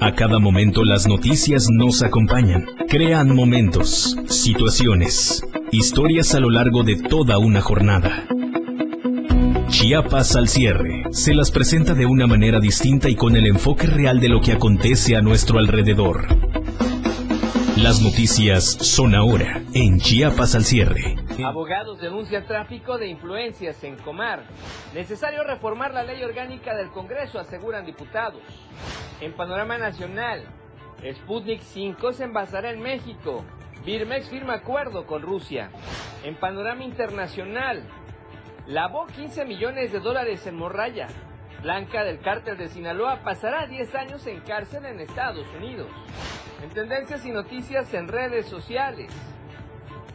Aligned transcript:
A 0.00 0.14
cada 0.14 0.38
momento 0.38 0.84
las 0.84 1.06
noticias 1.06 1.66
nos 1.70 2.02
acompañan, 2.02 2.66
crean 2.88 3.34
momentos, 3.34 4.16
situaciones, 4.28 5.42
historias 5.70 6.34
a 6.34 6.40
lo 6.40 6.50
largo 6.50 6.82
de 6.82 6.96
toda 6.96 7.38
una 7.38 7.60
jornada. 7.60 8.26
Chiapas 9.68 10.36
al 10.36 10.48
cierre 10.48 11.04
se 11.12 11.34
las 11.34 11.50
presenta 11.50 11.94
de 11.94 12.04
una 12.04 12.26
manera 12.26 12.60
distinta 12.60 13.08
y 13.08 13.14
con 13.14 13.36
el 13.36 13.46
enfoque 13.46 13.86
real 13.86 14.20
de 14.20 14.28
lo 14.28 14.40
que 14.40 14.52
acontece 14.52 15.16
a 15.16 15.22
nuestro 15.22 15.58
alrededor. 15.58 16.26
Las 17.76 18.02
noticias 18.02 18.64
son 18.64 19.14
ahora 19.14 19.62
en 19.72 19.98
Chiapas 19.98 20.54
al 20.54 20.64
cierre. 20.64 21.16
Abogados 21.40 21.98
denuncian 21.98 22.44
tráfico 22.44 22.98
de 22.98 23.08
influencias 23.08 23.82
en 23.84 23.96
Comar. 23.96 24.44
Necesario 24.92 25.42
reformar 25.44 25.94
la 25.94 26.04
ley 26.04 26.22
orgánica 26.22 26.74
del 26.74 26.90
Congreso, 26.90 27.40
aseguran 27.40 27.86
diputados. 27.86 28.42
En 29.20 29.32
panorama 29.32 29.78
nacional, 29.78 30.44
Sputnik 31.14 31.62
5 31.62 32.12
se 32.12 32.24
envasará 32.24 32.70
en 32.70 32.80
México. 32.80 33.44
Birmex 33.84 34.28
firma 34.28 34.54
acuerdo 34.54 35.06
con 35.06 35.22
Rusia. 35.22 35.70
En 36.22 36.36
panorama 36.36 36.84
internacional, 36.84 37.82
lavó 38.66 39.06
15 39.06 39.46
millones 39.46 39.90
de 39.90 40.00
dólares 40.00 40.46
en 40.46 40.56
morralla. 40.56 41.08
Blanca 41.62 42.04
del 42.04 42.20
cártel 42.20 42.58
de 42.58 42.68
Sinaloa 42.68 43.22
pasará 43.24 43.66
10 43.66 43.94
años 43.94 44.26
en 44.26 44.40
cárcel 44.40 44.84
en 44.84 45.00
Estados 45.00 45.46
Unidos. 45.56 45.88
En 46.62 46.68
tendencias 46.70 47.24
y 47.24 47.30
noticias 47.30 47.92
en 47.94 48.08
redes 48.08 48.46
sociales. 48.46 49.12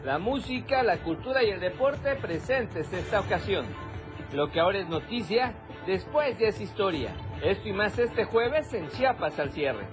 La 0.07 0.19
música, 0.19 0.83
la 0.83 1.03
cultura 1.03 1.43
y 1.43 1.49
el 1.49 1.59
deporte 1.59 2.15
presentes 2.15 2.93
esta 2.93 3.19
ocasión. 3.19 3.65
Lo 4.31 4.49
que 4.49 4.61
ahora 4.61 4.79
es 4.79 4.87
noticia, 4.87 5.53
después 5.85 6.39
ya 6.39 6.47
es 6.47 6.61
historia. 6.61 7.13
Esto 7.43 7.67
y 7.67 7.73
más 7.73 7.99
este 7.99 8.23
jueves 8.23 8.73
en 8.73 8.87
Chiapas 8.87 9.37
al 9.37 9.51
cierre. 9.51 9.85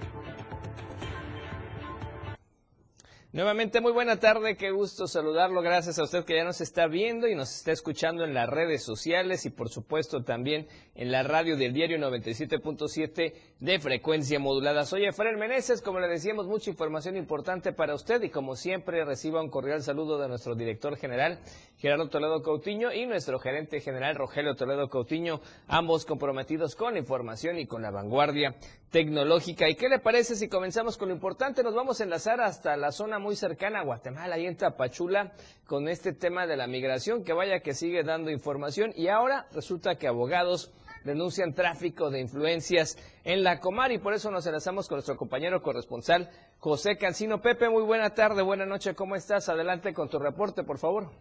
Nuevamente 3.33 3.81
muy 3.81 3.91
buena 3.91 4.17
tarde, 4.17 4.55
qué 4.55 4.71
gusto 4.71 5.05
saludarlo. 5.05 5.61
Gracias 5.61 5.99
a 5.99 6.03
usted 6.03 6.23
que 6.23 6.37
ya 6.37 6.45
nos 6.45 6.61
está 6.61 6.87
viendo 6.87 7.27
y 7.27 7.35
nos 7.35 7.53
está 7.53 7.73
escuchando 7.73 8.23
en 8.23 8.33
las 8.33 8.49
redes 8.49 8.83
sociales 8.83 9.45
y 9.45 9.49
por 9.49 9.67
supuesto 9.67 10.23
también 10.23 10.69
en 10.95 11.11
la 11.11 11.23
radio 11.23 11.57
del 11.57 11.73
diario 11.73 11.97
97.7 11.97 13.33
de 13.59 13.79
frecuencia 13.79 14.39
modulada. 14.39 14.85
Soy 14.85 15.05
Efraín 15.05 15.37
Meneses, 15.37 15.81
como 15.81 15.99
le 15.99 16.07
decíamos, 16.07 16.47
mucha 16.47 16.69
información 16.69 17.17
importante 17.17 17.73
para 17.73 17.93
usted 17.93 18.23
y 18.23 18.29
como 18.29 18.55
siempre 18.55 19.03
reciba 19.03 19.41
un 19.41 19.49
cordial 19.49 19.83
saludo 19.83 20.17
de 20.17 20.29
nuestro 20.29 20.55
director 20.55 20.95
general 20.95 21.39
Gerardo 21.77 22.07
Toledo 22.07 22.41
Coutinho 22.41 22.93
y 22.93 23.05
nuestro 23.05 23.39
gerente 23.39 23.81
general 23.81 24.15
Rogelio 24.15 24.55
Toledo 24.55 24.89
Coutinho, 24.89 25.41
ambos 25.67 26.05
comprometidos 26.05 26.75
con 26.75 26.93
la 26.93 26.99
información 26.99 27.59
y 27.59 27.67
con 27.67 27.81
la 27.81 27.91
vanguardia 27.91 28.55
tecnológica. 28.89 29.69
¿Y 29.69 29.75
qué 29.75 29.89
le 29.89 29.99
parece 29.99 30.35
si 30.35 30.47
comenzamos 30.47 30.97
con 30.97 31.09
lo 31.09 31.13
importante? 31.13 31.63
Nos 31.63 31.75
vamos 31.75 31.99
a 31.99 32.05
enlazar 32.05 32.39
hasta 32.39 32.77
la 32.77 32.93
zona 32.93 33.19
muy 33.19 33.35
cercana 33.35 33.81
a 33.81 33.83
Guatemala, 33.83 34.35
ahí 34.35 34.45
en 34.45 34.55
Tapachula, 34.55 35.33
con 35.67 35.89
este 35.89 36.13
tema 36.13 36.47
de 36.47 36.55
la 36.55 36.67
migración, 36.67 37.25
que 37.25 37.33
vaya 37.33 37.59
que 37.59 37.73
sigue 37.73 38.03
dando 38.03 38.31
información. 38.31 38.93
Y 38.95 39.09
ahora 39.09 39.47
resulta 39.51 39.95
que 39.95 40.07
abogados 40.07 40.71
denuncian 41.05 41.53
tráfico 41.53 42.09
de 42.09 42.19
influencias 42.19 42.97
en 43.23 43.43
la 43.43 43.59
Comar 43.59 43.91
y 43.91 43.99
por 43.99 44.13
eso 44.13 44.31
nos 44.31 44.45
enlazamos 44.47 44.89
con 44.89 44.97
nuestro 44.97 45.15
compañero 45.15 45.61
corresponsal 45.61 46.29
José 46.59 46.97
Cancino. 46.97 47.41
Pepe, 47.41 47.69
muy 47.69 47.83
buena 47.83 48.13
tarde, 48.13 48.41
buena 48.41 48.65
noche, 48.65 48.95
¿cómo 48.95 49.15
estás? 49.15 49.47
Adelante 49.47 49.93
con 49.93 50.09
tu 50.09 50.19
reporte, 50.19 50.63
por 50.63 50.79
favor. 50.79 51.11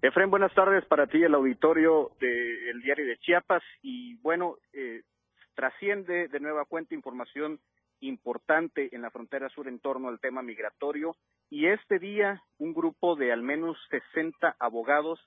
Efren, 0.00 0.30
buenas 0.30 0.54
tardes 0.54 0.84
para 0.86 1.06
ti, 1.06 1.22
el 1.22 1.34
auditorio 1.34 2.12
del 2.20 2.80
diario 2.82 3.06
de 3.06 3.18
Chiapas. 3.18 3.62
Y 3.82 4.16
bueno, 4.16 4.56
eh, 4.72 5.02
trasciende 5.54 6.28
de 6.28 6.40
nueva 6.40 6.64
cuenta 6.64 6.94
información 6.94 7.60
importante 8.00 8.94
en 8.94 9.02
la 9.02 9.10
frontera 9.10 9.48
sur 9.50 9.68
en 9.68 9.80
torno 9.80 10.08
al 10.08 10.20
tema 10.20 10.40
migratorio 10.40 11.16
y 11.50 11.66
este 11.66 11.98
día 11.98 12.42
un 12.58 12.74
grupo 12.74 13.16
de 13.16 13.32
al 13.32 13.42
menos 13.42 13.76
60 13.90 14.54
abogados 14.60 15.18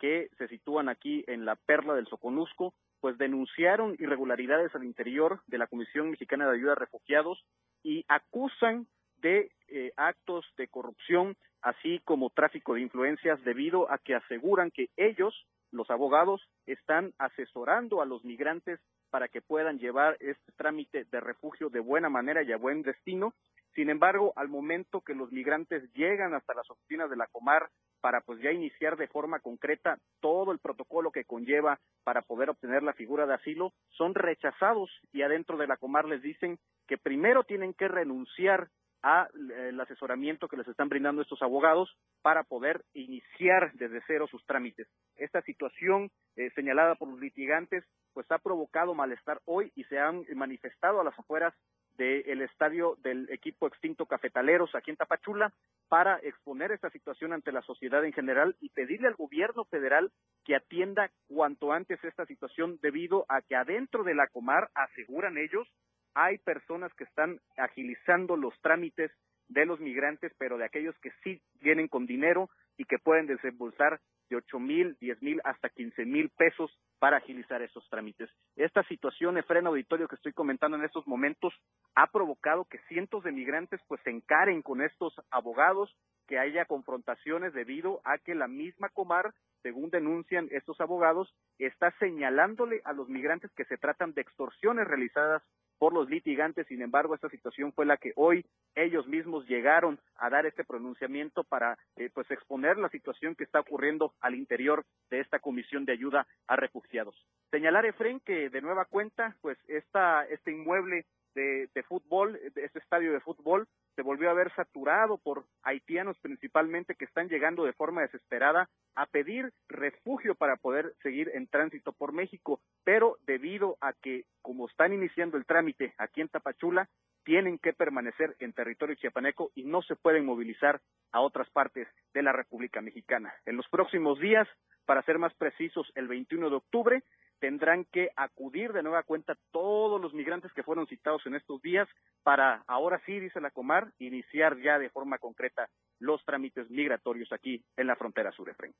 que 0.00 0.30
se 0.38 0.48
sitúan 0.48 0.88
aquí 0.88 1.22
en 1.28 1.44
la 1.44 1.54
perla 1.54 1.94
del 1.94 2.08
Soconusco, 2.08 2.74
pues 3.00 3.18
denunciaron 3.18 3.94
irregularidades 3.98 4.74
al 4.74 4.84
interior 4.84 5.40
de 5.46 5.58
la 5.58 5.66
Comisión 5.66 6.10
Mexicana 6.10 6.46
de 6.46 6.56
Ayuda 6.56 6.72
a 6.72 6.76
Refugiados 6.76 7.44
y 7.82 8.04
acusan 8.08 8.86
de 9.18 9.52
eh, 9.68 9.92
actos 9.96 10.46
de 10.56 10.68
corrupción, 10.68 11.36
así 11.60 12.00
como 12.04 12.30
tráfico 12.30 12.74
de 12.74 12.80
influencias, 12.80 13.42
debido 13.44 13.90
a 13.92 13.98
que 13.98 14.14
aseguran 14.14 14.70
que 14.70 14.88
ellos, 14.96 15.34
los 15.70 15.90
abogados, 15.90 16.42
están 16.66 17.12
asesorando 17.18 18.00
a 18.00 18.06
los 18.06 18.24
migrantes 18.24 18.80
para 19.10 19.28
que 19.28 19.42
puedan 19.42 19.78
llevar 19.78 20.16
este 20.20 20.52
trámite 20.56 21.04
de 21.04 21.20
refugio 21.20 21.68
de 21.68 21.80
buena 21.80 22.08
manera 22.08 22.42
y 22.42 22.52
a 22.52 22.56
buen 22.56 22.82
destino. 22.82 23.34
Sin 23.74 23.88
embargo, 23.88 24.32
al 24.36 24.48
momento 24.48 25.00
que 25.00 25.14
los 25.14 25.30
migrantes 25.30 25.92
llegan 25.92 26.34
hasta 26.34 26.54
las 26.54 26.68
oficinas 26.70 27.08
de 27.08 27.16
la 27.16 27.28
Comar 27.28 27.68
para 28.00 28.20
pues 28.20 28.40
ya 28.40 28.50
iniciar 28.50 28.96
de 28.96 29.08
forma 29.08 29.40
concreta 29.40 29.98
todo 30.20 30.52
el 30.52 30.58
protocolo 30.58 31.12
que 31.12 31.24
conlleva 31.24 31.78
para 32.02 32.22
poder 32.22 32.50
obtener 32.50 32.82
la 32.82 32.94
figura 32.94 33.26
de 33.26 33.34
asilo, 33.34 33.72
son 33.90 34.14
rechazados 34.14 34.90
y 35.12 35.22
adentro 35.22 35.56
de 35.56 35.66
la 35.66 35.76
Comar 35.76 36.06
les 36.06 36.22
dicen 36.22 36.58
que 36.88 36.98
primero 36.98 37.44
tienen 37.44 37.74
que 37.74 37.88
renunciar 37.88 38.68
al 39.02 39.80
asesoramiento 39.80 40.48
que 40.48 40.58
les 40.58 40.68
están 40.68 40.90
brindando 40.90 41.22
estos 41.22 41.40
abogados 41.40 41.88
para 42.20 42.42
poder 42.42 42.84
iniciar 42.92 43.72
desde 43.74 44.02
cero 44.06 44.26
sus 44.30 44.44
trámites. 44.44 44.88
Esta 45.16 45.40
situación 45.42 46.10
eh, 46.36 46.50
señalada 46.54 46.96
por 46.96 47.08
los 47.08 47.18
litigantes 47.18 47.84
pues 48.12 48.30
ha 48.30 48.38
provocado 48.38 48.94
malestar 48.94 49.40
hoy 49.46 49.72
y 49.74 49.84
se 49.84 49.98
han 49.98 50.24
manifestado 50.34 51.00
a 51.00 51.04
las 51.04 51.18
afueras 51.18 51.54
del 52.00 52.40
estadio 52.40 52.96
del 53.02 53.28
equipo 53.30 53.66
extinto 53.66 54.06
Cafetaleros 54.06 54.74
aquí 54.74 54.90
en 54.90 54.96
Tapachula 54.96 55.52
para 55.90 56.16
exponer 56.22 56.72
esta 56.72 56.88
situación 56.88 57.34
ante 57.34 57.52
la 57.52 57.60
sociedad 57.60 58.02
en 58.06 58.14
general 58.14 58.56
y 58.58 58.70
pedirle 58.70 59.08
al 59.08 59.16
gobierno 59.16 59.66
federal 59.66 60.10
que 60.46 60.56
atienda 60.56 61.10
cuanto 61.28 61.72
antes 61.72 62.02
esta 62.02 62.24
situación 62.24 62.78
debido 62.80 63.26
a 63.28 63.42
que 63.42 63.54
adentro 63.54 64.02
de 64.02 64.14
la 64.14 64.28
Comar, 64.28 64.70
aseguran 64.74 65.36
ellos, 65.36 65.68
hay 66.14 66.38
personas 66.38 66.90
que 66.94 67.04
están 67.04 67.38
agilizando 67.58 68.34
los 68.34 68.58
trámites 68.62 69.10
de 69.48 69.66
los 69.66 69.78
migrantes, 69.78 70.32
pero 70.38 70.56
de 70.56 70.64
aquellos 70.64 70.96
que 71.00 71.10
sí 71.22 71.42
vienen 71.60 71.88
con 71.88 72.06
dinero 72.06 72.48
y 72.80 72.86
que 72.86 72.98
pueden 72.98 73.26
desembolsar 73.26 74.00
de 74.30 74.36
ocho 74.36 74.58
mil, 74.58 74.96
diez 75.00 75.20
mil, 75.20 75.38
hasta 75.44 75.68
quince 75.68 76.06
mil 76.06 76.30
pesos 76.30 76.70
para 76.98 77.18
agilizar 77.18 77.60
esos 77.60 77.86
trámites. 77.90 78.30
Esta 78.56 78.82
situación, 78.84 79.36
Efren 79.36 79.66
Auditorio, 79.66 80.08
que 80.08 80.14
estoy 80.14 80.32
comentando 80.32 80.78
en 80.78 80.84
estos 80.84 81.06
momentos, 81.06 81.52
ha 81.94 82.06
provocado 82.06 82.64
que 82.64 82.78
cientos 82.88 83.22
de 83.22 83.32
migrantes 83.32 83.82
pues 83.86 84.00
se 84.02 84.08
encaren 84.08 84.62
con 84.62 84.80
estos 84.80 85.12
abogados, 85.30 85.94
que 86.26 86.38
haya 86.38 86.64
confrontaciones 86.64 87.52
debido 87.52 88.00
a 88.04 88.16
que 88.16 88.34
la 88.34 88.48
misma 88.48 88.88
Comar, 88.88 89.34
según 89.62 89.90
denuncian 89.90 90.48
estos 90.50 90.80
abogados, 90.80 91.30
está 91.58 91.90
señalándole 91.98 92.80
a 92.84 92.94
los 92.94 93.10
migrantes 93.10 93.50
que 93.54 93.66
se 93.66 93.76
tratan 93.76 94.14
de 94.14 94.22
extorsiones 94.22 94.88
realizadas 94.88 95.42
por 95.80 95.94
los 95.94 96.10
litigantes. 96.10 96.66
Sin 96.66 96.82
embargo, 96.82 97.14
esta 97.14 97.30
situación 97.30 97.72
fue 97.72 97.86
la 97.86 97.96
que 97.96 98.12
hoy 98.14 98.44
ellos 98.74 99.08
mismos 99.08 99.48
llegaron 99.48 99.98
a 100.16 100.28
dar 100.28 100.44
este 100.44 100.62
pronunciamiento 100.62 101.42
para 101.42 101.78
eh, 101.96 102.10
pues 102.12 102.30
exponer 102.30 102.76
la 102.76 102.90
situación 102.90 103.34
que 103.34 103.44
está 103.44 103.60
ocurriendo 103.60 104.12
al 104.20 104.34
interior 104.34 104.84
de 105.08 105.20
esta 105.20 105.38
comisión 105.38 105.86
de 105.86 105.94
ayuda 105.94 106.26
a 106.46 106.56
refugiados. 106.56 107.16
Señalar, 107.50 107.86
Efren, 107.86 108.20
que 108.20 108.50
de 108.50 108.60
nueva 108.60 108.84
cuenta, 108.84 109.34
pues 109.40 109.56
esta, 109.68 110.26
este 110.26 110.52
inmueble 110.52 111.06
de, 111.34 111.70
de 111.74 111.82
fútbol, 111.84 112.38
este 112.54 112.78
estadio 112.78 113.12
de 113.14 113.20
fútbol, 113.20 113.66
se 114.00 114.04
volvió 114.04 114.30
a 114.30 114.34
ver 114.34 114.50
saturado 114.54 115.18
por 115.18 115.44
haitianos 115.62 116.18
principalmente 116.20 116.94
que 116.94 117.04
están 117.04 117.28
llegando 117.28 117.66
de 117.66 117.74
forma 117.74 118.00
desesperada 118.00 118.70
a 118.94 119.04
pedir 119.04 119.52
refugio 119.68 120.34
para 120.34 120.56
poder 120.56 120.94
seguir 121.02 121.30
en 121.34 121.46
tránsito 121.46 121.92
por 121.92 122.14
México, 122.14 122.62
pero 122.82 123.18
debido 123.26 123.76
a 123.82 123.92
que 123.92 124.24
como 124.40 124.68
están 124.68 124.94
iniciando 124.94 125.36
el 125.36 125.44
trámite 125.44 125.92
aquí 125.98 126.22
en 126.22 126.28
Tapachula, 126.28 126.88
tienen 127.24 127.58
que 127.58 127.74
permanecer 127.74 128.36
en 128.38 128.54
territorio 128.54 128.96
chiapaneco 128.96 129.50
y 129.54 129.64
no 129.64 129.82
se 129.82 129.96
pueden 129.96 130.24
movilizar 130.24 130.80
a 131.12 131.20
otras 131.20 131.50
partes 131.50 131.86
de 132.14 132.22
la 132.22 132.32
República 132.32 132.80
Mexicana. 132.80 133.34
En 133.44 133.58
los 133.58 133.68
próximos 133.68 134.18
días, 134.18 134.48
para 134.86 135.02
ser 135.02 135.18
más 135.18 135.34
precisos, 135.34 135.92
el 135.94 136.08
21 136.08 136.48
de 136.48 136.56
octubre, 136.56 137.02
tendrán 137.40 137.86
que 137.86 138.10
acudir 138.16 138.72
de 138.72 138.82
nueva 138.82 139.02
cuenta 139.02 139.36
todos 139.50 140.00
los 140.00 140.14
migrantes 140.14 140.52
que 140.52 140.62
fueron 140.62 140.86
citados 140.86 141.22
en 141.26 141.34
estos 141.34 141.60
días 141.62 141.88
para, 142.22 142.62
ahora 142.66 143.00
sí, 143.06 143.18
dice 143.18 143.40
la 143.40 143.50
Comar, 143.50 143.92
iniciar 143.98 144.60
ya 144.62 144.78
de 144.78 144.90
forma 144.90 145.18
concreta 145.18 145.68
los 145.98 146.24
trámites 146.24 146.70
migratorios 146.70 147.32
aquí 147.32 147.64
en 147.76 147.86
la 147.86 147.96
frontera 147.96 148.30
sur, 148.32 148.48
Efraín. 148.48 148.74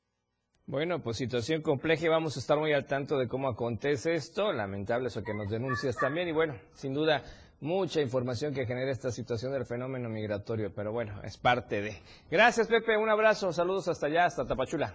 Bueno, 0.66 1.00
pues 1.02 1.16
situación 1.16 1.62
compleja 1.62 2.06
y 2.06 2.08
vamos 2.08 2.36
a 2.36 2.40
estar 2.40 2.56
muy 2.56 2.72
al 2.72 2.86
tanto 2.86 3.18
de 3.18 3.26
cómo 3.26 3.48
acontece 3.48 4.14
esto. 4.14 4.52
Lamentable 4.52 5.08
eso 5.08 5.22
que 5.24 5.34
nos 5.34 5.50
denuncias 5.50 5.96
también 5.96 6.28
y 6.28 6.32
bueno, 6.32 6.54
sin 6.74 6.94
duda 6.94 7.24
mucha 7.60 8.00
información 8.00 8.54
que 8.54 8.66
genera 8.66 8.92
esta 8.92 9.10
situación 9.10 9.52
del 9.52 9.66
fenómeno 9.66 10.08
migratorio, 10.08 10.72
pero 10.74 10.92
bueno, 10.92 11.20
es 11.24 11.36
parte 11.38 11.80
de. 11.80 11.96
Gracias 12.30 12.68
Pepe, 12.68 12.96
un 12.96 13.10
abrazo, 13.10 13.52
saludos 13.52 13.88
hasta 13.88 14.06
allá, 14.06 14.26
hasta 14.26 14.46
Tapachula. 14.46 14.94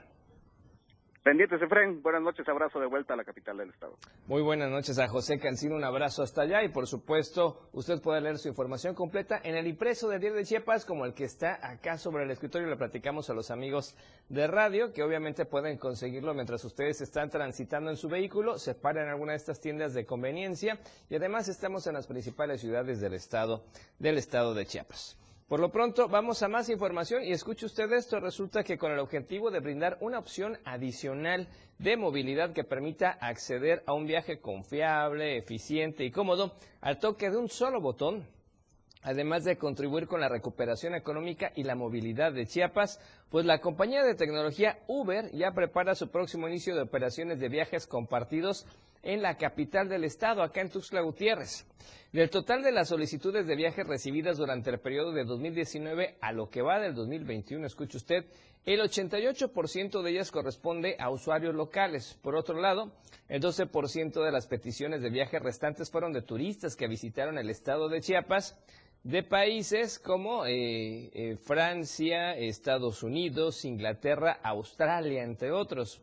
Pendientes, 1.25 1.59
Efren. 1.59 2.03
Buenas 2.03 2.21
noches, 2.21 2.47
abrazo 2.47 2.79
de 2.79 2.85
vuelta 2.85 3.15
a 3.15 3.17
la 3.17 3.23
capital 3.23 3.57
del 3.57 3.71
estado. 3.71 3.97
Muy 4.27 4.43
buenas 4.43 4.69
noches 4.69 4.99
a 4.99 5.07
José 5.07 5.39
Cancino, 5.39 5.75
un 5.75 5.83
abrazo 5.83 6.21
hasta 6.21 6.43
allá 6.43 6.63
y 6.63 6.69
por 6.69 6.85
supuesto 6.85 7.67
usted 7.73 7.99
puede 7.99 8.21
leer 8.21 8.37
su 8.37 8.47
información 8.47 8.93
completa 8.93 9.41
en 9.43 9.55
el 9.55 9.65
impreso 9.65 10.07
del 10.07 10.19
Diario 10.19 10.37
de 10.37 10.45
Chiapas 10.45 10.85
como 10.85 11.03
el 11.03 11.15
que 11.15 11.23
está 11.23 11.67
acá 11.67 11.97
sobre 11.97 12.25
el 12.25 12.29
escritorio. 12.29 12.67
Le 12.67 12.75
platicamos 12.75 13.27
a 13.31 13.33
los 13.33 13.49
amigos 13.49 13.97
de 14.29 14.45
radio 14.45 14.93
que 14.93 15.01
obviamente 15.01 15.45
pueden 15.45 15.79
conseguirlo 15.79 16.35
mientras 16.35 16.63
ustedes 16.63 17.01
están 17.01 17.31
transitando 17.31 17.89
en 17.89 17.97
su 17.97 18.07
vehículo, 18.07 18.59
se 18.59 18.75
paran 18.75 19.05
en 19.05 19.13
alguna 19.13 19.31
de 19.31 19.37
estas 19.37 19.59
tiendas 19.59 19.95
de 19.95 20.05
conveniencia 20.05 20.77
y 21.09 21.15
además 21.15 21.47
estamos 21.47 21.87
en 21.87 21.95
las 21.95 22.05
principales 22.05 22.61
ciudades 22.61 23.01
del 23.01 23.15
estado, 23.15 23.63
del 23.97 24.19
estado 24.19 24.53
de 24.53 24.67
Chiapas. 24.67 25.17
Por 25.47 25.59
lo 25.59 25.71
pronto, 25.71 26.07
vamos 26.07 26.41
a 26.41 26.47
más 26.47 26.69
información 26.69 27.23
y 27.23 27.31
escuche 27.31 27.67
usted 27.67 27.91
esto. 27.93 28.19
Resulta 28.19 28.63
que 28.63 28.79
con 28.79 28.91
el 28.91 28.97
objetivo 28.97 29.51
de 29.51 29.59
brindar 29.59 29.99
una 30.01 30.17
opción 30.17 30.57
adicional 30.65 31.47
de 31.77 31.97
movilidad 31.97 32.51
que 32.51 32.63
permita 32.63 33.11
acceder 33.11 33.83
a 33.85 33.93
un 33.93 34.07
viaje 34.07 34.39
confiable, 34.39 35.37
eficiente 35.37 36.03
y 36.03 36.09
cómodo 36.09 36.55
al 36.81 36.97
toque 36.97 37.29
de 37.29 37.37
un 37.37 37.47
solo 37.47 37.79
botón, 37.79 38.25
además 39.03 39.43
de 39.43 39.59
contribuir 39.59 40.07
con 40.07 40.19
la 40.19 40.29
recuperación 40.29 40.95
económica 40.95 41.51
y 41.53 41.61
la 41.61 41.75
movilidad 41.75 42.33
de 42.33 42.47
Chiapas, 42.47 42.99
pues 43.29 43.45
la 43.45 43.61
compañía 43.61 44.03
de 44.03 44.15
tecnología 44.15 44.79
Uber 44.87 45.29
ya 45.31 45.51
prepara 45.51 45.93
su 45.93 46.09
próximo 46.09 46.47
inicio 46.47 46.73
de 46.73 46.81
operaciones 46.81 47.39
de 47.39 47.49
viajes 47.49 47.85
compartidos 47.85 48.65
en 49.05 49.21
la 49.21 49.37
capital 49.37 49.87
del 49.87 50.03
estado, 50.03 50.41
acá 50.41 50.61
en 50.61 50.69
Tuxtla 50.69 51.01
Gutiérrez. 51.01 51.65
Del 52.11 52.29
total 52.29 52.63
de 52.63 52.71
las 52.71 52.89
solicitudes 52.89 53.45
de 53.45 53.55
viajes 53.55 53.85
recibidas 53.85 54.37
durante 54.37 54.71
el 54.71 54.79
periodo 54.79 55.11
de 55.11 55.25
2019 55.25 56.17
a 56.19 56.31
lo 56.31 56.49
que 56.49 56.61
va 56.61 56.79
del 56.79 56.95
2021, 56.95 57.65
escuche 57.67 57.97
usted, 57.97 58.25
el 58.65 58.79
88% 58.79 60.01
de 60.01 60.11
ellas 60.11 60.31
corresponde 60.31 60.95
a 60.97 61.11
usuarios 61.11 61.53
locales. 61.53 62.17
Por 62.23 62.35
otro 62.35 62.59
lado, 62.59 62.93
el 63.27 63.41
12% 63.41 64.23
de 64.23 64.31
las 64.31 64.47
peticiones 64.47 65.01
de 65.01 65.11
viajes 65.11 65.41
restantes 65.41 65.91
fueron 65.91 66.13
de 66.13 66.23
turistas 66.23 66.75
que 66.75 66.87
visitaron 66.87 67.37
el 67.37 67.49
estado 67.51 67.89
de 67.89 68.01
Chiapas, 68.01 68.57
de 69.03 69.21
países 69.21 69.99
como 69.99 70.47
eh, 70.47 71.11
eh, 71.13 71.37
Francia, 71.37 72.35
Estados 72.35 73.03
Unidos, 73.03 73.65
Inglaterra, 73.65 74.39
Australia, 74.41 75.21
entre 75.21 75.51
otros. 75.51 76.01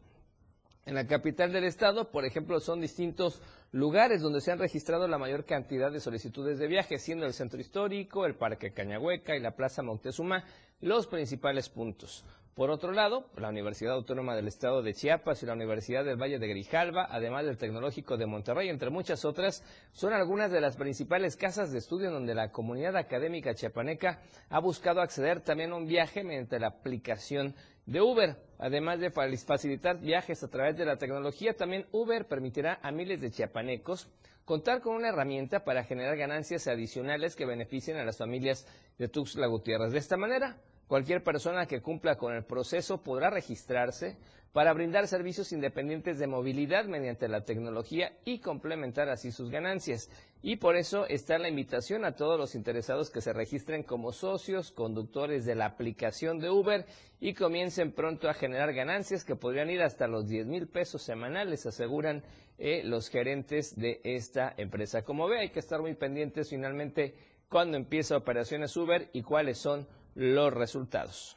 En 0.85 0.95
la 0.95 1.07
capital 1.07 1.53
del 1.53 1.65
estado, 1.65 2.11
por 2.11 2.25
ejemplo, 2.25 2.59
son 2.59 2.81
distintos 2.81 3.41
lugares 3.71 4.21
donde 4.21 4.41
se 4.41 4.51
han 4.51 4.59
registrado 4.59 5.07
la 5.07 5.17
mayor 5.17 5.45
cantidad 5.45 5.93
de 5.93 6.01
solicitudes 6.01 6.59
de 6.59 6.67
viaje, 6.67 6.99
siendo 6.99 7.25
el 7.25 7.35
centro 7.35 7.61
histórico, 7.61 8.27
el 8.27 8.35
Parque 8.35 8.73
Cañahueca 8.73 9.37
y 9.37 9.41
la 9.41 9.55
Plaza 9.55 9.83
Montezuma 9.83 10.45
los 10.81 11.07
principales 11.07 11.69
puntos. 11.69 12.25
Por 12.55 12.69
otro 12.69 12.93
lado, 12.93 13.31
la 13.39 13.49
Universidad 13.49 13.95
Autónoma 13.95 14.37
del 14.37 14.47
Estado 14.47 14.83
de 14.83 14.93
Chiapas 14.93 15.43
y 15.43 15.47
la 15.47 15.55
Universidad 15.55 16.05
del 16.05 16.21
Valle 16.21 16.39
de 16.39 16.49
Grijalva, 16.49 17.07
además 17.09 17.47
del 17.47 17.57
Tecnológico 17.57 18.19
de 18.19 18.27
Monterrey, 18.27 18.69
entre 18.69 18.91
muchas 18.91 19.25
otras, 19.25 19.65
son 19.93 20.13
algunas 20.13 20.51
de 20.51 20.61
las 20.61 20.77
principales 20.77 21.37
casas 21.37 21.73
de 21.73 21.79
estudio 21.79 22.11
donde 22.11 22.35
la 22.35 22.51
comunidad 22.51 22.97
académica 22.97 23.55
chiapaneca 23.55 24.21
ha 24.51 24.59
buscado 24.59 25.01
acceder 25.01 25.41
también 25.41 25.73
a 25.73 25.77
un 25.77 25.87
viaje 25.87 26.25
mediante 26.25 26.61
la 26.61 26.67
aplicación 26.67 27.55
de 27.87 28.01
Uber. 28.01 28.37
Además 28.59 29.01
de 29.01 29.11
facilitar 29.11 30.01
viajes 30.01 30.43
a 30.43 30.49
través 30.49 30.77
de 30.77 30.85
la 30.85 30.97
tecnología, 30.97 31.55
también 31.55 31.87
Uber 31.91 32.27
permitirá 32.27 32.79
a 32.83 32.93
miles 32.93 33.21
de 33.21 33.31
chiapanecos 33.31 34.09
contar 34.45 34.81
con 34.81 34.95
una 34.95 35.09
herramienta 35.09 35.65
para 35.65 35.85
generar 35.85 36.17
ganancias 36.17 36.67
adicionales 36.69 37.37
que 37.37 37.47
beneficien 37.47 37.97
a 37.97 38.05
las 38.05 38.19
familias 38.19 38.67
de 38.99 39.09
Tuxtla 39.09 39.47
Gutiérrez. 39.47 39.93
De 39.93 39.99
esta 39.99 40.17
manera, 40.17 40.57
cualquier 40.93 41.23
persona 41.23 41.65
que 41.65 41.81
cumpla 41.81 42.17
con 42.17 42.35
el 42.35 42.45
proceso 42.45 43.03
podrá 43.03 43.31
registrarse, 43.31 44.19
para 44.53 44.75
brindar 44.75 45.09
servicios 45.09 45.51
independientes 45.53 46.19
de 46.19 46.27
movilidad 46.27 46.85
mediante 46.85 47.29
la 47.29 47.47
tecnología 47.47 48.13
y 48.27 48.41
complementar 48.41 49.09
así 49.09 49.33
sus 49.33 49.49
ganancias. 49.49 50.11
Y 50.43 50.57
por 50.57 50.77
eso 50.77 51.07
está 51.07 51.39
la 51.39 51.49
invitación 51.49 52.05
a 52.05 52.15
todos 52.15 52.39
los 52.39 52.55
interesados 52.55 53.09
que 53.09 53.23
se 53.23 53.33
registren 53.33 53.85
como 53.85 54.13
socios, 54.13 54.71
conductores 54.71 55.47
de 55.47 55.55
la 55.55 55.65
aplicación 55.65 56.39
de 56.41 56.51
Uber 56.51 56.85
y 57.21 57.33
comiencen 57.33 57.93
pronto 57.93 58.29
a 58.29 58.35
generar 58.35 58.75
ganancias 58.75 59.25
que 59.25 59.35
podrían 59.35 59.71
ir 59.71 59.81
hasta 59.81 60.07
los 60.07 60.29
10 60.29 60.47
mil 60.47 60.69
pesos 60.69 61.03
semanales, 61.03 61.65
aseguran 61.65 62.23
eh, 62.59 62.83
los 62.85 63.09
gerentes 63.09 63.75
de 63.77 64.03
esta 64.05 64.53
empresa. 64.59 65.05
Como 65.05 65.27
ve, 65.27 65.41
hay 65.41 65.49
que 65.53 65.61
estar 65.61 65.81
muy 65.81 65.95
pendientes 65.95 66.51
finalmente 66.51 67.15
cuando 67.49 67.79
empieza 67.79 68.15
operaciones 68.19 68.77
Uber 68.77 69.09
y 69.15 69.23
cuáles 69.23 69.57
son 69.57 69.87
los 70.15 70.53
resultados. 70.53 71.37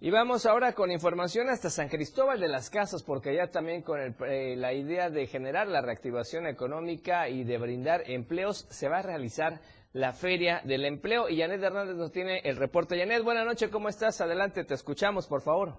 Y 0.00 0.10
vamos 0.10 0.44
ahora 0.44 0.74
con 0.74 0.90
información 0.90 1.48
hasta 1.48 1.70
San 1.70 1.88
Cristóbal 1.88 2.38
de 2.38 2.48
las 2.48 2.68
Casas, 2.68 3.02
porque 3.02 3.34
ya 3.34 3.46
también 3.46 3.80
con 3.80 3.98
eh, 4.00 4.54
la 4.54 4.74
idea 4.74 5.08
de 5.08 5.26
generar 5.26 5.66
la 5.66 5.80
reactivación 5.80 6.46
económica 6.46 7.28
y 7.30 7.42
de 7.44 7.56
brindar 7.56 8.02
empleos, 8.06 8.66
se 8.68 8.88
va 8.88 8.98
a 8.98 9.02
realizar 9.02 9.60
la 9.94 10.12
Feria 10.12 10.60
del 10.64 10.84
Empleo. 10.84 11.30
Y 11.30 11.38
Janet 11.38 11.62
Hernández 11.62 11.96
nos 11.96 12.12
tiene 12.12 12.40
el 12.44 12.56
reporte. 12.56 12.98
Janet, 12.98 13.22
buenas 13.22 13.46
noches, 13.46 13.70
¿cómo 13.70 13.88
estás? 13.88 14.20
Adelante, 14.20 14.64
te 14.64 14.74
escuchamos, 14.74 15.26
por 15.26 15.40
favor. 15.40 15.78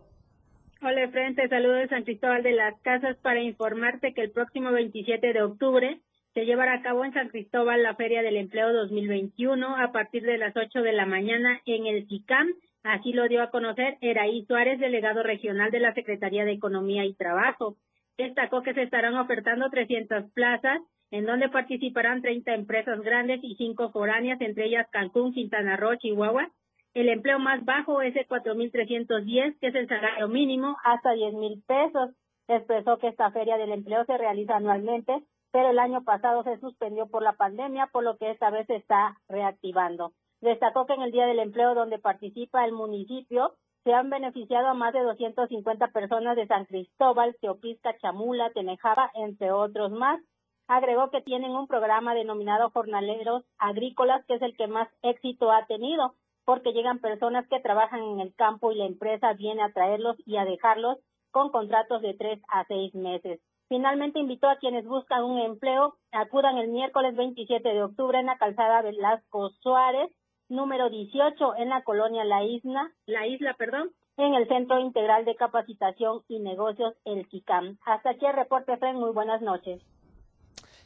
Hola, 0.81 1.07
frente, 1.11 1.47
saludos 1.47 1.81
de 1.81 1.87
San 1.89 2.03
Cristóbal 2.03 2.41
de 2.41 2.53
las 2.53 2.79
Casas 2.81 3.17
para 3.21 3.41
informarte 3.41 4.13
que 4.13 4.21
el 4.21 4.31
próximo 4.31 4.71
27 4.71 5.33
de 5.33 5.43
octubre 5.43 6.01
se 6.35 6.45
llevará 6.45 6.75
a 6.75 6.81
cabo 6.83 7.03
en 7.03 7.13
San 7.13 7.29
Cristóbal 7.29 7.81
la 7.81 7.95
Feria 7.95 8.21
del 8.21 8.37
Empleo 8.37 8.71
2021 8.71 9.77
a 9.77 9.91
partir 9.91 10.21
de 10.21 10.37
las 10.37 10.55
8 10.55 10.83
de 10.83 10.93
la 10.93 11.07
mañana 11.07 11.61
en 11.65 11.87
el 11.87 12.07
CICAM 12.07 12.53
Así 12.85 13.13
lo 13.13 13.27
dio 13.27 13.41
a 13.41 13.49
conocer 13.49 13.97
Eraí 14.01 14.45
Suárez, 14.45 14.79
delegado 14.79 15.23
regional 15.23 15.71
de 15.71 15.79
la 15.79 15.95
Secretaría 15.95 16.45
de 16.45 16.51
Economía 16.51 17.03
y 17.03 17.15
Trabajo. 17.15 17.77
Destacó 18.15 18.61
que 18.61 18.75
se 18.75 18.83
estarán 18.83 19.15
ofertando 19.15 19.71
300 19.71 20.31
plazas, 20.33 20.81
en 21.09 21.25
donde 21.25 21.49
participarán 21.49 22.21
30 22.21 22.53
empresas 22.53 23.01
grandes 23.01 23.39
y 23.41 23.55
5 23.55 23.89
foráneas, 23.89 24.39
entre 24.39 24.65
ellas 24.65 24.87
Cancún, 24.91 25.33
Quintana 25.33 25.77
Roo, 25.77 25.95
Chihuahua. 25.95 26.51
El 26.93 27.09
empleo 27.09 27.39
más 27.39 27.65
bajo 27.65 28.03
es 28.03 28.13
de 28.13 28.27
4.310, 28.27 29.57
que 29.59 29.67
es 29.67 29.75
el 29.75 29.87
salario 29.87 30.27
mínimo, 30.27 30.77
hasta 30.83 31.15
10.000 31.15 31.63
pesos. 31.65 32.11
Expresó 32.47 32.99
que 32.99 33.07
esta 33.07 33.31
feria 33.31 33.57
del 33.57 33.71
empleo 33.71 34.05
se 34.05 34.15
realiza 34.15 34.57
anualmente, 34.57 35.23
pero 35.55 35.69
el 35.69 35.79
año 35.79 36.03
pasado 36.03 36.43
se 36.43 36.59
suspendió 36.59 37.07
por 37.07 37.23
la 37.23 37.31
pandemia, 37.31 37.87
por 37.87 38.03
lo 38.03 38.17
que 38.17 38.29
esta 38.29 38.49
vez 38.49 38.67
se 38.67 38.75
está 38.75 39.21
reactivando. 39.29 40.11
Destacó 40.41 40.85
que 40.85 40.95
en 40.95 41.01
el 41.01 41.13
Día 41.13 41.27
del 41.27 41.39
Empleo, 41.39 41.73
donde 41.75 41.97
participa 41.97 42.65
el 42.65 42.73
municipio, 42.73 43.53
se 43.85 43.93
han 43.93 44.09
beneficiado 44.09 44.67
a 44.67 44.73
más 44.73 44.91
de 44.91 44.99
250 44.99 45.87
personas 45.93 46.35
de 46.35 46.45
San 46.47 46.65
Cristóbal, 46.65 47.37
Teopisca, 47.39 47.97
Chamula, 47.99 48.49
Tenejaba, 48.49 49.09
entre 49.13 49.53
otros 49.53 49.93
más. 49.93 50.19
Agregó 50.67 51.09
que 51.09 51.21
tienen 51.21 51.51
un 51.51 51.67
programa 51.67 52.13
denominado 52.13 52.69
Jornaleros 52.71 53.45
Agrícolas, 53.57 54.25
que 54.25 54.33
es 54.33 54.41
el 54.41 54.57
que 54.57 54.67
más 54.67 54.89
éxito 55.03 55.53
ha 55.53 55.65
tenido, 55.67 56.15
porque 56.43 56.73
llegan 56.73 56.99
personas 56.99 57.47
que 57.47 57.61
trabajan 57.61 58.03
en 58.03 58.19
el 58.19 58.35
campo 58.35 58.73
y 58.73 58.75
la 58.75 58.87
empresa 58.87 59.31
viene 59.31 59.63
a 59.63 59.71
traerlos 59.71 60.17
y 60.25 60.35
a 60.35 60.43
dejarlos 60.43 60.97
con 61.31 61.49
contratos 61.49 62.01
de 62.01 62.13
tres 62.13 62.41
a 62.49 62.65
seis 62.65 62.93
meses. 62.93 63.39
Finalmente 63.67 64.19
invitó 64.19 64.47
a 64.47 64.57
quienes 64.57 64.85
buscan 64.85 65.23
un 65.23 65.39
empleo, 65.39 65.95
acudan 66.11 66.57
el 66.57 66.69
miércoles 66.69 67.15
27 67.15 67.67
de 67.67 67.83
octubre 67.83 68.19
en 68.19 68.27
la 68.27 68.37
calzada 68.37 68.81
Velasco 68.83 69.49
Suárez, 69.61 70.11
número 70.49 70.89
18 70.89 71.55
en 71.57 71.69
la 71.69 71.83
colonia 71.83 72.23
La 72.23 72.43
Isla, 72.43 72.91
La 73.07 73.25
Isla, 73.25 73.55
perdón, 73.57 73.91
en 74.17 74.35
el 74.35 74.47
Centro 74.47 74.79
Integral 74.79 75.25
de 75.25 75.35
Capacitación 75.35 76.21
y 76.27 76.39
Negocios, 76.39 76.93
el 77.05 77.27
CICAM. 77.29 77.77
Hasta 77.85 78.11
aquí 78.11 78.25
el 78.25 78.33
reporte, 78.33 78.77
Fred. 78.77 78.93
Muy 78.93 79.11
buenas 79.11 79.41
noches. 79.41 79.81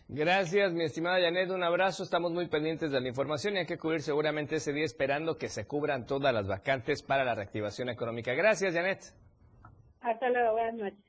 Gracias, 0.07 0.73
mi 0.73 0.85
estimada 0.85 1.21
Janet. 1.21 1.51
Un 1.51 1.63
abrazo. 1.63 2.01
Estamos 2.01 2.31
muy 2.31 2.47
pendientes 2.47 2.91
de 2.91 2.99
la 2.99 3.07
información 3.07 3.55
y 3.55 3.59
hay 3.59 3.65
que 3.67 3.77
cubrir 3.77 4.01
seguramente 4.01 4.55
ese 4.55 4.73
día 4.73 4.85
esperando 4.85 5.37
que 5.37 5.49
se 5.49 5.67
cubran 5.67 6.07
todas 6.07 6.33
las 6.33 6.47
vacantes 6.47 7.03
para 7.03 7.23
la 7.23 7.35
reactivación 7.35 7.89
económica. 7.89 8.33
Gracias, 8.33 8.73
Janet. 8.73 9.13
Hasta 10.01 10.29
luego. 10.29 10.53
Buenas 10.53 10.73
noches. 10.75 11.08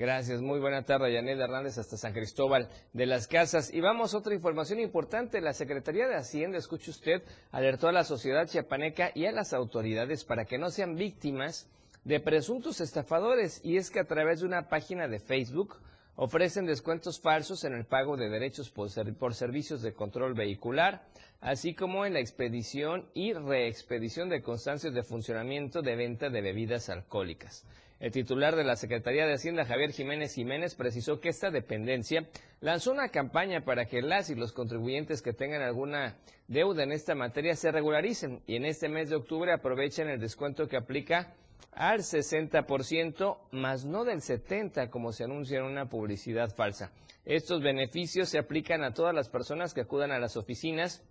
Gracias, 0.00 0.40
muy 0.40 0.60
buena 0.60 0.82
tarde, 0.82 1.12
Yanet 1.12 1.38
Hernández, 1.38 1.76
hasta 1.76 1.98
San 1.98 2.14
Cristóbal 2.14 2.70
de 2.94 3.04
las 3.04 3.26
Casas. 3.26 3.70
Y 3.70 3.82
vamos 3.82 4.14
a 4.14 4.16
otra 4.16 4.34
información 4.34 4.80
importante. 4.80 5.42
La 5.42 5.52
Secretaría 5.52 6.08
de 6.08 6.16
Hacienda, 6.16 6.56
escuche 6.56 6.90
usted, 6.90 7.22
alertó 7.52 7.86
a 7.86 7.92
la 7.92 8.04
sociedad 8.04 8.48
chiapaneca 8.48 9.10
y 9.14 9.26
a 9.26 9.32
las 9.32 9.52
autoridades 9.52 10.24
para 10.24 10.46
que 10.46 10.56
no 10.56 10.70
sean 10.70 10.94
víctimas 10.94 11.68
de 12.04 12.18
presuntos 12.18 12.80
estafadores. 12.80 13.60
Y 13.62 13.76
es 13.76 13.90
que 13.90 14.00
a 14.00 14.06
través 14.06 14.40
de 14.40 14.46
una 14.46 14.70
página 14.70 15.06
de 15.06 15.18
Facebook 15.18 15.76
ofrecen 16.16 16.64
descuentos 16.64 17.20
falsos 17.20 17.64
en 17.64 17.74
el 17.74 17.84
pago 17.84 18.16
de 18.16 18.30
derechos 18.30 18.70
por, 18.70 18.88
por 19.18 19.34
servicios 19.34 19.82
de 19.82 19.92
control 19.92 20.32
vehicular, 20.32 21.04
así 21.42 21.74
como 21.74 22.06
en 22.06 22.14
la 22.14 22.20
expedición 22.20 23.04
y 23.12 23.34
reexpedición 23.34 24.30
de 24.30 24.40
constancias 24.40 24.94
de 24.94 25.02
funcionamiento 25.02 25.82
de 25.82 25.96
venta 25.96 26.30
de 26.30 26.40
bebidas 26.40 26.88
alcohólicas. 26.88 27.66
El 28.00 28.12
titular 28.12 28.56
de 28.56 28.64
la 28.64 28.76
Secretaría 28.76 29.26
de 29.26 29.34
Hacienda, 29.34 29.66
Javier 29.66 29.92
Jiménez 29.92 30.34
Jiménez, 30.34 30.74
precisó 30.74 31.20
que 31.20 31.28
esta 31.28 31.50
dependencia 31.50 32.26
lanzó 32.60 32.92
una 32.92 33.10
campaña 33.10 33.60
para 33.60 33.84
que 33.84 34.00
las 34.00 34.30
y 34.30 34.34
los 34.34 34.52
contribuyentes 34.52 35.20
que 35.20 35.34
tengan 35.34 35.60
alguna 35.60 36.16
deuda 36.48 36.82
en 36.82 36.92
esta 36.92 37.14
materia 37.14 37.54
se 37.56 37.70
regularicen 37.70 38.40
y 38.46 38.56
en 38.56 38.64
este 38.64 38.88
mes 38.88 39.10
de 39.10 39.16
octubre 39.16 39.52
aprovechen 39.52 40.08
el 40.08 40.18
descuento 40.18 40.66
que 40.66 40.78
aplica 40.78 41.34
al 41.72 41.98
60%, 42.00 43.38
más 43.52 43.84
no 43.84 44.04
del 44.04 44.20
70% 44.20 44.88
como 44.88 45.12
se 45.12 45.24
anuncia 45.24 45.58
en 45.58 45.64
una 45.64 45.90
publicidad 45.90 46.54
falsa. 46.56 46.92
Estos 47.26 47.62
beneficios 47.62 48.30
se 48.30 48.38
aplican 48.38 48.82
a 48.82 48.94
todas 48.94 49.14
las 49.14 49.28
personas 49.28 49.74
que 49.74 49.82
acudan 49.82 50.10
a 50.10 50.18
las 50.18 50.38
oficinas 50.38 51.04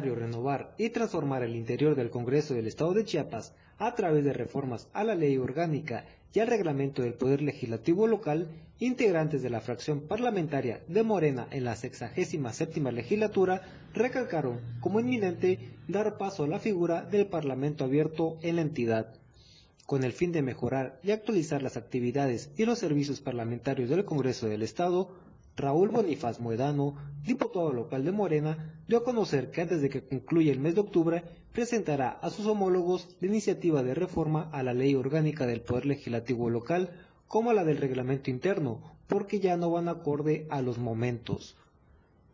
Renovar 0.01 0.75
y 0.77 0.91
transformar 0.91 1.43
el 1.43 1.57
interior 1.57 1.95
del 1.95 2.11
Congreso 2.11 2.55
del 2.55 2.67
Estado 2.67 2.93
de 2.93 3.05
Chiapas 3.05 3.55
a 3.79 3.95
través 3.95 4.25
de 4.25 4.33
reformas 4.33 4.89
a 4.93 5.05
la 5.05 5.15
ley 5.15 5.39
orgánica 5.39 6.05
y 6.35 6.41
al 6.41 6.49
reglamento 6.49 7.03
del 7.03 7.15
Poder 7.15 7.41
Legislativo 7.41 8.07
local, 8.07 8.49
integrantes 8.79 9.43
de 9.43 9.49
la 9.49 9.61
fracción 9.63 10.03
parlamentaria 10.03 10.83
de 10.87 11.03
Morena 11.03 11.49
en 11.51 11.65
la 11.65 11.77
67 11.77 12.81
legislatura 12.93 13.63
recalcaron 13.95 14.61
como 14.81 15.01
inminente 15.01 15.59
dar 15.89 16.19
paso 16.19 16.45
a 16.45 16.49
la 16.49 16.59
figura 16.59 17.03
del 17.03 17.27
Parlamento 17.27 17.85
abierto 17.85 18.37
en 18.43 18.57
la 18.57 18.63
entidad. 18.63 19.15
Con 19.87 20.05
el 20.05 20.13
fin 20.13 20.33
de 20.33 20.43
mejorar 20.43 21.01
y 21.03 21.13
actualizar 21.13 21.63
las 21.63 21.77
actividades 21.79 22.51
y 22.59 22.67
los 22.67 22.79
servicios 22.81 23.21
parlamentarios 23.21 23.89
del 23.89 24.05
Congreso 24.05 24.47
del 24.47 24.63
Estado, 24.63 25.09
Raúl 25.57 25.89
Bonifaz 25.89 26.39
Moedano, 26.39 26.97
diputado 27.25 27.73
local 27.73 28.05
de 28.05 28.13
Morena, 28.13 28.79
dio 28.87 28.99
a 28.99 29.05
conocer 29.05 29.51
que 29.51 29.63
antes 29.63 29.81
de 29.81 29.89
que 29.89 30.05
concluya 30.05 30.53
el 30.53 30.61
mes 30.61 30.75
de 30.75 30.83
octubre 30.83 31.25
presentará 31.53 32.11
a 32.11 32.29
sus 32.29 32.47
homólogos 32.47 33.17
la 33.21 33.29
iniciativa 33.29 33.83
de 33.83 33.95
reforma 33.95 34.51
a 34.53 34.63
la 34.63 34.75
ley 34.75 34.95
orgánica 34.95 35.47
del 35.47 35.63
Poder 35.63 35.87
Legislativo 35.87 36.51
local 36.51 36.91
como 37.27 37.51
a 37.51 37.55
la 37.55 37.65
del 37.65 37.79
reglamento 37.79 38.31
interno, 38.31 38.83
porque 39.07 39.41
ya 39.41 39.57
no 39.57 39.71
van 39.71 39.89
acorde 39.89 40.47
a 40.51 40.61
los 40.61 40.77
momentos. 40.77 41.57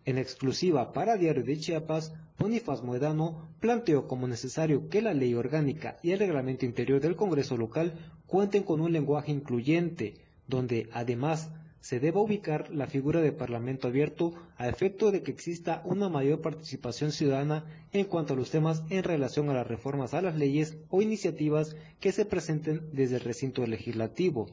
En 0.05 0.19
exclusiva 0.19 0.93
para 0.93 1.17
Diario 1.17 1.45
de 1.45 1.59
Chiapas, 1.59 2.13
Bonifaz 2.41 2.83
Moedano 2.83 3.49
planteó 3.61 4.09
como 4.09 4.27
necesario 4.27 4.89
que 4.89 5.01
la 5.01 5.15
ley 5.15 5.35
orgánica 5.35 5.97
y 6.03 6.11
el 6.11 6.19
reglamento 6.19 6.67
interior 6.67 7.01
del 7.01 7.15
Congreso 7.15 7.57
local 7.57 7.95
cuenten 8.27 8.65
con 8.65 8.81
un 8.81 8.93
lenguaje 8.93 9.31
incluyente, 9.31 10.15
donde 10.49 10.89
además 10.93 11.51
se 11.83 11.99
deba 11.99 12.21
ubicar 12.23 12.71
la 12.73 12.87
figura 12.87 13.21
de 13.21 13.33
Parlamento 13.33 13.89
abierto 13.89 14.33
a 14.57 14.69
efecto 14.69 15.11
de 15.11 15.23
que 15.23 15.33
exista 15.33 15.83
una 15.85 16.09
mayor 16.09 16.41
participación 16.41 17.11
ciudadana 17.11 17.65
en 17.93 18.05
cuanto 18.07 18.35
a 18.35 18.37
los 18.37 18.51
temas 18.51 18.85
en 18.89 19.03
relación 19.03 19.51
a 19.51 19.55
las 19.55 19.67
reformas 19.67 20.15
a 20.15 20.23
las 20.23 20.37
leyes 20.37 20.77
o 20.91 21.03
iniciativas 21.03 21.75
que 21.99 22.13
se 22.13 22.25
presenten 22.25 22.89
desde 22.93 23.17
el 23.17 23.23
recinto 23.23 23.67
legislativo. 23.67 24.49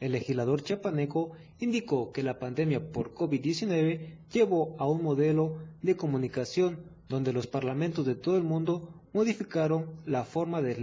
El 0.00 0.12
legislador 0.12 0.60
chapaneco 0.62 1.30
indicó 1.60 2.10
que 2.10 2.24
la 2.24 2.40
pandemia 2.40 2.90
por 2.92 3.14
COVID-19 3.14 4.16
llevó 4.32 4.74
a 4.80 4.88
un 4.88 5.04
modelo 5.04 5.58
de 5.82 5.96
comunicación 5.96 6.80
donde 7.08 7.32
los 7.32 7.46
parlamentos 7.46 8.04
de 8.04 8.16
todo 8.16 8.36
el 8.36 8.42
mundo 8.42 8.90
modificaron 9.16 9.86
la 10.04 10.24
forma 10.24 10.60
de, 10.60 10.76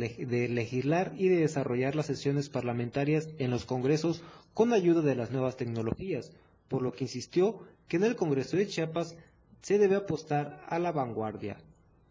legislar 0.49 1.13
y 1.15 1.27
de 1.29 1.41
desarrollar 1.41 1.93
las 1.95 2.07
sesiones 2.07 2.49
parlamentarias 2.49 3.29
en 3.37 3.51
los 3.51 3.65
congresos 3.65 4.23
con 4.55 4.73
ayuda 4.73 5.03
de 5.03 5.13
las 5.13 5.29
nuevas 5.29 5.55
tecnologías, 5.55 6.31
por 6.67 6.81
lo 6.81 6.93
que 6.93 7.03
insistió 7.03 7.59
que 7.87 7.97
en 7.97 8.05
el 8.05 8.15
Congreso 8.15 8.57
de 8.57 8.65
Chiapas 8.65 9.15
se 9.61 9.77
debe 9.77 9.97
apostar 9.97 10.65
a 10.67 10.79
la 10.79 10.91
vanguardia. 10.91 11.57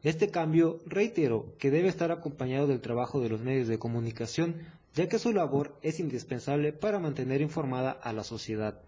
Este 0.04 0.28
cambio, 0.28 0.78
reitero, 0.86 1.56
que 1.58 1.72
debe 1.72 1.88
estar 1.88 2.12
acompañado 2.12 2.68
del 2.68 2.80
trabajo 2.80 3.20
de 3.20 3.28
los 3.28 3.40
medios 3.40 3.66
de 3.66 3.80
comunicación, 3.80 4.60
ya 4.94 5.08
que 5.08 5.18
su 5.18 5.32
labor 5.32 5.76
es 5.82 5.98
indispensable 5.98 6.72
para 6.72 7.00
mantener 7.00 7.40
informada 7.40 7.90
a 7.90 8.12
la 8.12 8.22
sociedad. 8.22 8.80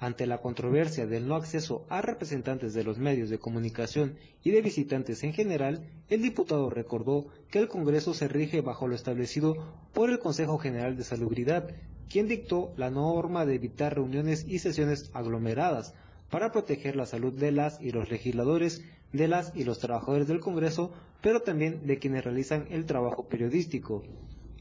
Ante 0.00 0.26
la 0.26 0.38
controversia 0.38 1.08
del 1.08 1.26
no 1.26 1.34
acceso 1.34 1.84
a 1.88 2.00
representantes 2.00 2.72
de 2.72 2.84
los 2.84 2.98
medios 2.98 3.30
de 3.30 3.40
comunicación 3.40 4.16
y 4.44 4.52
de 4.52 4.62
visitantes 4.62 5.24
en 5.24 5.32
general, 5.32 5.88
el 6.08 6.22
diputado 6.22 6.70
recordó 6.70 7.26
que 7.50 7.58
el 7.58 7.66
Congreso 7.66 8.14
se 8.14 8.28
rige 8.28 8.60
bajo 8.60 8.86
lo 8.86 8.94
establecido 8.94 9.56
por 9.92 10.10
el 10.10 10.20
Consejo 10.20 10.58
General 10.58 10.96
de 10.96 11.02
Salubridad, 11.02 11.74
quien 12.08 12.28
dictó 12.28 12.72
la 12.76 12.90
norma 12.90 13.44
de 13.44 13.56
evitar 13.56 13.96
reuniones 13.96 14.44
y 14.46 14.60
sesiones 14.60 15.10
aglomeradas 15.14 15.94
para 16.30 16.52
proteger 16.52 16.94
la 16.94 17.06
salud 17.06 17.32
de 17.32 17.50
las 17.50 17.80
y 17.80 17.90
los 17.90 18.08
legisladores, 18.08 18.84
de 19.12 19.26
las 19.26 19.52
y 19.56 19.64
los 19.64 19.80
trabajadores 19.80 20.28
del 20.28 20.38
Congreso, 20.38 20.92
pero 21.22 21.42
también 21.42 21.86
de 21.88 21.98
quienes 21.98 22.24
realizan 22.24 22.68
el 22.70 22.86
trabajo 22.86 23.28
periodístico. 23.28 24.04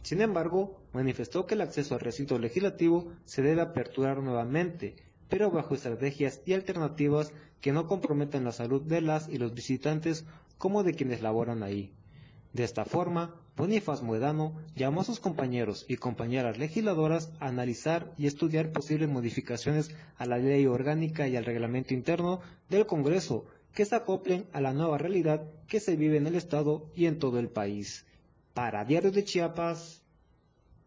Sin 0.02 0.22
embargo, 0.22 0.80
manifestó 0.94 1.46
que 1.46 1.56
el 1.56 1.62
acceso 1.62 1.94
al 1.94 2.00
recinto 2.00 2.40
legislativo 2.40 3.12
se 3.26 3.42
debe 3.42 3.62
aperturar 3.62 4.24
nuevamente, 4.24 4.96
pero 5.30 5.52
bajo 5.52 5.76
estrategias 5.76 6.42
y 6.46 6.54
alternativas 6.54 7.34
que 7.62 7.72
no 7.72 7.88
comprometan 7.88 8.44
la 8.44 8.52
salud 8.52 8.82
de 8.82 9.02
las 9.02 9.28
y 9.30 9.38
los 9.38 9.54
visitantes 9.54 10.26
como 10.58 10.84
de 10.84 10.94
quienes 10.94 11.22
laboran 11.22 11.64
ahí. 11.64 11.94
De 12.54 12.64
esta 12.64 12.86
forma, 12.86 13.36
Bonifaz 13.56 14.02
Muedano 14.02 14.56
llamó 14.76 15.02
a 15.02 15.04
sus 15.04 15.20
compañeros 15.20 15.86
y 15.88 15.98
compañeras 15.98 16.58
legisladoras 16.58 17.32
a 17.40 17.48
analizar 17.48 18.14
y 18.18 18.28
estudiar 18.28 18.72
posibles 18.72 19.10
modificaciones 19.10 19.92
a 20.18 20.26
la 20.26 20.38
ley 20.38 20.66
orgánica 20.66 21.28
y 21.28 21.36
al 21.36 21.46
reglamento 21.46 21.94
interno 21.94 22.40
del 22.70 22.86
Congreso 22.86 23.46
que 23.74 23.86
se 23.86 23.96
acoplen 23.96 24.48
a 24.54 24.62
la 24.62 24.74
nueva 24.74 24.98
realidad 24.98 25.44
que 25.68 25.80
se 25.80 25.96
vive 25.96 26.18
en 26.18 26.28
el 26.28 26.36
Estado 26.36 26.90
y 26.96 27.06
en 27.06 27.20
todo 27.20 27.40
el 27.40 27.50
país. 27.50 28.06
Para 28.54 28.86
Diario 28.86 29.12
de 29.12 29.24
Chiapas, 29.24 30.02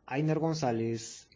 Ainer 0.06 0.40
González. 0.40 1.28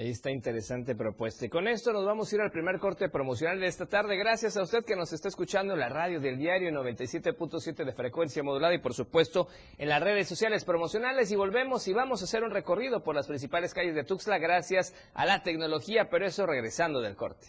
Ahí 0.00 0.08
está 0.08 0.30
interesante 0.30 0.94
propuesta. 0.94 1.44
Y 1.44 1.50
con 1.50 1.68
esto 1.68 1.92
nos 1.92 2.06
vamos 2.06 2.32
a 2.32 2.34
ir 2.34 2.40
al 2.40 2.50
primer 2.50 2.78
corte 2.78 3.10
promocional 3.10 3.60
de 3.60 3.66
esta 3.66 3.84
tarde. 3.84 4.16
Gracias 4.16 4.56
a 4.56 4.62
usted 4.62 4.82
que 4.82 4.96
nos 4.96 5.12
está 5.12 5.28
escuchando 5.28 5.74
en 5.74 5.80
la 5.80 5.90
radio 5.90 6.20
del 6.20 6.38
diario 6.38 6.70
97.7 6.70 7.84
de 7.84 7.92
frecuencia 7.92 8.42
modulada 8.42 8.72
y 8.72 8.78
por 8.78 8.94
supuesto 8.94 9.48
en 9.76 9.90
las 9.90 10.02
redes 10.02 10.26
sociales 10.26 10.64
promocionales. 10.64 11.30
Y 11.32 11.36
volvemos 11.36 11.86
y 11.86 11.92
vamos 11.92 12.22
a 12.22 12.24
hacer 12.24 12.42
un 12.44 12.50
recorrido 12.50 13.02
por 13.02 13.14
las 13.14 13.26
principales 13.26 13.74
calles 13.74 13.94
de 13.94 14.04
Tuxtla 14.04 14.38
gracias 14.38 14.94
a 15.12 15.26
la 15.26 15.42
tecnología, 15.42 16.08
pero 16.10 16.24
eso 16.24 16.46
regresando 16.46 17.02
del 17.02 17.14
corte. 17.14 17.48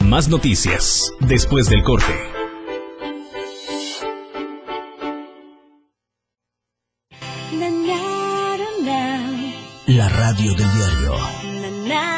Más 0.00 0.28
noticias 0.28 1.12
después 1.20 1.68
del 1.68 1.84
corte. 1.84 2.37
Radio 10.08 10.54
del 10.54 10.70
diario. 10.72 12.17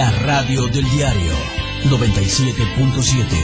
La 0.00 0.10
radio 0.12 0.66
del 0.68 0.88
diario 0.88 1.32
97.7. 1.84 3.36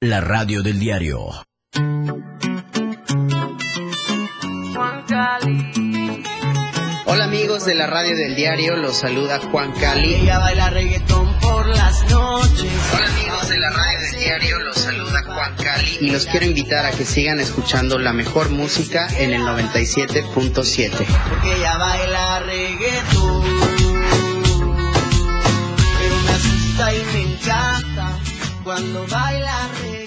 La 0.00 0.20
radio 0.22 0.60
del 0.60 0.80
diario. 0.80 1.28
Hola 7.06 7.22
amigos 7.22 7.64
de 7.64 7.76
la 7.76 7.86
radio 7.86 8.16
del 8.16 8.34
diario, 8.34 8.74
los 8.74 8.98
saluda 8.98 9.38
Juan 9.52 9.70
Cali. 9.70 10.14
Ella 10.14 10.40
baila 10.40 10.70
reggaetón 10.70 11.38
por 11.38 11.48
por 11.58 11.68
las 11.68 12.02
noches. 12.10 12.72
Hola 12.94 13.06
amigos 13.06 13.48
de 13.48 13.58
la 13.58 13.70
radio 13.70 14.00
del 14.00 14.07
diario, 14.18 14.58
los 14.60 14.76
saluda 14.76 15.22
Juan 15.24 15.54
Cali 15.56 15.98
y 16.00 16.10
los 16.10 16.26
quiero 16.26 16.46
invitar 16.46 16.86
a 16.86 16.90
que 16.90 17.04
sigan 17.04 17.40
escuchando 17.40 17.98
la 17.98 18.12
mejor 18.12 18.50
música 18.50 19.08
en 19.18 19.32
el 19.32 19.42
97.7. 19.42 21.06
Porque 21.28 21.54
ella 21.56 21.78
baila 21.78 22.40
reggaetón. 22.40 23.44
Pero 25.98 26.16
me 26.24 26.30
asusta 26.30 26.94
y 26.94 27.04
me 27.12 27.32
encanta 27.32 28.18
cuando 28.64 29.06
baila 29.06 29.68
reggaetón. 29.80 29.97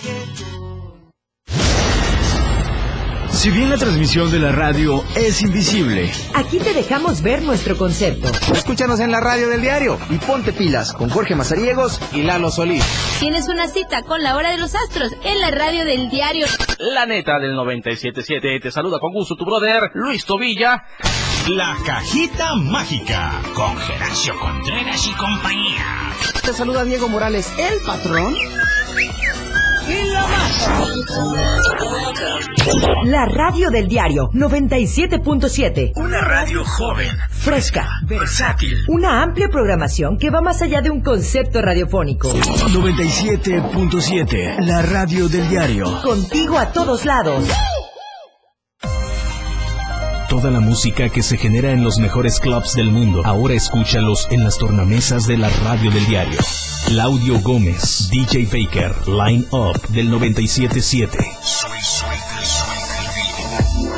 Si 3.41 3.49
bien 3.49 3.71
la 3.71 3.77
transmisión 3.77 4.29
de 4.29 4.37
la 4.37 4.51
radio 4.51 5.03
es 5.15 5.41
invisible, 5.41 6.11
Aquí 6.35 6.59
te 6.59 6.75
dejamos 6.75 7.23
ver 7.23 7.41
nuestro 7.41 7.75
concepto. 7.75 8.31
Escúchanos 8.53 8.99
en 8.99 9.11
la 9.11 9.19
radio 9.19 9.49
del 9.49 9.61
diario 9.61 9.97
y 10.11 10.19
ponte 10.19 10.53
pilas 10.53 10.93
con 10.93 11.09
Jorge 11.09 11.33
Mazariegos 11.33 11.99
y 12.13 12.21
Lalo 12.21 12.51
Solís. 12.51 12.85
Tienes 13.19 13.47
una 13.47 13.67
cita 13.67 14.03
con 14.03 14.21
la 14.21 14.35
hora 14.35 14.51
de 14.51 14.59
los 14.59 14.75
astros 14.75 15.11
en 15.23 15.41
la 15.41 15.49
radio 15.49 15.85
del 15.85 16.11
diario. 16.11 16.45
La 16.77 17.07
neta 17.07 17.39
del 17.39 17.53
97.7 17.55 18.61
te 18.61 18.69
saluda 18.69 18.99
con 18.99 19.11
gusto 19.11 19.35
tu 19.35 19.43
brother 19.43 19.89
Luis 19.95 20.23
Tobilla. 20.23 20.83
La 21.49 21.75
Cajita 21.83 22.53
Mágica 22.53 23.41
con 23.55 23.75
Geracio 23.75 24.37
Contreras 24.37 25.07
y 25.07 25.13
compañía. 25.13 26.13
Te 26.45 26.53
saluda 26.53 26.83
Diego 26.83 27.09
Morales, 27.09 27.51
el 27.57 27.79
patrón. 27.87 28.35
La 33.05 33.25
radio 33.25 33.69
del 33.69 33.87
diario 33.87 34.29
97.7. 34.33 35.93
Una 35.95 36.21
radio 36.21 36.63
joven, 36.63 37.17
Fresca. 37.29 37.87
versátil. 38.07 38.77
Una 38.87 39.21
amplia 39.23 39.49
programación 39.49 40.17
que 40.17 40.29
va 40.29 40.41
más 40.41 40.61
allá 40.61 40.81
de 40.81 40.89
un 40.89 41.01
concepto 41.01 41.61
radiofónico. 41.61 42.29
97.7, 42.29 44.59
la 44.65 44.81
radio 44.81 45.27
del 45.27 45.49
diario. 45.49 46.01
Contigo 46.01 46.57
a 46.57 46.71
todos 46.71 47.03
lados. 47.05 47.43
Toda 50.31 50.49
la 50.49 50.61
música 50.61 51.09
que 51.09 51.23
se 51.23 51.37
genera 51.37 51.73
en 51.73 51.83
los 51.83 51.97
mejores 51.99 52.39
clubs 52.39 52.73
del 52.73 52.89
mundo, 52.89 53.21
ahora 53.25 53.53
escúchalos 53.53 54.27
en 54.31 54.45
las 54.45 54.57
tornamesas 54.57 55.27
de 55.27 55.37
la 55.37 55.49
radio 55.49 55.91
del 55.91 56.05
diario. 56.05 56.39
Claudio 56.87 57.41
Gómez, 57.41 58.07
DJ 58.09 58.45
Baker, 58.45 58.95
Line 59.09 59.45
Up 59.51 59.89
del 59.89 60.09
977. 60.09 61.17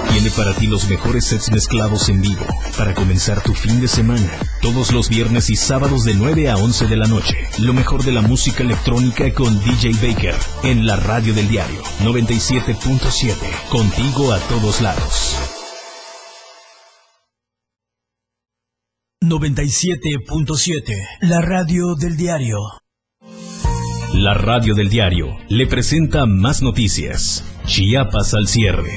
Tiene 0.09 0.31
para 0.31 0.55
ti 0.55 0.65
los 0.65 0.89
mejores 0.89 1.27
sets 1.27 1.51
mezclados 1.51 2.09
en 2.09 2.21
vivo 2.21 2.47
para 2.79 2.95
comenzar 2.95 3.43
tu 3.43 3.53
fin 3.53 3.79
de 3.79 3.87
semana. 3.87 4.31
Todos 4.59 4.91
los 4.91 5.09
viernes 5.09 5.51
y 5.51 5.55
sábados 5.55 6.03
de 6.03 6.15
9 6.15 6.49
a 6.49 6.57
11 6.57 6.87
de 6.87 6.97
la 6.97 7.05
noche. 7.05 7.37
Lo 7.59 7.73
mejor 7.73 8.03
de 8.03 8.11
la 8.11 8.23
música 8.23 8.63
electrónica 8.63 9.31
con 9.35 9.63
DJ 9.63 9.91
Baker 10.01 10.35
en 10.63 10.87
la 10.87 10.95
radio 10.95 11.35
del 11.35 11.47
diario 11.47 11.83
97.7. 12.01 13.35
Contigo 13.69 14.33
a 14.33 14.39
todos 14.39 14.81
lados. 14.81 15.32
97.7, 19.33 20.93
la 21.21 21.41
radio 21.41 21.95
del 21.95 22.15
diario. 22.15 22.57
La 24.13 24.35
radio 24.35 24.75
del 24.75 24.89
diario 24.89 25.25
le 25.49 25.65
presenta 25.65 26.27
más 26.27 26.61
noticias. 26.61 27.43
Chiapas 27.65 28.35
al 28.35 28.47
cierre. 28.47 28.91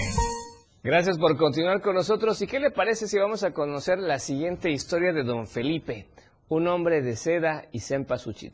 Gracias 0.84 1.16
por 1.16 1.38
continuar 1.38 1.80
con 1.80 1.94
nosotros. 1.94 2.42
¿Y 2.42 2.46
qué 2.46 2.60
le 2.60 2.70
parece 2.70 3.08
si 3.08 3.16
vamos 3.16 3.44
a 3.44 3.54
conocer 3.54 3.98
la 3.98 4.18
siguiente 4.18 4.70
historia 4.70 5.14
de 5.14 5.24
don 5.24 5.46
Felipe, 5.46 6.06
un 6.48 6.68
hombre 6.68 7.00
de 7.00 7.16
seda 7.16 7.64
y 7.72 7.80
cempasúchil? 7.80 8.52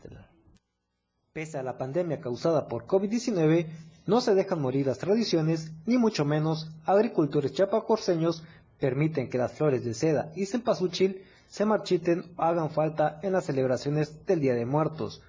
Pese 1.32 1.58
a 1.58 1.64
la 1.64 1.78
pandemia 1.78 2.20
causada 2.20 2.68
por 2.68 2.86
COVID-19, 2.86 3.66
no 4.06 4.20
se 4.20 4.36
dejan 4.36 4.60
morir 4.60 4.86
las 4.86 4.98
tradiciones, 4.98 5.72
ni 5.84 5.98
mucho 5.98 6.24
menos 6.24 6.70
agricultores 6.86 7.54
chapacorseños 7.54 8.44
permiten 8.78 9.28
que 9.28 9.38
las 9.38 9.52
flores 9.54 9.84
de 9.84 9.94
seda 9.94 10.30
y 10.36 10.46
cempasúchil 10.46 11.24
se 11.52 11.66
marchiten 11.66 12.32
o 12.38 12.42
hagan 12.44 12.70
falta 12.70 13.20
en 13.22 13.34
las 13.34 13.44
celebraciones 13.44 14.24
del 14.24 14.40
Día 14.40 14.54
de 14.54 14.64
Muertos. 14.64 15.20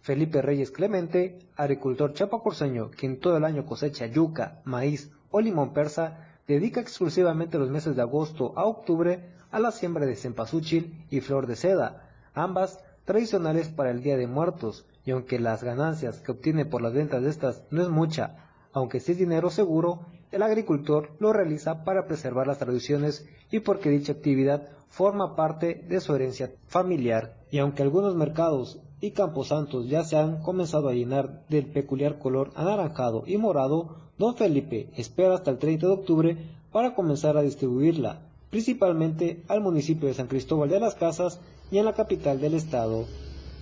Felipe 0.00 0.42
Reyes 0.42 0.72
Clemente, 0.72 1.38
agricultor 1.56 2.12
chapacorseño, 2.12 2.90
quien 2.90 3.20
todo 3.20 3.36
el 3.36 3.44
año 3.44 3.64
cosecha 3.64 4.06
yuca, 4.06 4.62
maíz 4.64 5.12
o 5.30 5.40
limón 5.40 5.72
persa, 5.72 6.26
dedica 6.48 6.80
exclusivamente 6.80 7.56
los 7.56 7.70
meses 7.70 7.94
de 7.94 8.02
agosto 8.02 8.52
a 8.56 8.64
octubre 8.64 9.30
a 9.52 9.60
la 9.60 9.70
siembra 9.70 10.06
de 10.06 10.16
cempasúchil 10.16 11.06
y 11.08 11.20
flor 11.20 11.46
de 11.46 11.54
seda, 11.54 12.10
ambas 12.34 12.82
tradicionales 13.04 13.68
para 13.68 13.92
el 13.92 14.02
Día 14.02 14.16
de 14.16 14.26
Muertos, 14.26 14.86
y 15.04 15.12
aunque 15.12 15.38
las 15.38 15.62
ganancias 15.62 16.18
que 16.18 16.32
obtiene 16.32 16.64
por 16.64 16.82
las 16.82 16.94
ventas 16.94 17.22
de 17.22 17.30
estas 17.30 17.62
no 17.70 17.80
es 17.80 17.88
mucha, 17.88 18.48
aunque 18.72 18.98
sí 18.98 19.12
es 19.12 19.18
dinero 19.18 19.50
seguro, 19.50 20.00
el 20.32 20.42
agricultor 20.42 21.10
lo 21.20 21.32
realiza 21.32 21.84
para 21.84 22.08
preservar 22.08 22.48
las 22.48 22.58
tradiciones 22.58 23.28
y 23.52 23.60
porque 23.60 23.88
dicha 23.88 24.12
actividad 24.12 24.68
forma 24.90 25.36
parte 25.36 25.82
de 25.88 26.00
su 26.00 26.14
herencia 26.14 26.52
familiar. 26.66 27.36
Y 27.50 27.58
aunque 27.58 27.82
algunos 27.82 28.14
mercados 28.14 28.78
y 29.00 29.12
camposantos 29.12 29.88
ya 29.88 30.04
se 30.04 30.16
han 30.16 30.42
comenzado 30.42 30.88
a 30.88 30.92
llenar 30.92 31.44
del 31.48 31.66
peculiar 31.66 32.18
color 32.18 32.50
anaranjado 32.54 33.22
y 33.26 33.38
morado, 33.38 33.96
don 34.18 34.36
Felipe 34.36 34.90
espera 34.96 35.34
hasta 35.34 35.50
el 35.50 35.58
30 35.58 35.86
de 35.86 35.92
octubre 35.92 36.36
para 36.72 36.94
comenzar 36.94 37.36
a 37.36 37.42
distribuirla, 37.42 38.20
principalmente 38.50 39.42
al 39.48 39.60
municipio 39.60 40.08
de 40.08 40.14
San 40.14 40.26
Cristóbal 40.26 40.68
de 40.68 40.80
las 40.80 40.96
Casas 40.96 41.40
y 41.70 41.78
en 41.78 41.84
la 41.84 41.94
capital 41.94 42.40
del 42.40 42.54
estado. 42.54 43.06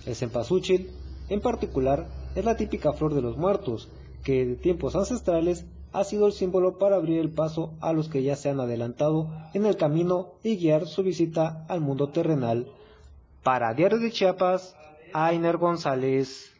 El 0.05 0.15
cempasúchil, 0.15 0.89
en 1.29 1.41
particular, 1.41 2.07
es 2.35 2.43
la 2.43 2.57
típica 2.57 2.91
flor 2.93 3.13
de 3.13 3.21
los 3.21 3.37
muertos, 3.37 3.87
que 4.23 4.45
de 4.45 4.55
tiempos 4.55 4.95
ancestrales 4.95 5.65
ha 5.91 6.03
sido 6.03 6.27
el 6.27 6.33
símbolo 6.33 6.77
para 6.77 6.95
abrir 6.95 7.19
el 7.19 7.29
paso 7.29 7.73
a 7.81 7.93
los 7.93 8.09
que 8.09 8.23
ya 8.23 8.35
se 8.35 8.49
han 8.49 8.59
adelantado 8.59 9.29
en 9.53 9.65
el 9.65 9.77
camino 9.77 10.33
y 10.43 10.57
guiar 10.57 10.87
su 10.87 11.03
visita 11.03 11.65
al 11.67 11.81
mundo 11.81 12.09
terrenal. 12.09 12.67
Para 13.43 13.73
Diario 13.73 13.99
de 13.99 14.11
Chiapas, 14.11 14.75
Ainer 15.13 15.57
González. 15.57 16.53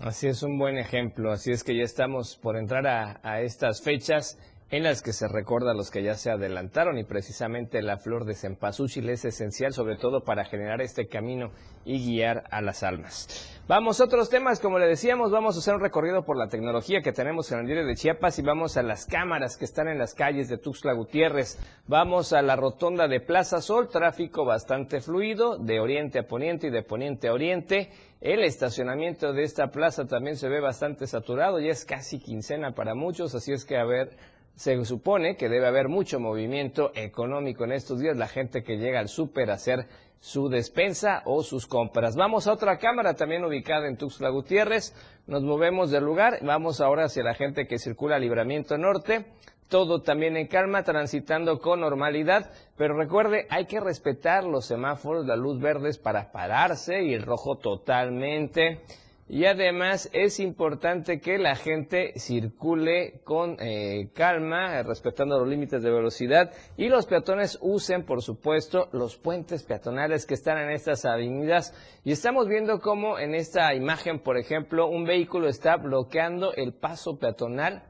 Así 0.00 0.26
es 0.26 0.42
un 0.42 0.58
buen 0.58 0.76
ejemplo, 0.76 1.32
así 1.32 1.52
es 1.52 1.64
que 1.64 1.74
ya 1.74 1.82
estamos 1.82 2.36
por 2.36 2.56
entrar 2.56 2.86
a, 2.86 3.18
a 3.22 3.40
estas 3.40 3.80
fechas 3.80 4.38
en 4.70 4.82
las 4.82 5.00
que 5.00 5.12
se 5.12 5.28
recuerda 5.28 5.70
a 5.70 5.74
los 5.74 5.90
que 5.90 6.02
ya 6.02 6.14
se 6.14 6.30
adelantaron 6.30 6.98
y 6.98 7.04
precisamente 7.04 7.82
la 7.82 7.98
flor 7.98 8.24
de 8.24 8.34
cempasúchil 8.34 9.08
es 9.10 9.24
esencial 9.24 9.72
sobre 9.72 9.96
todo 9.96 10.24
para 10.24 10.44
generar 10.44 10.80
este 10.80 11.06
camino 11.06 11.52
y 11.84 12.04
guiar 12.04 12.44
a 12.50 12.60
las 12.60 12.82
almas. 12.82 13.52
Vamos 13.68 14.00
a 14.00 14.04
otros 14.04 14.28
temas, 14.28 14.60
como 14.60 14.78
le 14.78 14.86
decíamos, 14.86 15.30
vamos 15.30 15.56
a 15.56 15.58
hacer 15.58 15.74
un 15.74 15.80
recorrido 15.80 16.24
por 16.24 16.36
la 16.36 16.48
tecnología 16.48 17.00
que 17.00 17.12
tenemos 17.12 17.50
en 17.50 17.60
el 17.60 17.66
diario 17.66 17.86
de 17.86 17.94
Chiapas 17.94 18.38
y 18.38 18.42
vamos 18.42 18.76
a 18.76 18.82
las 18.82 19.06
cámaras 19.06 19.56
que 19.56 19.64
están 19.64 19.88
en 19.88 19.98
las 19.98 20.14
calles 20.14 20.48
de 20.48 20.58
Tuxtla 20.58 20.92
Gutiérrez. 20.92 21.58
Vamos 21.86 22.32
a 22.32 22.42
la 22.42 22.56
rotonda 22.56 23.08
de 23.08 23.20
Plaza 23.20 23.60
Sol, 23.60 23.88
tráfico 23.88 24.44
bastante 24.44 25.00
fluido 25.00 25.58
de 25.58 25.80
oriente 25.80 26.20
a 26.20 26.26
poniente 26.26 26.68
y 26.68 26.70
de 26.70 26.82
poniente 26.82 27.28
a 27.28 27.32
oriente. 27.32 27.90
El 28.20 28.42
estacionamiento 28.44 29.32
de 29.32 29.42
esta 29.42 29.68
plaza 29.68 30.06
también 30.06 30.36
se 30.36 30.48
ve 30.48 30.60
bastante 30.60 31.06
saturado, 31.06 31.60
ya 31.60 31.70
es 31.70 31.84
casi 31.84 32.18
quincena 32.18 32.72
para 32.72 32.94
muchos, 32.94 33.34
así 33.34 33.52
es 33.52 33.64
que 33.64 33.76
a 33.76 33.84
ver, 33.84 34.16
se 34.56 34.82
supone 34.86 35.36
que 35.36 35.50
debe 35.50 35.66
haber 35.66 35.88
mucho 35.88 36.18
movimiento 36.18 36.90
económico 36.94 37.64
en 37.64 37.72
estos 37.72 38.00
días, 38.00 38.16
la 38.16 38.26
gente 38.26 38.64
que 38.64 38.78
llega 38.78 38.98
al 38.98 39.08
súper 39.08 39.50
a 39.50 39.54
hacer 39.54 39.86
su 40.18 40.48
despensa 40.48 41.22
o 41.26 41.42
sus 41.42 41.66
compras. 41.66 42.16
Vamos 42.16 42.46
a 42.46 42.54
otra 42.54 42.78
cámara 42.78 43.14
también 43.14 43.44
ubicada 43.44 43.86
en 43.86 43.98
Tuxtla 43.98 44.30
Gutiérrez, 44.30 44.94
nos 45.26 45.42
movemos 45.42 45.90
del 45.90 46.04
lugar, 46.04 46.38
vamos 46.42 46.80
ahora 46.80 47.04
hacia 47.04 47.22
la 47.22 47.34
gente 47.34 47.66
que 47.66 47.78
circula 47.78 48.18
Libramiento 48.18 48.78
Norte, 48.78 49.26
todo 49.68 50.00
también 50.00 50.36
en 50.36 50.46
calma, 50.46 50.84
transitando 50.84 51.58
con 51.58 51.80
normalidad, 51.80 52.50
pero 52.76 52.96
recuerde, 52.96 53.46
hay 53.50 53.66
que 53.66 53.80
respetar 53.80 54.44
los 54.44 54.64
semáforos, 54.64 55.26
la 55.26 55.36
luz 55.36 55.60
verde 55.60 55.90
es 55.90 55.98
para 55.98 56.32
pararse 56.32 57.02
y 57.02 57.12
el 57.12 57.22
rojo 57.22 57.58
totalmente. 57.58 58.80
Y 59.28 59.44
además 59.46 60.08
es 60.12 60.38
importante 60.38 61.20
que 61.20 61.36
la 61.36 61.56
gente 61.56 62.12
circule 62.16 63.20
con 63.24 63.56
eh, 63.58 64.10
calma, 64.14 64.78
eh, 64.78 64.84
respetando 64.84 65.40
los 65.40 65.48
límites 65.48 65.82
de 65.82 65.90
velocidad 65.90 66.52
y 66.76 66.88
los 66.88 67.06
peatones 67.06 67.58
usen, 67.60 68.04
por 68.04 68.22
supuesto, 68.22 68.88
los 68.92 69.16
puentes 69.16 69.64
peatonales 69.64 70.26
que 70.26 70.34
están 70.34 70.58
en 70.58 70.70
estas 70.70 71.04
avenidas. 71.04 71.74
Y 72.04 72.12
estamos 72.12 72.46
viendo 72.46 72.78
cómo 72.78 73.18
en 73.18 73.34
esta 73.34 73.74
imagen, 73.74 74.20
por 74.20 74.38
ejemplo, 74.38 74.86
un 74.86 75.04
vehículo 75.04 75.48
está 75.48 75.76
bloqueando 75.76 76.54
el 76.54 76.72
paso 76.72 77.18
peatonal 77.18 77.82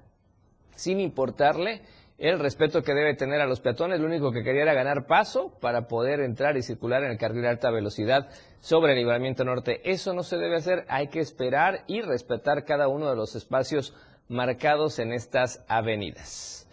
sin 0.74 1.00
importarle 1.00 1.82
el 2.18 2.38
respeto 2.38 2.82
que 2.82 2.94
debe 2.94 3.14
tener 3.14 3.40
a 3.40 3.46
los 3.46 3.60
peatones. 3.60 4.00
Lo 4.00 4.06
único 4.06 4.32
que 4.32 4.42
quería 4.42 4.62
era 4.62 4.74
ganar 4.74 5.06
paso 5.06 5.52
para 5.60 5.86
poder 5.86 6.20
entrar 6.20 6.56
y 6.56 6.62
circular 6.62 7.04
en 7.04 7.10
el 7.10 7.18
carril 7.18 7.42
de 7.42 7.48
alta 7.48 7.70
velocidad 7.70 8.28
sobre 8.60 8.92
el 8.92 8.98
libramiento 8.98 9.44
norte. 9.44 9.80
Eso 9.84 10.14
no 10.14 10.22
se 10.22 10.36
debe 10.36 10.56
hacer, 10.56 10.84
hay 10.88 11.08
que 11.08 11.20
esperar 11.20 11.84
y 11.86 12.00
respetar 12.00 12.64
cada 12.64 12.88
uno 12.88 13.08
de 13.10 13.16
los 13.16 13.36
espacios 13.36 13.94
marcados 14.28 14.98
en 14.98 15.12
estas 15.12 15.64
avenidas. 15.68 16.65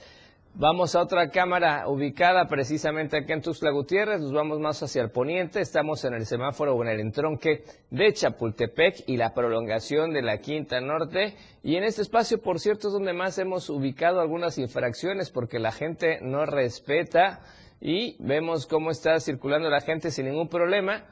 Vamos 0.56 0.94
a 0.94 1.02
otra 1.02 1.32
cámara 1.32 1.88
ubicada 1.88 2.48
precisamente 2.48 3.18
aquí 3.18 3.32
en 3.32 3.42
Tuxtla 3.42 3.72
Gutiérrez, 3.72 4.22
nos 4.22 4.34
vamos 4.34 4.60
más 4.60 4.84
hacia 4.84 5.02
el 5.02 5.10
poniente, 5.10 5.60
estamos 5.60 6.06
en 6.06 6.14
el 6.14 6.28
semáforo 6.28 6.76
o 6.76 6.84
en 6.84 6.90
el 6.90 7.00
entronque 7.00 7.64
de 7.90 8.14
Chapultepec 8.14 9.04
y 9.08 9.18
la 9.18 9.34
prolongación 9.34 10.14
de 10.14 10.22
la 10.22 10.38
Quinta 10.38 10.80
Norte. 10.80 11.36
Y 11.64 11.76
en 11.78 11.84
este 11.84 12.04
espacio, 12.04 12.40
por 12.40 12.60
cierto, 12.60 12.90
es 12.90 12.94
donde 12.94 13.14
más 13.14 13.40
hemos 13.40 13.68
ubicado 13.72 14.22
algunas 14.22 14.60
infracciones 14.60 15.32
porque 15.32 15.58
la 15.58 15.72
gente 15.72 16.20
no 16.22 16.46
respeta 16.46 17.42
y 17.82 18.16
vemos 18.20 18.68
cómo 18.68 18.92
está 18.92 19.20
circulando 19.20 19.72
la 19.72 19.82
gente 19.82 20.12
sin 20.12 20.28
ningún 20.28 20.50
problema. 20.50 21.04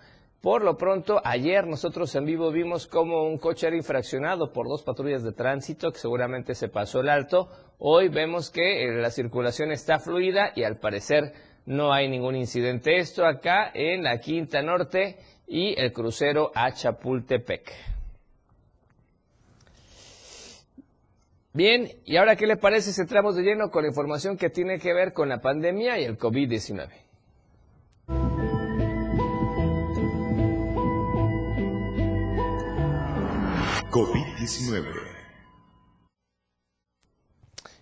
Por 0.41 0.63
lo 0.63 0.75
pronto, 0.75 1.21
ayer 1.23 1.67
nosotros 1.67 2.15
en 2.15 2.25
vivo 2.25 2.51
vimos 2.51 2.87
cómo 2.87 3.25
un 3.25 3.37
coche 3.37 3.67
era 3.67 3.75
infraccionado 3.75 4.51
por 4.51 4.67
dos 4.67 4.81
patrullas 4.81 5.23
de 5.23 5.33
tránsito 5.33 5.91
que 5.91 5.99
seguramente 5.99 6.55
se 6.55 6.67
pasó 6.67 7.01
el 7.01 7.09
alto. 7.09 7.47
Hoy 7.77 8.09
vemos 8.09 8.49
que 8.49 8.83
eh, 8.83 8.91
la 8.91 9.11
circulación 9.11 9.71
está 9.71 9.99
fluida 9.99 10.51
y 10.55 10.63
al 10.63 10.79
parecer 10.79 11.33
no 11.67 11.93
hay 11.93 12.09
ningún 12.09 12.35
incidente. 12.35 12.97
Esto 12.97 13.23
acá 13.23 13.69
en 13.75 14.01
la 14.01 14.17
Quinta 14.19 14.63
Norte 14.63 15.19
y 15.47 15.79
el 15.79 15.93
crucero 15.93 16.51
a 16.55 16.71
Chapultepec. 16.71 17.71
Bien, 21.53 21.87
¿y 22.03 22.17
ahora 22.17 22.35
qué 22.35 22.47
le 22.47 22.57
parece 22.57 22.93
si 22.93 23.01
entramos 23.01 23.35
de 23.35 23.43
lleno 23.43 23.69
con 23.69 23.83
la 23.83 23.89
información 23.89 24.37
que 24.37 24.49
tiene 24.49 24.79
que 24.79 24.91
ver 24.91 25.13
con 25.13 25.29
la 25.29 25.39
pandemia 25.39 25.99
y 25.99 26.05
el 26.05 26.17
COVID-19? 26.17 27.10
COVID-19. 33.91 35.10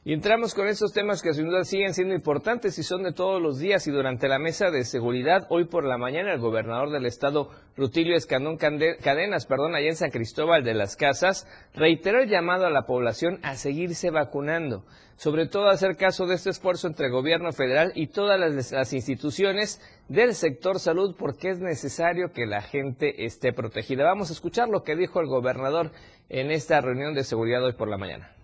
Y 0.10 0.14
entramos 0.14 0.56
con 0.56 0.68
estos 0.68 0.92
temas 0.92 1.22
que 1.22 1.36
sin 1.36 1.46
duda 1.46 1.64
siguen 1.64 1.94
siendo 1.94 2.16
importantes 2.16 2.80
y 2.80 2.82
son 2.82 3.04
de 3.04 3.14
todos 3.14 3.40
los 3.40 3.60
días 3.60 3.86
y 3.86 3.92
durante 3.92 4.28
la 4.28 4.40
mesa 4.40 4.72
de 4.72 4.84
seguridad 4.84 5.46
hoy 5.50 5.66
por 5.66 5.86
la 5.86 6.00
mañana 6.00 6.34
el 6.34 6.40
gobernador 6.40 6.90
del 6.90 7.06
estado 7.06 7.52
Rutilio 7.78 8.16
Escandón 8.16 8.58
Cadenas, 8.58 9.46
perdón, 9.46 9.76
allá 9.76 9.90
en 9.90 9.96
San 9.96 10.10
Cristóbal 10.10 10.64
de 10.64 10.74
las 10.74 10.96
Casas, 10.96 11.48
reiteró 11.76 12.24
el 12.24 12.28
llamado 12.28 12.66
a 12.66 12.72
la 12.72 12.88
población 12.88 13.38
a 13.44 13.54
seguirse 13.54 14.10
vacunando, 14.10 14.84
sobre 15.16 15.46
todo 15.46 15.70
hacer 15.70 15.96
caso 15.96 16.26
de 16.26 16.34
este 16.34 16.50
esfuerzo 16.50 16.88
entre 16.88 17.12
gobierno 17.12 17.52
federal 17.52 17.92
y 17.94 18.08
todas 18.08 18.40
las 18.72 18.94
instituciones 18.94 19.80
del 20.08 20.34
sector 20.34 20.80
salud 20.80 21.16
porque 21.20 21.52
es 21.52 21.60
necesario 21.60 22.32
que 22.32 22.48
la 22.48 22.64
gente 22.64 23.26
esté 23.26 23.54
protegida. 23.54 24.06
Vamos 24.06 24.32
a 24.32 24.34
escuchar 24.34 24.70
lo 24.70 24.82
que 24.82 24.96
dijo 24.96 25.20
el 25.20 25.28
gobernador 25.28 25.92
en 26.30 26.50
esta 26.50 26.82
reunión 26.82 27.14
de 27.14 27.24
seguridad 27.24 27.64
hoy 27.64 27.74
por 27.74 27.88
la 27.88 28.00
mañana. 28.00 28.39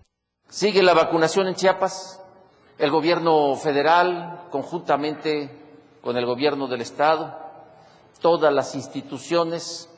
Sigue 0.48 0.82
la 0.82 0.94
vacunación 0.94 1.48
en 1.48 1.56
Chiapas. 1.56 2.20
El 2.78 2.90
gobierno 2.90 3.56
federal, 3.56 4.46
conjuntamente 4.50 5.50
con 6.00 6.16
el 6.16 6.24
gobierno 6.24 6.68
del 6.68 6.82
Estado, 6.82 7.36
todas 8.20 8.52
las 8.52 8.74
instituciones, 8.76 9.88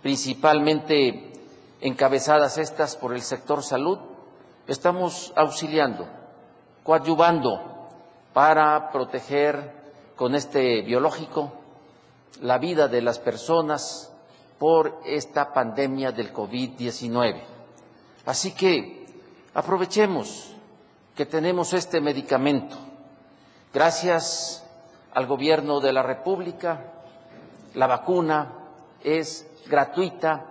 principalmente 0.00 1.32
encabezadas 1.82 2.56
estas 2.56 2.96
por 2.96 3.12
el 3.12 3.20
sector 3.20 3.62
salud, 3.62 3.98
estamos 4.66 5.32
auxiliando, 5.36 6.06
coadyuvando 6.82 7.60
para 8.32 8.90
proteger 8.90 9.70
con 10.16 10.34
este 10.34 10.80
biológico 10.80 11.52
la 12.40 12.56
vida 12.56 12.88
de 12.88 13.02
las 13.02 13.18
personas 13.18 14.10
por 14.58 14.98
esta 15.04 15.52
pandemia 15.52 16.10
del 16.10 16.32
COVID-19. 16.32 17.42
Así 18.24 18.52
que 18.52 19.03
Aprovechemos 19.54 20.52
que 21.14 21.26
tenemos 21.26 21.72
este 21.74 22.00
medicamento. 22.00 22.76
Gracias 23.72 24.66
al 25.12 25.26
Gobierno 25.28 25.78
de 25.78 25.92
la 25.92 26.02
República, 26.02 26.92
la 27.74 27.86
vacuna 27.86 28.52
es 29.04 29.46
gratuita 29.68 30.44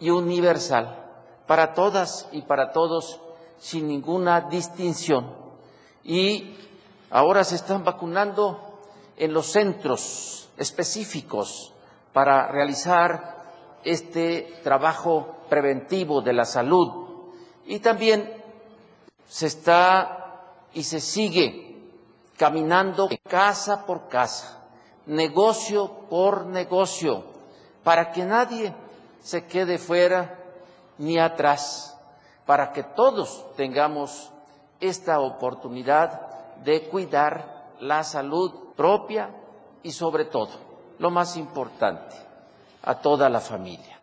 y 0.00 0.10
universal 0.10 1.04
para 1.46 1.72
todas 1.72 2.28
y 2.32 2.42
para 2.42 2.72
todos 2.72 3.20
sin 3.58 3.86
ninguna 3.86 4.40
distinción. 4.40 5.32
Y 6.02 6.56
ahora 7.10 7.44
se 7.44 7.54
están 7.54 7.84
vacunando 7.84 8.80
en 9.16 9.32
los 9.34 9.46
centros 9.46 10.48
específicos 10.56 11.72
para 12.12 12.48
realizar 12.48 13.36
este 13.84 14.58
trabajo 14.64 15.36
preventivo 15.48 16.22
de 16.22 16.32
la 16.32 16.44
salud 16.44 17.06
y 17.64 17.78
también 17.78 18.37
se 19.28 19.46
está 19.46 20.42
y 20.72 20.82
se 20.82 21.00
sigue 21.00 21.68
caminando 22.36 23.08
casa 23.28 23.84
por 23.84 24.08
casa, 24.08 24.58
negocio 25.06 26.08
por 26.08 26.46
negocio, 26.46 27.24
para 27.82 28.10
que 28.12 28.24
nadie 28.24 28.74
se 29.20 29.46
quede 29.46 29.78
fuera 29.78 30.38
ni 30.98 31.18
atrás, 31.18 31.98
para 32.46 32.72
que 32.72 32.82
todos 32.82 33.44
tengamos 33.56 34.30
esta 34.80 35.20
oportunidad 35.20 36.56
de 36.64 36.88
cuidar 36.88 37.74
la 37.80 38.04
salud 38.04 38.52
propia 38.76 39.30
y 39.82 39.92
sobre 39.92 40.24
todo, 40.26 40.52
lo 40.98 41.10
más 41.10 41.36
importante, 41.36 42.16
a 42.82 42.94
toda 42.96 43.28
la 43.28 43.40
familia. 43.40 43.97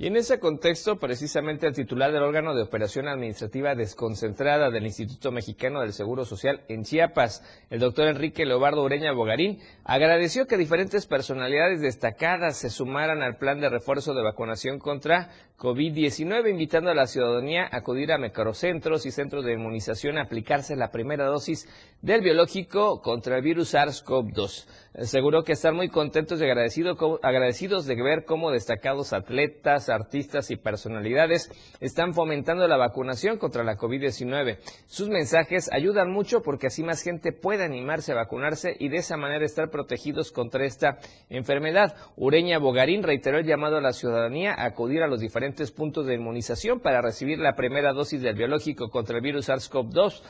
Y 0.00 0.06
en 0.06 0.16
ese 0.16 0.40
contexto, 0.40 0.98
precisamente 0.98 1.66
el 1.66 1.74
titular 1.74 2.10
del 2.10 2.22
órgano 2.22 2.54
de 2.54 2.62
operación 2.62 3.06
administrativa 3.06 3.74
desconcentrada 3.74 4.70
del 4.70 4.86
Instituto 4.86 5.30
Mexicano 5.30 5.82
del 5.82 5.92
Seguro 5.92 6.24
Social 6.24 6.62
en 6.68 6.84
Chiapas, 6.84 7.44
el 7.68 7.80
doctor 7.80 8.08
Enrique 8.08 8.46
Leobardo 8.46 8.82
Ureña 8.82 9.12
Bogarín, 9.12 9.58
agradeció 9.84 10.46
que 10.46 10.56
diferentes 10.56 11.06
personalidades 11.06 11.82
destacadas 11.82 12.56
se 12.56 12.70
sumaran 12.70 13.20
al 13.20 13.36
plan 13.36 13.60
de 13.60 13.68
refuerzo 13.68 14.14
de 14.14 14.22
vacunación 14.22 14.78
contra 14.78 15.28
COVID-19, 15.60 16.48
invitando 16.48 16.88
a 16.88 16.94
la 16.94 17.06
ciudadanía 17.06 17.68
a 17.70 17.76
acudir 17.76 18.12
a 18.12 18.18
microcentros 18.18 19.04
y 19.04 19.10
centros 19.10 19.44
de 19.44 19.52
inmunización 19.52 20.16
a 20.16 20.22
aplicarse 20.22 20.74
la 20.74 20.90
primera 20.90 21.26
dosis 21.26 21.68
del 22.00 22.22
biológico 22.22 23.02
contra 23.02 23.36
el 23.36 23.42
virus 23.42 23.74
SARS-CoV-2. 23.74 24.66
Aseguró 24.94 25.44
que 25.44 25.52
están 25.52 25.76
muy 25.76 25.90
contentos 25.90 26.40
y 26.40 26.44
agradecidos 26.44 27.86
de 27.86 28.02
ver 28.02 28.24
cómo 28.24 28.50
destacados 28.50 29.12
atletas, 29.12 29.90
artistas 29.90 30.50
y 30.50 30.56
personalidades 30.56 31.50
están 31.78 32.14
fomentando 32.14 32.66
la 32.66 32.78
vacunación 32.78 33.36
contra 33.36 33.62
la 33.62 33.76
COVID-19. 33.76 34.58
Sus 34.86 35.10
mensajes 35.10 35.70
ayudan 35.72 36.10
mucho 36.10 36.40
porque 36.40 36.68
así 36.68 36.82
más 36.82 37.02
gente 37.02 37.32
puede 37.32 37.64
animarse 37.64 38.12
a 38.12 38.16
vacunarse 38.16 38.74
y 38.78 38.88
de 38.88 38.96
esa 38.96 39.18
manera 39.18 39.44
estar 39.44 39.68
protegidos 39.68 40.32
contra 40.32 40.64
esta 40.64 40.98
enfermedad. 41.28 41.94
Ureña 42.16 42.58
Bogarín 42.58 43.02
reiteró 43.02 43.38
el 43.38 43.46
llamado 43.46 43.76
a 43.76 43.82
la 43.82 43.92
ciudadanía 43.92 44.54
a 44.54 44.64
acudir 44.64 45.02
a 45.02 45.06
los 45.06 45.20
diferentes 45.20 45.49
puntos 45.70 46.06
de 46.06 46.14
inmunización 46.14 46.80
para 46.80 47.02
recibir 47.02 47.38
la 47.38 47.56
primera 47.56 47.92
dosis 47.92 48.22
del 48.22 48.36
biológico 48.36 48.90
contra 48.90 49.16
el 49.16 49.22
virus 49.22 49.48
SARS-CoV-2 49.48 50.22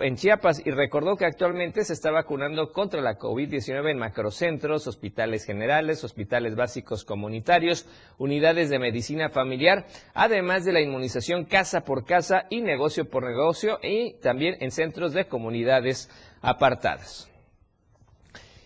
en 0.00 0.16
Chiapas 0.16 0.62
y 0.64 0.70
recordó 0.70 1.16
que 1.16 1.26
actualmente 1.26 1.84
se 1.84 1.92
está 1.92 2.10
vacunando 2.10 2.72
contra 2.72 3.00
la 3.00 3.18
COVID-19 3.18 3.90
en 3.90 3.98
macrocentros, 3.98 4.86
hospitales 4.86 5.44
generales, 5.44 6.04
hospitales 6.04 6.54
básicos 6.54 7.04
comunitarios, 7.04 7.86
unidades 8.18 8.70
de 8.70 8.78
medicina 8.78 9.30
familiar, 9.30 9.86
además 10.14 10.64
de 10.64 10.72
la 10.72 10.80
inmunización 10.80 11.44
casa 11.44 11.82
por 11.82 12.04
casa 12.04 12.44
y 12.50 12.60
negocio 12.60 13.08
por 13.08 13.24
negocio 13.24 13.78
y 13.82 14.14
también 14.20 14.56
en 14.60 14.70
centros 14.70 15.12
de 15.12 15.26
comunidades 15.26 16.08
apartadas. 16.40 17.31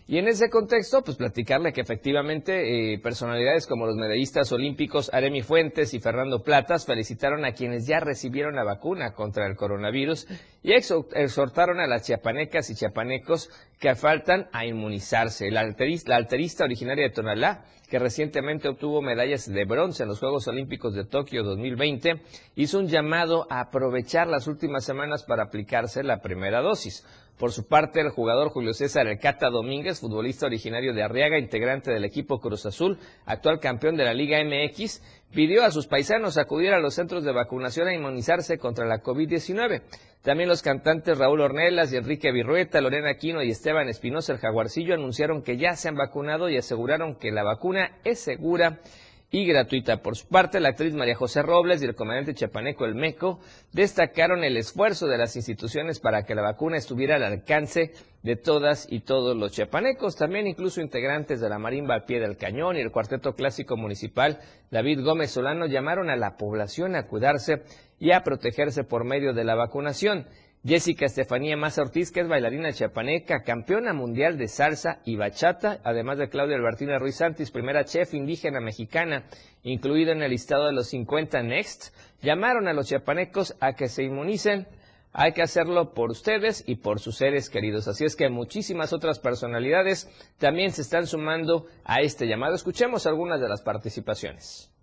Y 0.09 0.19
en 0.19 0.29
ese 0.29 0.49
contexto, 0.49 1.03
pues 1.03 1.17
platicarle 1.17 1.73
que 1.73 1.81
efectivamente 1.81 2.93
eh, 2.93 2.99
personalidades 3.01 3.67
como 3.67 3.87
los 3.87 3.97
medallistas 3.97 4.53
olímpicos 4.53 5.11
Aremi 5.13 5.43
Fuentes 5.43 5.95
y 5.95 5.99
Fernando 5.99 6.45
Platas 6.45 6.87
felicitaron 6.87 7.45
a 7.45 7.51
quienes 7.51 7.89
ya 7.89 7.99
recibieron 7.99 8.55
la 8.55 8.63
vacuna 8.63 9.15
contra 9.15 9.49
el 9.49 9.57
coronavirus 9.57 10.29
y 10.63 10.75
exhortaron 10.75 11.81
a 11.81 11.89
las 11.89 12.05
chiapanecas 12.05 12.71
y 12.71 12.77
chiapanecos 12.77 13.51
que 13.81 13.97
faltan 13.97 14.49
a 14.53 14.65
inmunizarse. 14.65 15.51
La 15.51 15.61
alterista, 15.61 16.11
la 16.11 16.17
alterista 16.17 16.65
originaria 16.65 17.09
de 17.09 17.15
Tonalá, 17.15 17.65
que 17.89 17.99
recientemente 17.99 18.69
obtuvo 18.69 19.03
medallas 19.03 19.51
de 19.53 19.65
bronce 19.65 20.05
en 20.05 20.09
los 20.09 20.21
Juegos 20.21 20.47
Olímpicos 20.47 20.95
de 20.95 21.05
Tokio 21.05 21.43
2020, 21.43 22.23
hizo 22.55 22.79
un 22.79 22.87
llamado 22.87 23.47
a 23.51 23.61
aprovechar 23.61 24.29
las 24.29 24.47
últimas 24.47 24.85
semanas 24.85 25.25
para 25.25 25.45
aplicarse 25.45 26.05
la 26.05 26.21
primera 26.21 26.61
dosis. 26.61 27.05
Por 27.39 27.53
su 27.53 27.67
parte, 27.67 28.01
el 28.01 28.09
jugador 28.09 28.49
Julio 28.49 28.73
César 28.73 29.07
Elcata 29.07 29.51
Domínguez, 29.51 30.01
futbolista 30.01 30.47
originario 30.47 30.95
de 30.95 31.03
Arriaga, 31.03 31.39
integrante 31.39 31.91
del 31.91 32.05
equipo 32.05 32.41
Cruz 32.41 32.65
Azul, 32.65 32.99
actual 33.27 33.61
campeón 33.61 33.97
de 33.97 34.05
la 34.05 34.15
Liga 34.15 34.39
MX, 34.43 35.03
pidió 35.35 35.63
a 35.63 35.71
sus 35.71 35.87
paisanos 35.87 36.39
acudir 36.39 36.73
a 36.73 36.81
los 36.81 36.95
centros 36.95 37.25
de 37.25 37.33
vacunación 37.33 37.89
a 37.89 37.95
inmunizarse 37.95 38.57
contra 38.57 38.87
la 38.87 39.03
COVID-19. 39.03 39.83
También 40.23 40.49
los 40.49 40.63
cantantes 40.63 41.19
Raúl 41.19 41.43
Ornelas 41.43 41.93
y 41.93 41.97
Enrique 41.99 42.33
Virrueta, 42.33 42.81
Lorena 42.81 43.11
Aquino 43.11 43.43
y 43.43 43.51
Esteban 43.51 43.89
Espinosa 43.89 44.33
el 44.33 44.39
Jaguarcillo 44.39 44.95
anunciaron 44.95 45.43
que 45.43 45.59
ya 45.59 45.77
se 45.77 45.89
han 45.89 45.95
vacunado 45.95 46.49
y 46.49 46.57
aseguraron 46.57 47.17
que 47.17 47.33
la 47.33 47.45
vacuna 47.45 47.99
es 48.03 48.19
segura 48.19 48.81
y 49.31 49.45
gratuita. 49.47 50.03
Por 50.03 50.17
su 50.17 50.29
parte, 50.29 50.61
la 50.61 50.71
actriz 50.71 50.95
María 50.95 51.17
José 51.17 51.43
Robles 51.43 51.83
y 51.83 51.87
el 51.87 51.95
comandante 51.95 52.35
chapaneco 52.35 52.85
El 52.85 52.95
Meco 52.95 53.41
destacaron 53.73 54.45
el 54.45 54.57
esfuerzo 54.57 55.07
de 55.07 55.19
las 55.19 55.37
instituciones 55.37 55.99
para 56.01 56.25
que 56.25 56.35
la 56.35 56.43
vacuna 56.43 56.77
estuviera 56.77 57.17
al 57.17 57.25
alcance 57.25 57.93
de 58.23 58.37
todas 58.37 58.87
y 58.91 59.01
todos 59.01 59.37
los 59.37 59.53
chiapanecos, 59.53 60.17
también 60.17 60.47
incluso 60.47 60.81
integrantes 60.81 61.41
de 61.41 61.49
la 61.49 61.59
Marimba 61.59 61.95
al 61.95 62.05
pie 62.05 62.21
del 62.21 62.37
cañón 62.37 62.77
y 62.77 62.81
el 62.81 62.91
cuarteto 62.91 63.35
clásico 63.35 63.77
municipal 63.77 64.41
David 64.71 65.05
Gómez 65.05 65.31
Solano 65.31 65.67
llamaron 65.67 66.11
a 66.11 66.17
la 66.17 66.37
población 66.37 66.97
a 66.97 67.07
cuidarse 67.07 67.63
y 67.99 68.13
a 68.13 68.23
protegerse 68.23 68.85
por 68.85 69.05
medio 69.05 69.33
de 69.33 69.45
la 69.45 69.55
vacunación. 69.55 70.27
Jessica 70.67 71.07
Estefanía 71.07 71.57
Maza 71.57 71.83
Ortiz, 71.83 72.11
que 72.11 72.23
es 72.23 72.29
bailarina 72.29 72.73
chiapaneca, 72.73 73.45
campeona 73.45 73.93
mundial 73.93 74.37
de 74.37 74.49
salsa 74.49 74.99
y 75.05 75.15
bachata, 75.15 75.79
además 75.85 76.19
de 76.19 76.29
Claudia 76.29 76.57
Albertina 76.57 76.99
Ruiz 76.99 77.19
Santis, 77.19 77.53
primera 77.53 77.85
chef 77.85 78.15
indígena 78.15 78.59
mexicana, 78.59 79.27
incluida 79.63 80.11
en 80.11 80.23
el 80.23 80.33
listado 80.33 80.67
de 80.67 80.73
los 80.73 80.89
50 80.89 81.41
Next, 81.45 81.95
llamaron 82.21 82.67
a 82.67 82.73
los 82.73 82.89
chiapanecos 82.89 83.55
a 83.61 83.75
que 83.75 83.87
se 83.87 84.03
inmunicen. 84.03 84.67
Hay 85.13 85.35
que 85.35 85.43
hacerlo 85.43 85.95
por 85.95 86.11
ustedes 86.11 86.65
y 86.67 86.75
por 86.75 86.99
sus 86.99 87.17
seres 87.17 87.49
queridos. 87.49 87.87
Así 87.87 88.05
es 88.05 88.17
que 88.17 88.29
muchísimas 88.29 88.93
otras 88.93 89.21
personalidades 89.21 90.11
también 90.39 90.73
se 90.73 90.83
están 90.83 91.07
sumando 91.07 91.67
a 91.85 92.01
este 92.01 92.27
llamado. 92.27 92.57
Escuchemos 92.57 93.07
algunas 93.07 93.41
de 93.41 93.49
las 93.49 93.63
participaciones. 93.63 94.76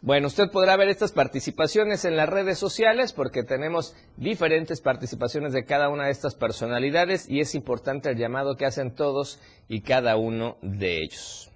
Bueno, 0.00 0.28
usted 0.28 0.48
podrá 0.52 0.76
ver 0.76 0.88
estas 0.88 1.10
participaciones 1.10 2.04
en 2.04 2.16
las 2.16 2.28
redes 2.28 2.56
sociales 2.56 3.12
porque 3.12 3.42
tenemos 3.42 3.96
diferentes 4.16 4.80
participaciones 4.80 5.52
de 5.52 5.64
cada 5.64 5.88
una 5.88 6.04
de 6.04 6.12
estas 6.12 6.36
personalidades 6.36 7.28
y 7.28 7.40
es 7.40 7.56
importante 7.56 8.10
el 8.10 8.16
llamado 8.16 8.56
que 8.56 8.64
hacen 8.64 8.94
todos 8.94 9.40
y 9.66 9.80
cada 9.80 10.16
uno 10.16 10.56
de 10.62 11.02
ellos. 11.02 11.50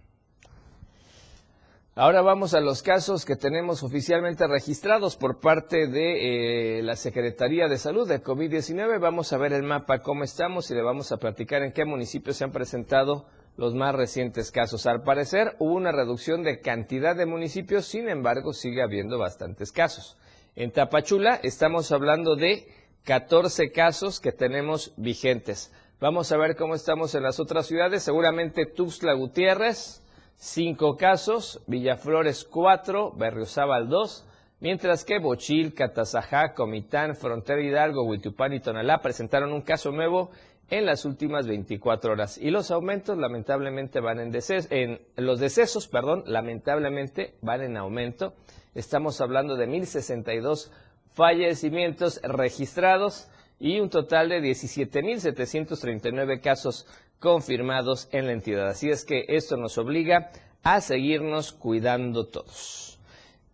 Ahora 1.94 2.20
vamos 2.22 2.55
a 2.55 2.61
los 2.61 2.83
casos 2.83 3.24
que 3.24 3.37
tenemos 3.37 3.85
oficialmente 3.85 4.48
registrados 4.48 5.16
por 5.16 5.38
parte 5.40 5.87
de 5.87 6.78
eh, 6.78 6.83
la 6.83 6.96
Secretaría 6.96 7.68
de 7.68 7.78
Salud 7.78 8.09
de 8.09 8.24
COVID-19. 8.24 8.98
Vamos 8.98 9.33
a 9.33 9.38
ver 9.38 9.52
el 9.52 9.62
mapa, 9.62 10.00
cómo 10.00 10.24
estamos 10.24 10.68
y 10.70 10.74
le 10.74 10.83
vamos 10.83 11.12
a 11.12 11.18
platicar 11.18 11.62
en 11.62 11.72
qué 11.72 11.85
municipios 11.85 12.38
se 12.38 12.44
han 12.44 12.50
presentado 12.50 13.26
los 13.56 13.74
más 13.74 13.94
recientes 13.94 14.50
casos. 14.50 14.86
Al 14.86 15.02
parecer 15.02 15.56
hubo 15.58 15.74
una 15.74 15.92
reducción 15.92 16.42
de 16.42 16.60
cantidad 16.60 17.14
de 17.16 17.26
municipios, 17.26 17.86
sin 17.86 18.08
embargo 18.08 18.52
sigue 18.52 18.82
habiendo 18.82 19.18
bastantes 19.18 19.72
casos. 19.72 20.16
En 20.56 20.70
Tapachula 20.70 21.40
estamos 21.42 21.92
hablando 21.92 22.36
de 22.36 22.66
14 23.04 23.72
casos 23.72 24.20
que 24.20 24.32
tenemos 24.32 24.92
vigentes. 24.96 25.72
Vamos 26.00 26.32
a 26.32 26.36
ver 26.36 26.56
cómo 26.56 26.74
estamos 26.74 27.14
en 27.14 27.22
las 27.22 27.40
otras 27.40 27.66
ciudades. 27.66 28.02
Seguramente 28.02 28.66
Tuxtla 28.66 29.12
Gutiérrez, 29.14 30.02
5 30.36 30.96
casos, 30.96 31.62
Villaflores 31.66 32.44
4, 32.44 33.12
Berriozábal 33.12 33.88
2, 33.88 34.26
mientras 34.60 35.04
que 35.04 35.18
Bochil, 35.20 35.74
Catazajá, 35.74 36.54
Comitán, 36.54 37.14
Frontera 37.14 37.62
Hidalgo, 37.62 38.04
Huitupán 38.04 38.52
y 38.52 38.60
Tonalá 38.60 38.98
presentaron 38.98 39.52
un 39.52 39.62
caso 39.62 39.92
nuevo 39.92 40.30
en 40.70 40.87
las 40.87 41.05
últimas 41.05 41.46
24 41.46 42.12
horas. 42.12 42.38
Y 42.38 42.51
los 42.51 42.70
aumentos 42.70 43.18
lamentablemente 43.18 44.01
van 44.01 44.20
en, 44.20 44.33
en 44.70 45.01
los 45.16 45.40
decesos, 45.40 45.88
perdón, 45.88 46.25
lamentablemente 46.27 47.35
van 47.42 47.62
en 47.62 47.77
aumento. 47.77 48.35
Estamos 48.75 49.20
hablando 49.20 49.57
de 49.57 49.66
1062 49.66 50.70
fallecimientos 51.12 52.20
registrados 52.22 53.29
y 53.61 53.81
un 53.81 53.90
total 53.90 54.31
de 54.31 54.40
17.739 54.40 56.40
casos 56.40 56.87
confirmados 57.18 58.09
en 58.11 58.27
la 58.27 58.33
entidad. 58.33 58.68
Así 58.68 58.90
es 58.90 59.05
que 59.05 59.27
esto 59.29 59.57
nos 59.57 59.79
obliga 59.79 60.33
a 60.62 60.81
seguirnos 60.81 61.53
cuidando 61.53 62.27
todos. 62.27 62.91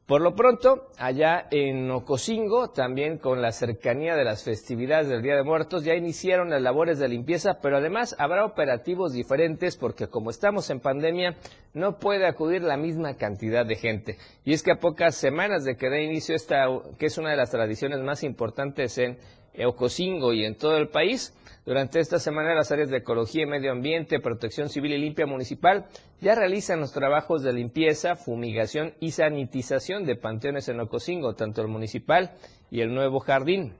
Por 0.08 0.22
lo 0.22 0.34
pronto, 0.34 0.86
allá 0.96 1.48
en 1.50 1.90
Ocosingo, 1.90 2.70
también 2.70 3.18
con 3.18 3.42
la 3.42 3.52
cercanía 3.52 4.16
de 4.16 4.24
las 4.24 4.42
festividades 4.42 5.06
del 5.06 5.20
Día 5.20 5.36
de 5.36 5.42
Muertos, 5.42 5.84
ya 5.84 5.96
iniciaron 5.96 6.48
las 6.48 6.62
labores 6.62 6.98
de 6.98 7.08
limpieza, 7.08 7.58
pero 7.60 7.76
además 7.76 8.16
habrá 8.18 8.46
operativos 8.46 9.12
diferentes 9.12 9.76
porque 9.76 10.06
como 10.06 10.30
estamos 10.30 10.70
en 10.70 10.80
pandemia, 10.80 11.36
no 11.74 11.98
puede 11.98 12.26
acudir 12.26 12.62
la 12.62 12.78
misma 12.78 13.18
cantidad 13.18 13.66
de 13.66 13.76
gente. 13.76 14.16
Y 14.46 14.54
es 14.54 14.62
que 14.62 14.72
a 14.72 14.80
pocas 14.80 15.14
semanas 15.14 15.64
de 15.64 15.76
que 15.76 15.90
dé 15.90 16.04
inicio 16.04 16.34
esta, 16.34 16.64
que 16.98 17.04
es 17.04 17.18
una 17.18 17.32
de 17.32 17.36
las 17.36 17.50
tradiciones 17.50 18.00
más 18.00 18.22
importantes 18.22 18.96
en 18.96 19.18
Ocosingo 19.66 20.32
y 20.32 20.44
en 20.44 20.56
todo 20.56 20.76
el 20.76 20.88
país, 20.88 21.34
durante 21.64 22.00
esta 22.00 22.18
semana 22.18 22.54
las 22.54 22.72
áreas 22.72 22.88
de 22.88 22.98
ecología 22.98 23.42
y 23.42 23.46
medio 23.46 23.72
ambiente, 23.72 24.20
protección 24.20 24.68
civil 24.70 24.94
y 24.94 24.98
limpia 24.98 25.26
municipal 25.26 25.86
ya 26.20 26.34
realizan 26.34 26.80
los 26.80 26.92
trabajos 26.92 27.42
de 27.42 27.52
limpieza, 27.52 28.16
fumigación 28.16 28.94
y 29.00 29.10
sanitización 29.10 30.04
de 30.04 30.16
panteones 30.16 30.68
en 30.68 30.80
Ocosingo, 30.80 31.34
tanto 31.34 31.60
el 31.60 31.68
municipal 31.68 32.32
y 32.70 32.80
el 32.80 32.94
nuevo 32.94 33.20
jardín. 33.20 33.74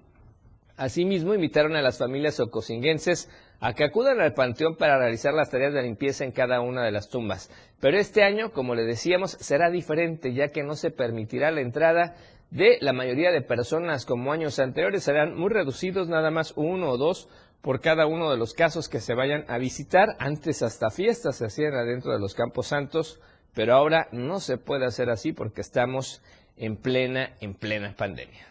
Asimismo, 0.77 1.35
invitaron 1.35 1.75
a 1.75 1.83
las 1.83 1.99
familias 1.99 2.39
ocosinguenses 2.39 3.29
a 3.59 3.73
que 3.73 3.85
acudan 3.85 4.21
al 4.21 4.35
panteón 4.35 4.77
para 4.77 4.99
realizar 4.99 5.35
las 5.35 5.51
tareas 5.51 5.75
de 5.75 5.83
limpieza 5.83 6.25
en 6.25 6.31
cada 6.31 6.61
una 6.61 6.85
de 6.85 6.93
las 6.93 7.09
tumbas. 7.09 7.51
Pero 7.81 7.99
este 7.99 8.23
año, 8.23 8.53
como 8.53 8.77
le 8.77 8.85
decíamos, 8.85 9.33
será 9.33 9.71
diferente, 9.71 10.35
ya 10.35 10.49
que 10.49 10.63
no 10.63 10.77
se 10.77 10.93
permitirá 10.93 11.51
la 11.51 11.63
entrada 11.63 12.15
de 12.51 12.79
la 12.81 12.93
mayoría 12.93 13.31
de 13.31 13.43
personas 13.43 14.05
como 14.05 14.33
años 14.33 14.59
anteriores. 14.59 15.05
Serán 15.05 15.37
muy 15.37 15.51
reducidos, 15.51 16.09
nada 16.09 16.31
más 16.31 16.53
uno 16.57 16.91
o 16.91 16.97
dos 16.97 17.29
por 17.61 17.81
cada 17.81 18.07
uno 18.07 18.31
de 18.31 18.37
los 18.37 18.55
casos 18.55 18.89
que 18.89 19.01
se 19.01 19.15
vayan 19.15 19.45
a 19.49 19.59
visitar. 19.59 20.17
Antes 20.19 20.63
hasta 20.63 20.91
fiestas 20.91 21.37
se 21.37 21.47
hacían 21.47 21.75
adentro 21.75 22.13
de 22.13 22.21
los 22.21 22.35
Campos 22.35 22.69
Santos, 22.69 23.21
pero 23.55 23.75
ahora 23.75 24.09
no 24.13 24.41
se 24.41 24.59
puede 24.59 24.87
hacer 24.87 25.11
así 25.11 25.33
porque 25.33 25.61
estamos 25.61 26.23
en 26.57 26.77
plena, 26.77 27.35
en 27.41 27.55
plena 27.55 27.95
pandemia. 27.97 28.47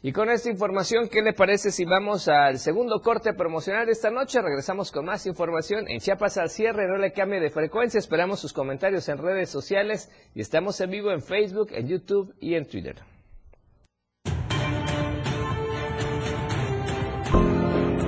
Y 0.00 0.12
con 0.12 0.30
esta 0.30 0.48
información, 0.48 1.08
¿qué 1.08 1.22
le 1.22 1.32
parece 1.32 1.72
si 1.72 1.84
vamos 1.84 2.28
al 2.28 2.58
segundo 2.58 3.00
corte 3.00 3.32
promocional 3.34 3.86
de 3.86 3.92
esta 3.92 4.10
noche? 4.10 4.40
Regresamos 4.40 4.92
con 4.92 5.04
más 5.04 5.26
información 5.26 5.88
en 5.88 5.98
Chiapas 5.98 6.38
al 6.38 6.50
cierre, 6.50 6.86
no 6.86 6.98
le 6.98 7.12
cambie 7.12 7.40
de 7.40 7.50
frecuencia, 7.50 7.98
esperamos 7.98 8.38
sus 8.38 8.52
comentarios 8.52 9.08
en 9.08 9.18
redes 9.18 9.50
sociales 9.50 10.08
y 10.36 10.40
estamos 10.40 10.80
en 10.80 10.90
vivo 10.90 11.10
en 11.10 11.20
Facebook, 11.20 11.70
en 11.72 11.88
YouTube 11.88 12.32
y 12.38 12.54
en 12.54 12.66
Twitter. 12.66 13.02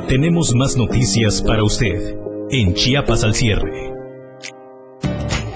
Tenemos 0.06 0.54
más 0.54 0.76
noticias 0.76 1.42
para 1.42 1.64
usted 1.64 2.16
en 2.50 2.74
Chiapas 2.74 3.24
al 3.24 3.34
cierre. 3.34 3.99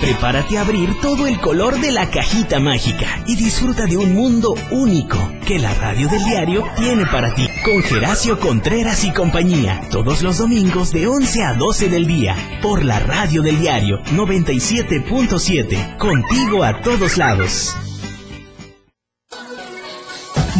Prepárate 0.00 0.58
a 0.58 0.62
abrir 0.62 0.98
todo 1.00 1.26
el 1.26 1.40
color 1.40 1.80
de 1.80 1.90
la 1.90 2.08
cajita 2.10 2.60
mágica 2.60 3.22
y 3.26 3.34
disfruta 3.36 3.86
de 3.86 3.96
un 3.96 4.14
mundo 4.14 4.54
único 4.70 5.18
que 5.44 5.58
la 5.58 5.74
radio 5.74 6.08
del 6.08 6.24
diario 6.24 6.64
tiene 6.76 7.04
para 7.06 7.34
ti. 7.34 7.48
Con 7.64 7.82
Geracio 7.82 8.38
Contreras 8.38 9.04
y 9.04 9.12
compañía, 9.12 9.80
todos 9.90 10.22
los 10.22 10.38
domingos 10.38 10.92
de 10.92 11.08
11 11.08 11.44
a 11.44 11.54
12 11.54 11.88
del 11.88 12.06
día, 12.06 12.36
por 12.62 12.84
la 12.84 13.00
radio 13.00 13.42
del 13.42 13.58
diario 13.58 13.98
97.7, 14.12 15.96
contigo 15.96 16.62
a 16.62 16.80
todos 16.80 17.16
lados. 17.16 17.76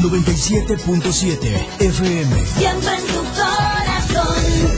97.7 0.01 1.81
FM. 1.81 2.47
Siempre 2.47 2.95
en 2.95 3.07
tu 3.07 3.25
corazón. 3.35 4.78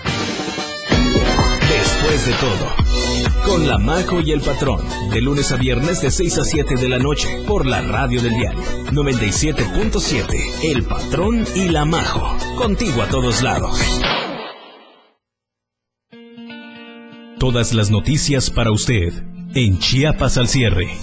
Después 2.01 2.25
de 2.25 2.33
todo, 2.33 3.45
con 3.45 3.67
la 3.67 3.77
Majo 3.77 4.21
y 4.21 4.31
el 4.31 4.41
Patrón, 4.41 4.81
de 5.11 5.21
lunes 5.21 5.51
a 5.51 5.55
viernes 5.55 6.01
de 6.01 6.09
6 6.09 6.39
a 6.39 6.43
7 6.43 6.75
de 6.75 6.89
la 6.89 6.97
noche, 6.97 7.43
por 7.47 7.67
la 7.67 7.81
radio 7.81 8.23
del 8.23 8.33
diario 8.33 8.59
97.7, 8.91 10.63
El 10.63 10.83
Patrón 10.83 11.45
y 11.55 11.69
la 11.69 11.85
Majo, 11.85 12.35
contigo 12.57 13.03
a 13.03 13.07
todos 13.07 13.43
lados. 13.43 13.79
Todas 17.37 17.73
las 17.73 17.91
noticias 17.91 18.49
para 18.49 18.71
usted 18.71 19.23
en 19.53 19.77
Chiapas 19.77 20.37
al 20.37 20.47
cierre. 20.47 20.97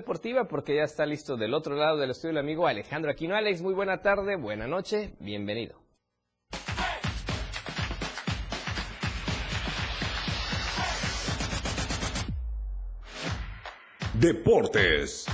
Deportiva 0.00 0.48
porque 0.48 0.74
ya 0.76 0.84
está 0.84 1.04
listo 1.04 1.36
del 1.36 1.54
otro 1.54 1.76
lado 1.76 1.98
del 1.98 2.10
estudio 2.10 2.32
el 2.32 2.38
amigo 2.38 2.66
Alejandro 2.66 3.10
Aquino. 3.10 3.36
Alex, 3.36 3.60
muy 3.60 3.74
buena 3.74 4.00
tarde, 4.00 4.36
buena 4.36 4.66
noche, 4.66 5.12
bienvenido. 5.20 5.78
Deportes. 14.14 15.26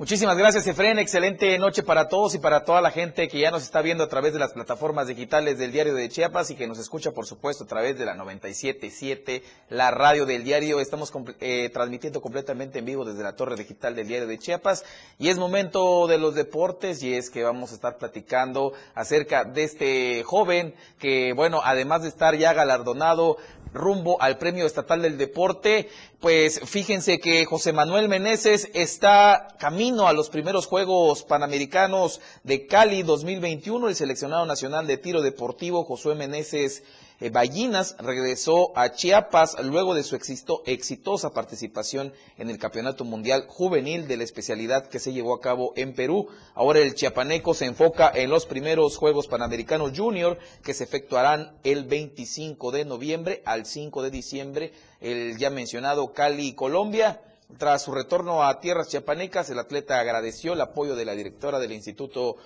Muchísimas 0.00 0.38
gracias, 0.38 0.66
Efren. 0.66 0.98
Excelente 0.98 1.58
noche 1.58 1.82
para 1.82 2.08
todos 2.08 2.34
y 2.34 2.38
para 2.38 2.64
toda 2.64 2.80
la 2.80 2.90
gente 2.90 3.28
que 3.28 3.38
ya 3.38 3.50
nos 3.50 3.64
está 3.64 3.82
viendo 3.82 4.02
a 4.02 4.08
través 4.08 4.32
de 4.32 4.38
las 4.38 4.54
plataformas 4.54 5.08
digitales 5.08 5.58
del 5.58 5.72
Diario 5.72 5.92
de 5.92 6.08
Chiapas 6.08 6.50
y 6.50 6.54
que 6.54 6.66
nos 6.66 6.78
escucha, 6.78 7.10
por 7.10 7.26
supuesto, 7.26 7.64
a 7.64 7.66
través 7.66 7.98
de 7.98 8.06
la 8.06 8.16
97.7, 8.16 9.42
la 9.68 9.90
radio 9.90 10.24
del 10.24 10.42
diario. 10.42 10.80
Estamos 10.80 11.12
eh, 11.40 11.68
transmitiendo 11.70 12.22
completamente 12.22 12.78
en 12.78 12.86
vivo 12.86 13.04
desde 13.04 13.22
la 13.22 13.36
torre 13.36 13.56
digital 13.56 13.94
del 13.94 14.08
Diario 14.08 14.26
de 14.26 14.38
Chiapas 14.38 14.86
y 15.18 15.28
es 15.28 15.36
momento 15.36 16.06
de 16.06 16.16
los 16.16 16.34
deportes 16.34 17.02
y 17.02 17.12
es 17.12 17.28
que 17.28 17.42
vamos 17.42 17.72
a 17.72 17.74
estar 17.74 17.98
platicando 17.98 18.72
acerca 18.94 19.44
de 19.44 19.64
este 19.64 20.22
joven 20.22 20.74
que, 20.98 21.34
bueno, 21.34 21.60
además 21.62 22.04
de 22.04 22.08
estar 22.08 22.34
ya 22.38 22.54
galardonado 22.54 23.36
rumbo 23.72 24.20
al 24.20 24.38
Premio 24.38 24.66
Estatal 24.66 25.02
del 25.02 25.18
Deporte. 25.18 25.88
Pues 26.20 26.60
fíjense 26.66 27.18
que 27.18 27.46
José 27.46 27.72
Manuel 27.72 28.10
Meneses 28.10 28.68
está 28.74 29.56
camino 29.58 30.06
a 30.06 30.12
los 30.12 30.28
primeros 30.28 30.66
Juegos 30.66 31.22
Panamericanos 31.22 32.20
de 32.44 32.66
Cali 32.66 33.02
2021. 33.02 33.88
El 33.88 33.94
seleccionado 33.94 34.44
nacional 34.44 34.86
de 34.86 34.98
tiro 34.98 35.22
deportivo 35.22 35.82
Josué 35.84 36.14
Meneses 36.14 36.82
eh, 37.20 37.30
Ballinas 37.30 37.96
regresó 37.98 38.72
a 38.76 38.92
Chiapas 38.92 39.56
luego 39.62 39.94
de 39.94 40.02
su 40.02 40.16
exitosa 40.16 41.30
participación 41.32 42.12
en 42.38 42.48
el 42.48 42.58
Campeonato 42.58 43.04
Mundial 43.04 43.44
Juvenil 43.46 44.08
de 44.08 44.16
la 44.16 44.24
especialidad 44.24 44.86
que 44.86 44.98
se 44.98 45.12
llevó 45.12 45.34
a 45.34 45.40
cabo 45.40 45.72
en 45.76 45.94
Perú. 45.94 46.28
Ahora 46.54 46.80
el 46.80 46.94
chiapaneco 46.94 47.52
se 47.52 47.66
enfoca 47.66 48.10
en 48.14 48.30
los 48.30 48.46
primeros 48.46 48.96
Juegos 48.96 49.26
Panamericanos 49.26 49.92
Junior 49.94 50.38
que 50.62 50.72
se 50.72 50.84
efectuarán 50.84 51.58
el 51.62 51.84
25 51.84 52.70
de 52.70 52.84
noviembre 52.86 53.42
al 53.44 53.66
5 53.66 54.02
de 54.02 54.10
diciembre, 54.10 54.72
el 55.00 55.36
ya 55.36 55.50
mencionado 55.50 56.12
Cali, 56.12 56.54
Colombia. 56.54 57.20
Tras 57.58 57.82
su 57.82 57.92
retorno 57.92 58.44
a 58.44 58.60
tierras 58.60 58.88
chiapanecas, 58.88 59.50
el 59.50 59.58
atleta 59.58 59.98
agradeció 59.98 60.52
el 60.52 60.60
apoyo 60.60 60.94
de 60.94 61.04
la 61.04 61.14
directora 61.14 61.58
del 61.58 61.72
Instituto 61.72 62.36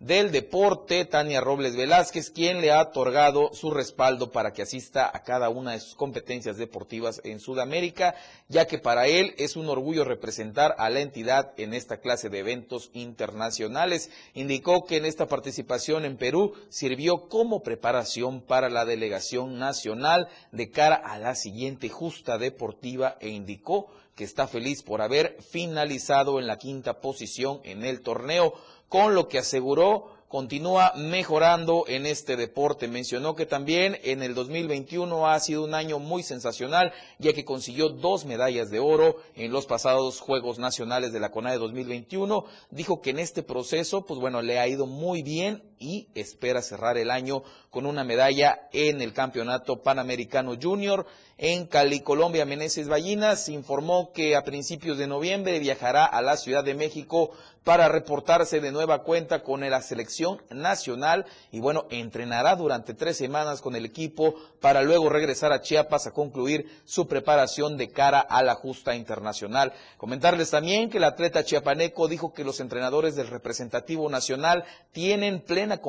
del 0.00 0.32
Deporte, 0.32 1.04
Tania 1.04 1.42
Robles 1.42 1.76
Velázquez, 1.76 2.30
quien 2.30 2.62
le 2.62 2.72
ha 2.72 2.80
otorgado 2.80 3.52
su 3.52 3.70
respaldo 3.70 4.30
para 4.30 4.54
que 4.54 4.62
asista 4.62 5.10
a 5.12 5.22
cada 5.22 5.50
una 5.50 5.72
de 5.72 5.80
sus 5.80 5.94
competencias 5.94 6.56
deportivas 6.56 7.20
en 7.22 7.38
Sudamérica, 7.38 8.14
ya 8.48 8.66
que 8.66 8.78
para 8.78 9.08
él 9.08 9.34
es 9.36 9.56
un 9.56 9.68
orgullo 9.68 10.04
representar 10.04 10.74
a 10.78 10.88
la 10.88 11.00
entidad 11.00 11.52
en 11.58 11.74
esta 11.74 11.98
clase 11.98 12.30
de 12.30 12.38
eventos 12.38 12.90
internacionales. 12.94 14.10
Indicó 14.32 14.86
que 14.86 14.96
en 14.96 15.04
esta 15.04 15.26
participación 15.26 16.06
en 16.06 16.16
Perú 16.16 16.54
sirvió 16.70 17.28
como 17.28 17.62
preparación 17.62 18.40
para 18.40 18.70
la 18.70 18.86
delegación 18.86 19.58
nacional 19.58 20.28
de 20.50 20.70
cara 20.70 20.96
a 20.96 21.18
la 21.18 21.34
siguiente 21.34 21.90
justa 21.90 22.38
deportiva 22.38 23.18
e 23.20 23.28
indicó 23.28 23.88
que 24.14 24.24
está 24.24 24.46
feliz 24.46 24.82
por 24.82 25.00
haber 25.00 25.36
finalizado 25.40 26.38
en 26.38 26.46
la 26.46 26.58
quinta 26.58 27.00
posición 27.00 27.60
en 27.64 27.84
el 27.84 28.02
torneo 28.02 28.54
con 28.90 29.14
lo 29.14 29.28
que 29.28 29.38
aseguró 29.38 30.20
continúa 30.30 30.92
mejorando 30.96 31.84
en 31.88 32.06
este 32.06 32.36
deporte. 32.36 32.86
Mencionó 32.86 33.34
que 33.34 33.46
también 33.46 33.98
en 34.04 34.22
el 34.22 34.34
2021 34.34 35.28
ha 35.28 35.40
sido 35.40 35.64
un 35.64 35.74
año 35.74 35.98
muy 35.98 36.22
sensacional, 36.22 36.92
ya 37.18 37.32
que 37.32 37.44
consiguió 37.44 37.88
dos 37.88 38.24
medallas 38.26 38.70
de 38.70 38.78
oro 38.78 39.16
en 39.34 39.50
los 39.50 39.66
pasados 39.66 40.20
Juegos 40.20 40.60
Nacionales 40.60 41.12
de 41.12 41.18
la 41.18 41.32
CONADE 41.32 41.58
2021. 41.58 42.44
Dijo 42.70 43.00
que 43.00 43.10
en 43.10 43.18
este 43.18 43.42
proceso, 43.42 44.06
pues 44.06 44.20
bueno, 44.20 44.40
le 44.40 44.60
ha 44.60 44.68
ido 44.68 44.86
muy 44.86 45.22
bien 45.22 45.64
y 45.80 46.06
espera 46.14 46.62
cerrar 46.62 46.96
el 46.96 47.10
año 47.10 47.42
con 47.70 47.84
una 47.84 48.04
medalla 48.04 48.68
en 48.72 49.02
el 49.02 49.12
Campeonato 49.12 49.82
Panamericano 49.82 50.54
Junior. 50.60 51.06
En 51.42 51.64
Cali, 51.64 52.00
Colombia, 52.00 52.44
Meneses 52.44 52.86
Ballinas 52.86 53.48
informó 53.48 54.12
que 54.12 54.36
a 54.36 54.44
principios 54.44 54.98
de 54.98 55.06
noviembre 55.06 55.58
viajará 55.58 56.04
a 56.04 56.20
la 56.20 56.36
Ciudad 56.36 56.62
de 56.62 56.74
México 56.74 57.30
para 57.64 57.88
reportarse 57.88 58.60
de 58.60 58.70
nueva 58.70 59.04
cuenta 59.04 59.42
con 59.42 59.62
la 59.62 59.80
selección 59.80 60.42
nacional 60.50 61.24
y 61.50 61.60
bueno, 61.60 61.86
entrenará 61.88 62.56
durante 62.56 62.92
tres 62.92 63.16
semanas 63.16 63.62
con 63.62 63.74
el 63.74 63.86
equipo 63.86 64.34
para 64.60 64.82
luego 64.82 65.08
regresar 65.08 65.50
a 65.50 65.62
Chiapas 65.62 66.06
a 66.06 66.10
concluir 66.10 66.66
su 66.84 67.08
preparación 67.08 67.78
de 67.78 67.88
cara 67.88 68.20
a 68.20 68.42
la 68.42 68.54
justa 68.54 68.94
internacional. 68.94 69.72
Comentarles 69.96 70.50
también 70.50 70.90
que 70.90 70.98
el 70.98 71.04
atleta 71.04 71.42
chiapaneco 71.42 72.06
dijo 72.06 72.34
que 72.34 72.44
los 72.44 72.60
entrenadores 72.60 73.16
del 73.16 73.28
representativo 73.28 74.10
nacional 74.10 74.64
tienen 74.92 75.40
plena 75.40 75.80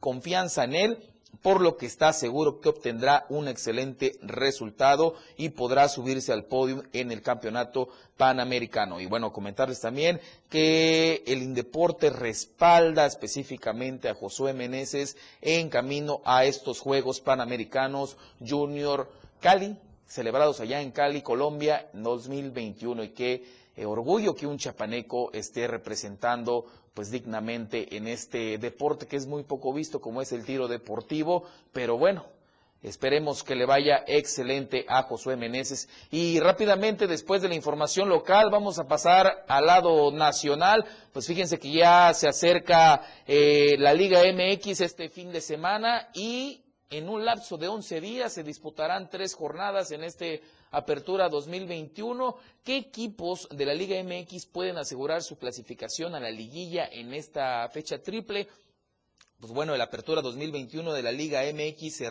confianza 0.00 0.64
en 0.64 0.74
él 0.74 0.98
por 1.42 1.60
lo 1.60 1.76
que 1.76 1.86
está 1.86 2.12
seguro 2.12 2.60
que 2.60 2.68
obtendrá 2.68 3.26
un 3.28 3.48
excelente 3.48 4.18
resultado 4.22 5.14
y 5.36 5.50
podrá 5.50 5.88
subirse 5.88 6.32
al 6.32 6.44
podio 6.44 6.82
en 6.92 7.12
el 7.12 7.22
campeonato 7.22 7.88
panamericano. 8.16 9.00
Y 9.00 9.06
bueno, 9.06 9.32
comentarles 9.32 9.80
también 9.80 10.20
que 10.50 11.22
el 11.26 11.42
Indeporte 11.42 12.10
respalda 12.10 13.06
específicamente 13.06 14.08
a 14.08 14.14
Josué 14.14 14.52
Meneses 14.52 15.16
en 15.40 15.68
camino 15.68 16.20
a 16.24 16.44
estos 16.44 16.80
Juegos 16.80 17.20
Panamericanos 17.20 18.16
Junior 18.46 19.10
Cali, 19.40 19.76
celebrados 20.06 20.60
allá 20.60 20.80
en 20.80 20.90
Cali, 20.90 21.22
Colombia, 21.22 21.88
2021 21.92 23.04
y 23.04 23.08
qué 23.10 23.67
eh, 23.78 23.86
orgullo 23.86 24.34
que 24.34 24.46
un 24.46 24.58
chapaneco 24.58 25.32
esté 25.32 25.68
representando 25.68 26.64
pues 26.94 27.12
dignamente 27.12 27.96
en 27.96 28.08
este 28.08 28.58
deporte 28.58 29.06
que 29.06 29.16
es 29.16 29.26
muy 29.26 29.44
poco 29.44 29.72
visto 29.72 30.00
como 30.00 30.20
es 30.20 30.32
el 30.32 30.44
tiro 30.44 30.66
deportivo, 30.66 31.44
pero 31.72 31.96
bueno, 31.96 32.24
Esperemos 32.80 33.42
que 33.42 33.56
le 33.56 33.66
vaya 33.66 34.04
excelente 34.06 34.84
a 34.88 35.02
Josué 35.02 35.36
Meneses. 35.36 35.88
Y 36.12 36.38
rápidamente, 36.38 37.08
después 37.08 37.42
de 37.42 37.48
la 37.48 37.56
información 37.56 38.08
local, 38.08 38.50
vamos 38.52 38.78
a 38.78 38.86
pasar 38.86 39.44
al 39.48 39.66
lado 39.66 40.12
nacional. 40.12 40.84
Pues 41.12 41.26
fíjense 41.26 41.58
que 41.58 41.72
ya 41.72 42.14
se 42.14 42.28
acerca 42.28 43.02
eh, 43.26 43.74
la 43.78 43.92
Liga 43.92 44.20
MX 44.32 44.80
este 44.82 45.08
fin 45.08 45.32
de 45.32 45.40
semana 45.40 46.08
y 46.14 46.62
en 46.88 47.08
un 47.08 47.24
lapso 47.24 47.56
de 47.56 47.66
11 47.66 48.00
días. 48.00 48.32
Se 48.32 48.44
disputarán 48.44 49.10
tres 49.10 49.34
jornadas 49.34 49.90
en 49.90 50.04
este 50.04 50.40
Apertura 50.70 51.28
2021. 51.28 52.36
¿Qué 52.64 52.76
equipos 52.76 53.48
de 53.50 53.66
la 53.66 53.74
Liga 53.74 54.02
MX 54.02 54.46
pueden 54.46 54.78
asegurar 54.78 55.22
su 55.22 55.38
clasificación 55.38 56.14
a 56.14 56.20
la 56.20 56.30
liguilla 56.30 56.86
en 56.90 57.14
esta 57.14 57.68
fecha 57.70 58.02
triple? 58.02 58.48
Pues 59.40 59.52
bueno, 59.52 59.74
el 59.74 59.80
Apertura 59.80 60.20
2021 60.20 60.92
de 60.92 61.02
la 61.02 61.12
Liga 61.12 61.42
MX 61.42 61.96
se 61.96 62.10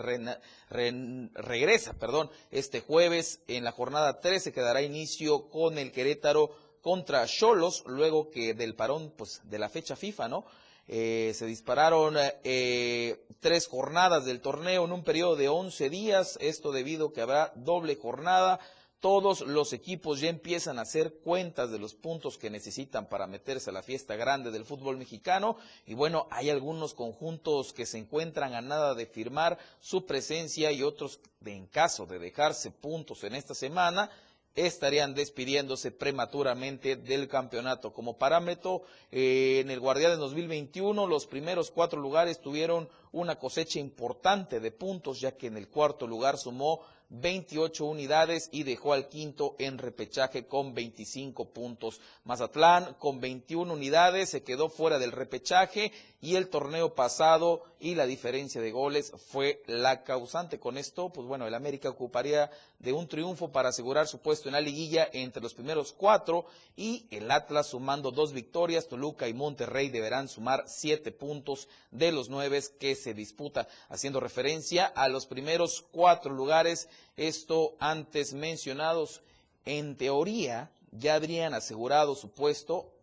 regresa, 0.69 1.93
perdón, 1.93 2.29
este 2.51 2.79
jueves 2.79 3.41
en 3.47 3.65
la 3.65 3.73
jornada 3.73 4.21
13 4.21 4.53
que 4.53 4.61
dará 4.61 4.81
inicio 4.81 5.49
con 5.49 5.77
el 5.77 5.91
Querétaro 5.91 6.55
contra 6.81 7.27
Cholos, 7.27 7.83
luego 7.85 8.29
que 8.29 8.53
del 8.53 8.75
parón 8.75 9.13
pues 9.17 9.41
de 9.43 9.59
la 9.59 9.67
fecha 9.67 9.97
FIFA, 9.97 10.29
¿no? 10.29 10.45
Eh, 10.89 11.33
se 11.35 11.45
dispararon 11.45 12.15
eh, 12.43 13.25
tres 13.41 13.67
jornadas 13.67 14.25
del 14.25 14.39
torneo 14.39 14.85
en 14.85 14.93
un 14.93 15.03
periodo 15.03 15.35
de 15.35 15.49
11 15.49 15.89
días, 15.89 16.37
esto 16.39 16.71
debido 16.71 17.07
a 17.07 17.13
que 17.13 17.21
habrá 17.21 17.51
doble 17.55 17.95
jornada. 17.95 18.59
Todos 18.99 19.41
los 19.41 19.73
equipos 19.73 20.21
ya 20.21 20.29
empiezan 20.29 20.79
a 20.79 20.81
hacer 20.81 21.19
cuentas 21.23 21.69
de 21.69 21.77
los 21.77 21.93
puntos 21.93 22.39
que 22.39 22.49
necesitan 22.49 23.07
para 23.07 23.27
meterse 23.27 23.69
a 23.69 23.73
la 23.73 23.83
fiesta 23.83 24.15
grande 24.15 24.49
del 24.49 24.65
fútbol 24.65 24.97
mexicano. 24.97 25.57
Y 25.85 25.93
bueno, 25.93 26.27
hay 26.31 26.49
algunos 26.49 26.95
conjuntos 26.95 27.73
que 27.73 27.85
se 27.85 27.99
encuentran 27.99 28.55
a 28.55 28.61
nada 28.61 28.95
de 28.95 29.05
firmar 29.05 29.59
su 29.81 30.07
presencia 30.07 30.71
y 30.71 30.81
otros, 30.81 31.19
en 31.45 31.67
caso 31.67 32.07
de 32.07 32.17
dejarse 32.17 32.71
puntos 32.71 33.23
en 33.23 33.35
esta 33.35 33.53
semana, 33.53 34.09
estarían 34.57 35.13
despidiéndose 35.13 35.91
prematuramente 35.91 36.95
del 36.95 37.27
campeonato. 37.27 37.93
Como 37.93 38.17
parámetro, 38.17 38.81
eh, 39.11 39.59
en 39.61 39.69
el 39.69 39.79
Guardián 39.79 40.11
de 40.11 40.17
2021 40.17 41.05
los 41.05 41.27
primeros 41.27 41.69
cuatro 41.69 42.01
lugares 42.01 42.41
tuvieron 42.41 42.89
una 43.11 43.37
cosecha 43.37 43.79
importante 43.79 44.59
de 44.59 44.71
puntos, 44.71 45.21
ya 45.21 45.37
que 45.37 45.47
en 45.47 45.57
el 45.57 45.69
cuarto 45.69 46.07
lugar 46.07 46.37
sumó 46.37 46.81
28 47.09 47.85
unidades 47.85 48.49
y 48.51 48.63
dejó 48.63 48.93
al 48.93 49.07
quinto 49.07 49.55
en 49.59 49.77
repechaje 49.77 50.45
con 50.45 50.73
25 50.73 51.53
puntos. 51.53 52.01
Mazatlán 52.23 52.95
con 52.95 53.19
21 53.19 53.73
unidades 53.73 54.29
se 54.29 54.43
quedó 54.43 54.69
fuera 54.69 54.99
del 54.99 55.11
repechaje 55.11 55.91
y 56.19 56.35
el 56.35 56.49
torneo 56.49 56.95
pasado 56.95 57.63
y 57.79 57.95
la 57.95 58.07
diferencia 58.07 58.59
de 58.59 58.71
goles 58.71 59.13
fue 59.29 59.61
la 59.67 60.03
causante. 60.03 60.59
Con 60.59 60.77
esto, 60.77 61.09
pues 61.09 61.27
bueno, 61.27 61.47
el 61.47 61.53
América 61.53 61.89
ocuparía 61.89 62.49
de 62.79 62.91
un 62.91 63.07
triunfo 63.07 63.51
para 63.51 63.69
asegurar 63.69 64.07
su 64.07 64.19
puesto 64.19 64.49
en 64.49 64.53
la 64.53 64.61
liguilla 64.61 65.07
entre 65.13 65.41
los 65.41 65.53
primeros 65.53 65.93
cuatro 65.93 66.45
y 66.75 67.05
el 67.11 67.29
Atlas 67.29 67.67
sumando 67.67 68.11
dos 68.11 68.33
victorias. 68.33 68.87
Toluca 68.87 69.27
y 69.27 69.33
Monterrey 69.33 69.89
deberán 69.89 70.27
sumar 70.27 70.65
siete 70.67 71.11
puntos 71.11 71.67
de 71.91 72.11
los 72.11 72.29
nueve 72.29 72.57
que 72.79 72.95
se 72.95 73.13
disputa, 73.13 73.67
haciendo 73.89 74.19
referencia 74.19 74.85
a 74.85 75.07
los 75.09 75.25
primeros 75.27 75.85
cuatro 75.91 76.33
lugares, 76.33 76.89
esto 77.15 77.75
antes 77.79 78.33
mencionados, 78.33 79.21
en 79.65 79.97
teoría 79.97 80.71
ya 80.91 81.15
habrían 81.15 81.53
asegurado 81.53 82.15
su 82.15 82.31
puesto 82.31 82.93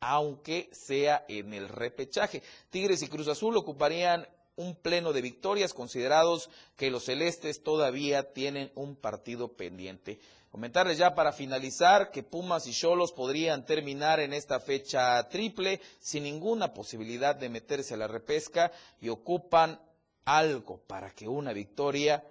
aunque 0.00 0.68
sea 0.72 1.24
en 1.28 1.54
el 1.54 1.68
repechaje. 1.68 2.42
Tigres 2.70 3.02
y 3.02 3.08
Cruz 3.08 3.28
Azul 3.28 3.56
ocuparían 3.56 4.26
un 4.56 4.74
pleno 4.74 5.12
de 5.12 5.20
victorias, 5.20 5.74
considerados 5.74 6.48
que 6.76 6.90
los 6.90 7.04
celestes 7.04 7.62
todavía 7.62 8.32
tienen 8.32 8.72
un 8.74 8.96
partido 8.96 9.48
pendiente. 9.48 10.18
Comentarles 10.50 10.96
ya 10.96 11.14
para 11.14 11.32
finalizar 11.32 12.10
que 12.10 12.22
Pumas 12.22 12.66
y 12.66 12.72
Cholos 12.72 13.12
podrían 13.12 13.66
terminar 13.66 14.20
en 14.20 14.32
esta 14.32 14.58
fecha 14.58 15.28
triple 15.28 15.80
sin 15.98 16.22
ninguna 16.22 16.72
posibilidad 16.72 17.36
de 17.36 17.50
meterse 17.50 17.94
a 17.94 17.98
la 17.98 18.06
repesca 18.06 18.72
y 19.00 19.10
ocupan 19.10 19.78
algo 20.24 20.78
para 20.86 21.10
que 21.10 21.28
una 21.28 21.52
victoria 21.52 22.24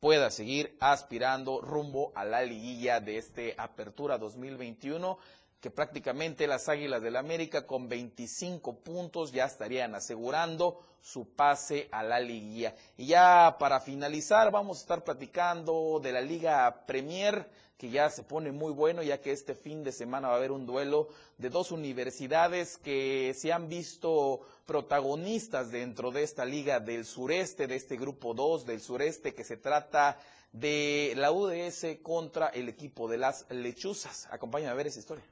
pueda 0.00 0.30
seguir 0.30 0.76
aspirando 0.80 1.60
rumbo 1.60 2.12
a 2.14 2.24
la 2.24 2.42
liguilla 2.42 3.00
de 3.00 3.18
este 3.18 3.54
Apertura 3.58 4.18
2021 4.18 5.18
que 5.60 5.70
prácticamente 5.70 6.46
las 6.46 6.68
Águilas 6.68 7.02
del 7.02 7.16
América 7.16 7.66
con 7.66 7.88
25 7.88 8.76
puntos 8.76 9.32
ya 9.32 9.44
estarían 9.44 9.94
asegurando 9.94 10.80
su 11.00 11.34
pase 11.34 11.88
a 11.90 12.02
la 12.02 12.20
liguilla. 12.20 12.74
Y 12.96 13.06
ya 13.06 13.56
para 13.58 13.80
finalizar 13.80 14.52
vamos 14.52 14.78
a 14.78 14.80
estar 14.82 15.02
platicando 15.04 16.00
de 16.00 16.12
la 16.12 16.20
Liga 16.20 16.84
Premier 16.86 17.50
que 17.78 17.90
ya 17.90 18.10
se 18.10 18.24
pone 18.24 18.50
muy 18.50 18.72
bueno 18.72 19.02
ya 19.04 19.20
que 19.20 19.30
este 19.30 19.54
fin 19.54 19.84
de 19.84 19.92
semana 19.92 20.28
va 20.28 20.34
a 20.34 20.36
haber 20.36 20.50
un 20.50 20.66
duelo 20.66 21.08
de 21.38 21.48
dos 21.48 21.70
universidades 21.70 22.76
que 22.76 23.32
se 23.34 23.52
han 23.52 23.68
visto 23.68 24.40
protagonistas 24.66 25.70
dentro 25.70 26.10
de 26.10 26.24
esta 26.24 26.44
liga 26.44 26.80
del 26.80 27.04
sureste, 27.06 27.68
de 27.68 27.76
este 27.76 27.96
grupo 27.96 28.34
2 28.34 28.66
del 28.66 28.80
sureste 28.80 29.32
que 29.32 29.44
se 29.44 29.56
trata 29.56 30.18
de 30.52 31.14
la 31.16 31.30
UDS 31.30 31.86
contra 32.02 32.48
el 32.48 32.68
equipo 32.68 33.08
de 33.08 33.18
las 33.18 33.46
lechuzas. 33.50 34.26
Acompáñame 34.32 34.72
a 34.72 34.74
ver 34.74 34.88
esa 34.88 34.98
historia. 34.98 35.24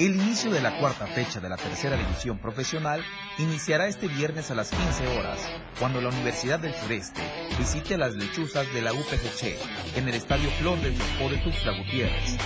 El 0.00 0.16
inicio 0.16 0.50
de 0.50 0.60
la 0.60 0.78
cuarta 0.78 1.06
fecha 1.06 1.38
de 1.38 1.48
la 1.48 1.56
tercera 1.56 1.96
división 1.96 2.38
profesional 2.38 3.04
iniciará 3.38 3.86
este 3.86 4.08
viernes 4.08 4.50
a 4.50 4.54
las 4.54 4.70
15 4.70 5.18
horas, 5.18 5.38
cuando 5.78 6.00
la 6.00 6.08
Universidad 6.08 6.58
del 6.58 6.74
Sureste 6.74 7.22
visite 7.58 7.94
a 7.94 7.98
las 7.98 8.14
lechuzas 8.14 8.72
de 8.72 8.82
la 8.82 8.92
UPGC 8.92 9.58
en 9.96 10.08
el 10.08 10.14
Estadio 10.14 10.50
Flor 10.52 10.80
del 10.80 10.96
de 10.96 11.36
Tuxtla 11.44 11.76
Gutiérrez. 11.78 12.38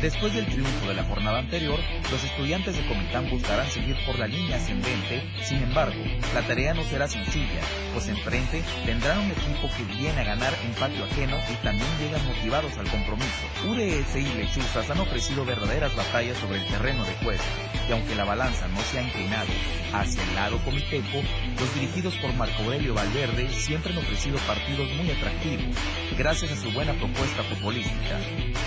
Después 0.00 0.32
del 0.32 0.46
triunfo 0.46 0.86
de 0.86 0.94
la 0.94 1.02
jornada 1.04 1.40
anterior, 1.40 1.80
los 2.10 2.22
estudiantes 2.22 2.76
de 2.76 2.86
Comitán 2.86 3.28
buscarán 3.30 3.68
seguir 3.68 3.96
por 4.06 4.16
la 4.16 4.28
línea 4.28 4.56
ascendente, 4.56 5.24
sin 5.42 5.60
embargo, 5.62 6.00
la 6.34 6.46
tarea 6.46 6.72
no 6.72 6.84
será 6.84 7.08
sencilla, 7.08 7.60
pues 7.92 8.06
enfrente 8.06 8.62
tendrán 8.86 9.18
un 9.18 9.32
equipo 9.32 9.68
que 9.76 9.82
viene 9.96 10.20
a 10.20 10.24
ganar 10.24 10.54
en 10.64 10.72
patio 10.74 11.04
ajeno 11.04 11.36
y 11.50 11.54
también 11.64 11.88
llegan 11.98 12.24
motivados 12.26 12.78
al 12.78 12.88
compromiso. 12.88 13.26
UDS 13.66 14.16
y 14.16 14.34
Lechuzas 14.36 14.88
han 14.88 15.00
ofrecido 15.00 15.44
verdaderas 15.44 15.94
batallas 15.96 16.38
sobre 16.38 16.60
el 16.60 16.67
terreno 16.68 17.04
de 17.04 17.14
juego, 17.14 17.42
y 17.88 17.92
aunque 17.92 18.14
la 18.14 18.24
balanza 18.24 18.68
no 18.68 18.80
se 18.80 18.98
ha 18.98 19.02
inclinado 19.02 19.48
hacia 19.92 20.22
el 20.22 20.34
lado 20.34 20.58
comiteco, 20.64 21.22
los 21.58 21.74
dirigidos 21.74 22.14
por 22.16 22.32
Marco 22.34 22.62
Aurelio 22.62 22.94
Valverde 22.94 23.50
siempre 23.50 23.92
han 23.92 23.98
ofrecido 23.98 24.38
partidos 24.46 24.88
muy 24.92 25.10
atractivos, 25.10 25.76
gracias 26.16 26.52
a 26.52 26.56
su 26.56 26.70
buena 26.72 26.92
propuesta 26.94 27.42
futbolística. 27.44 28.18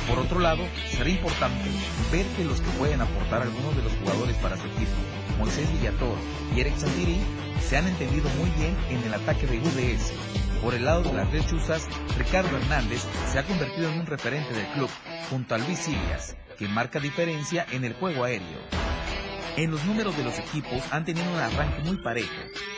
Por 0.08 0.20
otro 0.20 0.40
lado, 0.40 0.64
será 0.90 1.10
importante 1.10 1.70
ver 2.12 2.26
que 2.38 2.44
los 2.44 2.60
que 2.60 2.70
pueden 2.72 3.02
aportar 3.02 3.44
algunos 3.44 3.76
de 3.76 3.84
los 3.84 3.94
jugadores 3.94 4.36
para 4.38 4.58
su 4.58 4.66
equipo, 4.68 4.92
Moisés 5.38 5.72
Villatoro 5.72 6.18
y 6.56 6.62
Eric 6.62 6.78
Santiri, 6.78 7.20
se 7.62 7.78
han 7.78 7.88
entendido 7.88 8.30
muy 8.38 8.50
bien 8.52 8.76
en 8.90 9.04
el 9.04 9.14
ataque 9.14 9.48
de 9.48 9.60
UDS. 9.60 10.14
Por 10.62 10.74
el 10.76 10.86
lado 10.86 11.04
de 11.04 11.14
las 11.14 11.32
lechuzas, 11.32 11.88
Ricardo 12.18 12.56
Hernández 12.58 13.04
se 13.32 13.40
ha 13.40 13.44
convertido 13.44 13.92
en 13.92 14.00
un 14.02 14.06
referente 14.06 14.54
del 14.54 14.68
club, 14.74 14.90
junto 15.30 15.56
a 15.56 15.58
Luis 15.58 15.88
que 16.62 16.68
marca 16.68 17.00
diferencia 17.00 17.66
en 17.72 17.86
el 17.86 17.94
juego 17.94 18.24
aéreo. 18.24 18.60
En 19.58 19.72
los 19.72 19.84
números 19.84 20.16
de 20.16 20.24
los 20.24 20.38
equipos 20.38 20.84
han 20.92 21.04
tenido 21.06 21.28
un 21.34 21.40
arranque 21.40 21.82
muy 21.82 21.98
parejo, 21.98 22.30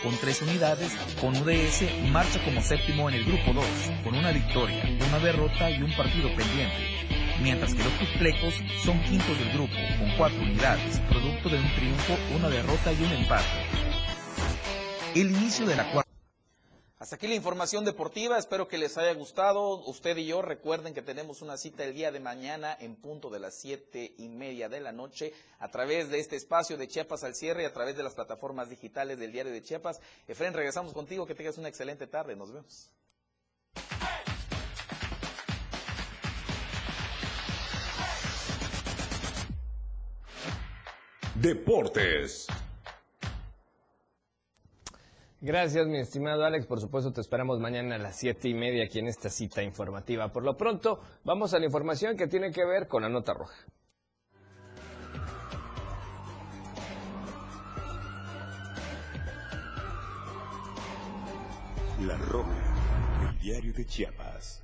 con 0.01 0.15
tres 0.19 0.41
unidades, 0.41 0.93
con 1.19 1.35
UDS 1.35 1.83
marcha 2.09 2.41
como 2.45 2.61
séptimo 2.61 3.09
en 3.09 3.15
el 3.15 3.25
grupo 3.25 3.51
2, 3.51 3.65
con 4.05 4.15
una 4.15 4.31
victoria, 4.31 4.85
una 5.09 5.19
derrota 5.19 5.69
y 5.69 5.81
un 5.81 5.93
partido 5.97 6.29
pendiente, 6.29 6.77
mientras 7.41 7.73
que 7.73 7.83
los 7.83 7.91
Tuxtlecos 7.99 8.53
son 8.85 9.03
quintos 9.03 9.37
del 9.37 9.51
grupo, 9.51 9.75
con 9.99 10.15
cuatro 10.15 10.41
unidades, 10.41 11.01
producto 11.09 11.49
de 11.49 11.59
un 11.59 11.75
triunfo, 11.75 12.17
una 12.37 12.47
derrota 12.47 12.93
y 12.93 13.03
un 13.03 13.11
empate. 13.11 13.67
El 15.13 15.29
inicio 15.31 15.65
de 15.65 15.75
la 15.75 15.91
cuarta 15.91 16.12
hasta 17.03 17.17
aquí 17.17 17.27
la 17.27 17.35
información 17.35 17.83
deportiva, 17.83 18.37
espero 18.37 18.69
que 18.69 18.77
les 18.77 18.97
haya 18.97 19.13
gustado. 19.13 19.83
Usted 19.87 20.15
y 20.15 20.27
yo 20.27 20.41
recuerden 20.41 20.93
que 20.93 21.01
tenemos 21.01 21.41
una 21.41 21.57
cita 21.57 21.83
el 21.83 21.93
día 21.93 22.13
de 22.13 22.21
mañana 22.21 22.77
en 22.79 22.95
punto 22.95 23.29
de 23.29 23.39
las 23.39 23.55
siete 23.55 24.13
y 24.17 24.29
media 24.29 24.69
de 24.69 24.79
la 24.79 24.93
noche 24.93 25.33
a 25.59 25.69
través 25.69 26.09
de 26.09 26.19
este 26.19 26.37
espacio 26.37 26.77
de 26.77 26.87
Chiapas 26.87 27.25
al 27.25 27.35
cierre 27.35 27.63
y 27.63 27.65
a 27.65 27.73
través 27.73 27.97
de 27.97 28.03
las 28.03 28.13
plataformas 28.13 28.69
digitales 28.69 29.19
del 29.19 29.33
diario 29.33 29.51
de 29.51 29.61
Chiapas. 29.61 29.99
Efren, 30.29 30.53
regresamos 30.53 30.93
contigo, 30.93 31.25
que 31.25 31.35
tengas 31.35 31.57
una 31.57 31.67
excelente 31.67 32.07
tarde, 32.07 32.37
nos 32.37 32.53
vemos. 32.53 32.89
Deportes. 41.35 42.47
Gracias, 45.45 45.87
mi 45.87 45.97
estimado 45.97 46.45
Alex. 46.45 46.65
Por 46.67 46.79
supuesto, 46.79 47.11
te 47.11 47.19
esperamos 47.19 47.59
mañana 47.59 47.95
a 47.95 47.97
las 47.97 48.15
siete 48.15 48.47
y 48.47 48.53
media 48.53 48.85
aquí 48.85 48.99
en 48.99 49.07
esta 49.07 49.29
cita 49.29 49.61
informativa. 49.61 50.31
Por 50.31 50.45
lo 50.45 50.55
pronto, 50.55 51.01
vamos 51.25 51.53
a 51.53 51.59
la 51.59 51.65
información 51.65 52.15
que 52.15 52.27
tiene 52.27 52.49
que 52.49 52.63
ver 52.63 52.87
con 52.87 53.01
la 53.01 53.09
nota 53.09 53.33
roja. 53.33 53.53
La 62.07 62.17
Roja, 62.17 63.29
el 63.29 63.39
diario 63.39 63.73
de 63.73 63.85
Chiapas. 63.85 64.62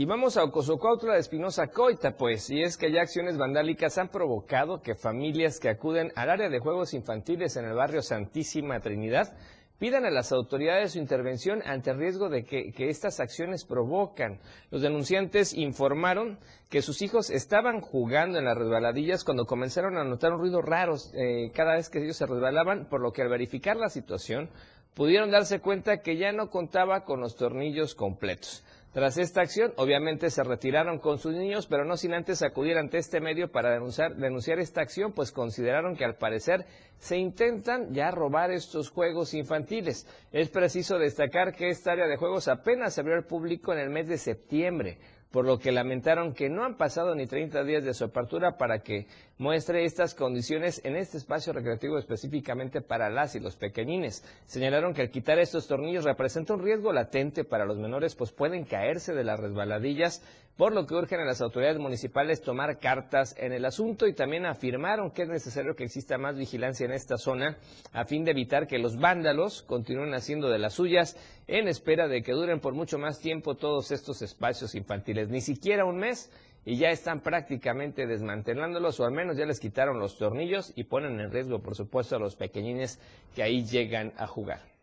Y 0.00 0.04
vamos 0.04 0.36
a 0.36 0.44
Ocosocuautla 0.44 1.14
de 1.14 1.18
Espinosa 1.18 1.66
Coita, 1.66 2.16
pues, 2.16 2.50
y 2.50 2.62
es 2.62 2.76
que 2.76 2.92
ya 2.92 3.00
acciones 3.00 3.36
vandálicas 3.36 3.98
han 3.98 4.10
provocado 4.10 4.80
que 4.80 4.94
familias 4.94 5.58
que 5.58 5.70
acuden 5.70 6.12
al 6.14 6.30
área 6.30 6.48
de 6.48 6.60
juegos 6.60 6.94
infantiles 6.94 7.56
en 7.56 7.64
el 7.64 7.74
barrio 7.74 8.00
Santísima 8.00 8.78
Trinidad 8.78 9.36
pidan 9.80 10.04
a 10.04 10.10
las 10.10 10.30
autoridades 10.30 10.92
su 10.92 11.00
intervención 11.00 11.64
ante 11.66 11.90
el 11.90 11.98
riesgo 11.98 12.28
de 12.28 12.44
que, 12.44 12.72
estas 12.88 13.18
acciones 13.18 13.64
provocan. 13.64 14.38
Los 14.70 14.82
denunciantes 14.82 15.52
informaron 15.52 16.38
que 16.70 16.80
sus 16.80 17.02
hijos 17.02 17.28
estaban 17.28 17.80
jugando 17.80 18.38
en 18.38 18.44
las 18.44 18.56
resbaladillas 18.56 19.24
cuando 19.24 19.46
comenzaron 19.46 19.98
a 19.98 20.04
notar 20.04 20.32
un 20.32 20.38
ruido 20.38 20.62
raro 20.62 20.94
eh, 21.12 21.50
cada 21.52 21.74
vez 21.74 21.90
que 21.90 22.04
ellos 22.04 22.16
se 22.16 22.26
resbalaban, 22.26 22.88
por 22.88 23.00
lo 23.00 23.10
que 23.10 23.22
al 23.22 23.30
verificar 23.30 23.76
la 23.76 23.88
situación 23.88 24.48
pudieron 24.94 25.32
darse 25.32 25.58
cuenta 25.58 26.02
que 26.02 26.16
ya 26.16 26.30
no 26.30 26.50
contaba 26.50 27.04
con 27.04 27.20
los 27.20 27.34
tornillos 27.34 27.96
completos. 27.96 28.64
Tras 28.92 29.18
esta 29.18 29.42
acción, 29.42 29.74
obviamente 29.76 30.30
se 30.30 30.42
retiraron 30.42 30.98
con 30.98 31.18
sus 31.18 31.34
niños, 31.34 31.66
pero 31.66 31.84
no 31.84 31.98
sin 31.98 32.14
antes 32.14 32.42
acudir 32.42 32.78
ante 32.78 32.96
este 32.96 33.20
medio 33.20 33.52
para 33.52 33.70
denunciar, 33.70 34.16
denunciar 34.16 34.58
esta 34.60 34.80
acción, 34.80 35.12
pues 35.12 35.30
consideraron 35.30 35.94
que 35.94 36.06
al 36.06 36.16
parecer 36.16 36.64
se 36.98 37.18
intentan 37.18 37.92
ya 37.92 38.10
robar 38.10 38.50
estos 38.50 38.88
juegos 38.90 39.34
infantiles. 39.34 40.06
Es 40.32 40.48
preciso 40.48 40.98
destacar 40.98 41.54
que 41.54 41.68
esta 41.68 41.92
área 41.92 42.06
de 42.06 42.16
juegos 42.16 42.48
apenas 42.48 42.94
se 42.94 43.02
abrió 43.02 43.16
al 43.16 43.26
público 43.26 43.74
en 43.74 43.78
el 43.78 43.90
mes 43.90 44.08
de 44.08 44.16
septiembre 44.16 44.98
por 45.30 45.44
lo 45.44 45.58
que 45.58 45.72
lamentaron 45.72 46.32
que 46.32 46.48
no 46.48 46.64
han 46.64 46.76
pasado 46.76 47.14
ni 47.14 47.26
30 47.26 47.62
días 47.64 47.84
de 47.84 47.94
su 47.94 48.04
apertura 48.04 48.56
para 48.56 48.80
que 48.80 49.06
muestre 49.36 49.84
estas 49.84 50.14
condiciones 50.14 50.80
en 50.84 50.96
este 50.96 51.18
espacio 51.18 51.52
recreativo 51.52 51.98
específicamente 51.98 52.80
para 52.80 53.10
las 53.10 53.34
y 53.34 53.40
los 53.40 53.56
pequeñines. 53.56 54.24
Señalaron 54.46 54.94
que 54.94 55.02
al 55.02 55.10
quitar 55.10 55.38
estos 55.38 55.68
tornillos 55.68 56.04
representa 56.04 56.54
un 56.54 56.62
riesgo 56.62 56.92
latente 56.92 57.44
para 57.44 57.66
los 57.66 57.78
menores, 57.78 58.14
pues 58.14 58.32
pueden 58.32 58.64
caerse 58.64 59.14
de 59.14 59.24
las 59.24 59.38
resbaladillas, 59.38 60.22
por 60.58 60.74
lo 60.74 60.86
que 60.86 60.94
urgen 60.96 61.20
a 61.20 61.24
las 61.24 61.40
autoridades 61.40 61.78
municipales 61.78 62.42
tomar 62.42 62.80
cartas 62.80 63.32
en 63.38 63.52
el 63.52 63.64
asunto 63.64 64.08
y 64.08 64.12
también 64.12 64.44
afirmaron 64.44 65.12
que 65.12 65.22
es 65.22 65.28
necesario 65.28 65.76
que 65.76 65.84
exista 65.84 66.18
más 66.18 66.36
vigilancia 66.36 66.84
en 66.84 66.90
esta 66.90 67.16
zona 67.16 67.58
a 67.92 68.04
fin 68.04 68.24
de 68.24 68.32
evitar 68.32 68.66
que 68.66 68.80
los 68.80 68.98
vándalos 68.98 69.62
continúen 69.62 70.14
haciendo 70.14 70.50
de 70.50 70.58
las 70.58 70.74
suyas 70.74 71.16
en 71.46 71.68
espera 71.68 72.08
de 72.08 72.24
que 72.24 72.32
duren 72.32 72.58
por 72.58 72.74
mucho 72.74 72.98
más 72.98 73.20
tiempo 73.20 73.54
todos 73.54 73.92
estos 73.92 74.20
espacios 74.20 74.74
infantiles. 74.74 75.28
Ni 75.28 75.40
siquiera 75.40 75.84
un 75.84 75.98
mes 75.98 76.28
y 76.64 76.76
ya 76.76 76.90
están 76.90 77.20
prácticamente 77.20 78.08
desmantelándolos 78.08 78.98
o 78.98 79.04
al 79.04 79.12
menos 79.12 79.36
ya 79.36 79.46
les 79.46 79.60
quitaron 79.60 80.00
los 80.00 80.18
tornillos 80.18 80.72
y 80.74 80.84
ponen 80.84 81.20
en 81.20 81.30
riesgo, 81.30 81.62
por 81.62 81.76
supuesto, 81.76 82.16
a 82.16 82.18
los 82.18 82.34
pequeñines 82.34 82.98
que 83.36 83.44
ahí 83.44 83.64
llegan 83.64 84.12
a 84.16 84.26
jugar. 84.26 84.77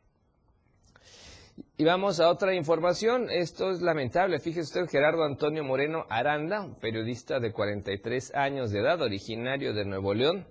Y 1.78 1.84
vamos 1.84 2.20
a 2.20 2.30
otra 2.30 2.54
información. 2.54 3.30
Esto 3.30 3.72
es 3.72 3.82
lamentable. 3.82 4.40
Fíjese 4.40 4.80
usted, 4.80 4.90
Gerardo 4.90 5.24
Antonio 5.24 5.64
Moreno 5.64 6.06
Aranda, 6.10 6.62
un 6.62 6.76
periodista 6.76 7.40
de 7.40 7.52
43 7.52 8.34
años 8.36 8.72
de 8.72 8.80
edad, 8.80 9.02
originario 9.02 9.74
de 9.74 9.86
Nuevo 9.86 10.14
León, 10.14 10.46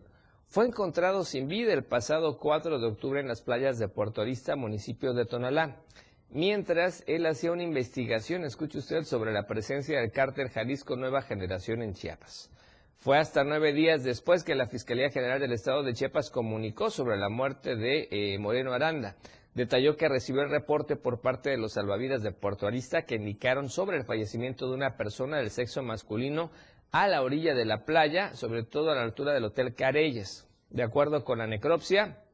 fue 0.49 0.67
encontrado 0.67 1.25
sin 1.25 1.49
vida 1.49 1.73
el 1.73 1.85
pasado 1.85 2.39
4 2.39 2.79
de 2.79 2.87
octubre 2.87 3.21
en 3.21 3.29
las 3.29 3.43
playas 3.43 3.79
de 3.79 3.89
Puerto 3.89 4.23
Arista, 4.23 4.57
municipio 4.57 5.13
de 5.13 5.27
Tonalá 5.27 5.81
mientras 6.35 7.05
él 7.07 7.25
hacía 7.27 7.53
una 7.53 7.63
investigación, 7.63 8.45
escuche 8.45 8.79
usted, 8.79 9.05
sobre 9.05 9.33
la 9.33 9.47
presencia 9.47 10.01
del 10.01 10.11
cártel 10.11 10.51
Jalisco 10.51 10.97
Nueva 10.97 11.23
Generación 11.23 11.81
en 11.81 11.95
Chiapas. 11.95 12.51
Fue 12.99 13.19
hasta 13.19 13.45
nueve 13.45 13.73
días 13.73 14.03
después 14.03 14.45
que 14.45 14.55
la 14.55 14.67
Fiscalía 14.67 15.11
General 15.11 15.41
del 15.41 15.53
Estado 15.53 15.83
de 15.83 15.95
Chiapas 15.95 16.31
comunicó 16.31 16.91
sobre 16.91 17.17
la 17.17 17.29
muerte 17.29 17.77
de 17.77 18.09
eh, 18.11 18.39
Moreno 18.39 18.73
Aranda. 18.73 19.17
Detalló 19.55 19.97
que 19.97 20.09
recibió 20.09 20.43
el 20.43 20.51
reporte 20.51 20.97
por 20.97 21.21
parte 21.21 21.51
de 21.51 21.59
los 21.59 21.75
salvavidas 21.75 22.23
de 22.23 22.33
Puerto 22.33 22.67
Arista 22.67 23.03
que 23.03 23.15
indicaron 23.15 23.71
sobre 23.71 23.97
el 23.97 24.05
fallecimiento 24.05 24.69
de 24.69 24.75
una 24.75 24.97
persona 24.97 25.39
del 25.39 25.51
sexo 25.51 25.83
masculino 25.83 26.51
a 26.91 27.07
la 27.07 27.23
orilla 27.23 27.55
de 27.55 27.65
la 27.65 27.85
playa, 27.85 28.35
sobre 28.35 28.65
todo 28.65 28.91
a 28.91 28.97
la 28.97 29.03
altura 29.03 29.33
del 29.33 29.45
Hotel 29.45 29.75
Careyes. 29.75 30.49
De 30.71 30.83
acuerdo 30.83 31.25
con 31.25 31.39
la 31.39 31.47
necropsia, 31.47 32.25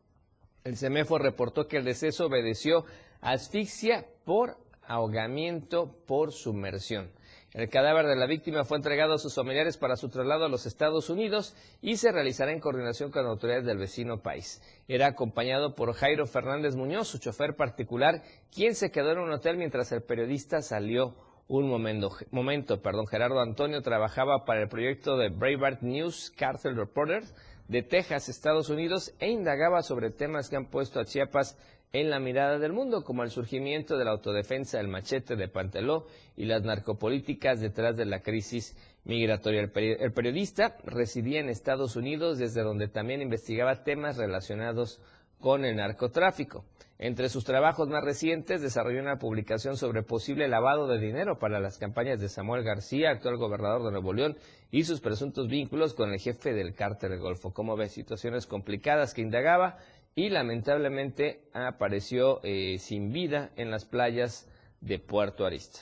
el 0.65 0.77
CEMEFO 0.77 1.19
reportó 1.19 1.67
que 1.67 1.77
el 1.77 1.85
deceso 1.85 2.27
obedeció 2.27 2.85
asfixia 3.21 4.07
por 4.25 4.57
ahogamiento 4.83 5.95
por 6.07 6.33
sumersión. 6.33 7.11
El 7.53 7.69
cadáver 7.69 8.07
de 8.07 8.15
la 8.15 8.27
víctima 8.27 8.65
fue 8.65 8.77
entregado 8.77 9.15
a 9.15 9.19
sus 9.19 9.35
familiares 9.35 9.77
para 9.77 9.97
su 9.97 10.09
traslado 10.09 10.45
a 10.45 10.49
los 10.49 10.67
Estados 10.67 11.11
Unidos 11.11 11.57
y 11.83 11.97
se 11.97 12.13
realizará 12.13 12.53
en 12.53 12.61
coordinación 12.61 13.11
con 13.11 13.27
autoridades 13.27 13.65
del 13.65 13.79
vecino 13.79 14.23
país. 14.23 14.63
Era 14.87 15.09
acompañado 15.09 15.75
por 15.75 15.93
Jairo 15.93 16.27
Fernández 16.27 16.77
Muñoz, 16.77 17.09
su 17.09 17.19
chofer 17.19 17.57
particular, 17.57 18.23
quien 18.55 18.77
se 18.77 18.93
quedó 18.93 19.11
en 19.11 19.19
un 19.19 19.33
hotel 19.33 19.57
mientras 19.57 19.91
el 19.91 20.03
periodista 20.03 20.63
salió 20.63 21.17
un 21.49 21.69
momento. 21.69 22.13
momento 22.31 22.81
perdón. 22.81 23.09
Gerardo 23.09 23.41
Antonio 23.41 23.83
trabajaba 23.83 24.45
para 24.45 24.63
el 24.63 24.69
proyecto 24.69 25.17
de 25.17 25.31
Breitbart 25.31 25.83
News 25.83 26.33
Cartel 26.37 26.77
Reporters 26.77 27.35
de 27.67 27.83
Texas, 27.83 28.29
Estados 28.29 28.69
Unidos, 28.69 29.13
e 29.19 29.29
indagaba 29.29 29.83
sobre 29.83 30.11
temas 30.11 30.49
que 30.49 30.57
han 30.57 30.71
puesto 30.71 31.01
a 31.01 31.05
Chiapas 31.05 31.59
en 31.93 32.11
la 32.11 32.21
mirada 32.21 32.59
del 32.59 32.73
mundo, 32.73 33.03
como 33.03 33.25
el 33.25 33.31
surgimiento 33.31 33.99
de 33.99 34.05
la 34.05 34.13
autodefensa 34.13 34.79
del 34.79 34.89
machete 34.89 35.37
de 35.37 35.49
Panteló 35.49 36.07
y 36.37 36.45
las 36.45 36.63
narcopolíticas 36.63 37.61
detrás 37.61 37.97
de 37.97 38.05
la 38.05 38.21
crisis 38.21 38.77
migratoria. 39.05 39.61
El, 39.61 40.13
periodista 40.13 40.77
residía 40.85 41.41
en 41.41 41.49
Estados 41.49 41.97
Unidos, 41.97 42.39
desde 42.39 42.63
donde 42.63 42.89
también 42.89 43.23
investigaba 43.23 43.83
temas 43.83 44.17
relacionados 44.17 45.01
con 45.41 45.65
el 45.65 45.77
narcotráfico. 45.77 46.65
Entre 47.03 47.31
sus 47.31 47.45
trabajos 47.45 47.89
más 47.89 48.05
recientes 48.05 48.61
desarrolló 48.61 49.01
una 49.01 49.17
publicación 49.17 49.79
sobre 49.79 50.03
posible 50.03 50.49
lavado 50.49 50.87
de 50.87 50.99
dinero 50.99 51.39
para 51.39 51.59
las 51.59 51.79
campañas 51.79 52.21
de 52.21 52.29
Samuel 52.29 52.63
García, 52.63 53.11
actual 53.11 53.39
gobernador 53.39 53.85
de 53.85 53.91
Nuevo 53.91 54.13
León, 54.13 54.37
y 54.71 54.85
sus 54.85 55.01
presuntos 55.01 55.49
vínculos 55.49 55.95
con 55.95 56.13
el 56.13 56.21
jefe 56.21 56.53
del 56.53 56.75
cártel 56.75 57.13
del 57.13 57.21
Golfo. 57.21 57.55
Como 57.55 57.75
ve, 57.75 57.89
situaciones 57.89 58.47
complicadas 58.47 59.15
que 59.15 59.23
indagaba 59.23 59.79
y 60.21 60.29
lamentablemente 60.29 61.49
apareció 61.55 62.41
eh, 62.43 62.77
sin 62.79 63.11
vida 63.11 63.53
en 63.57 63.71
las 63.71 63.87
playas 63.87 64.47
de 64.83 64.99
Puerto 64.99 65.47
Arista. 65.47 65.81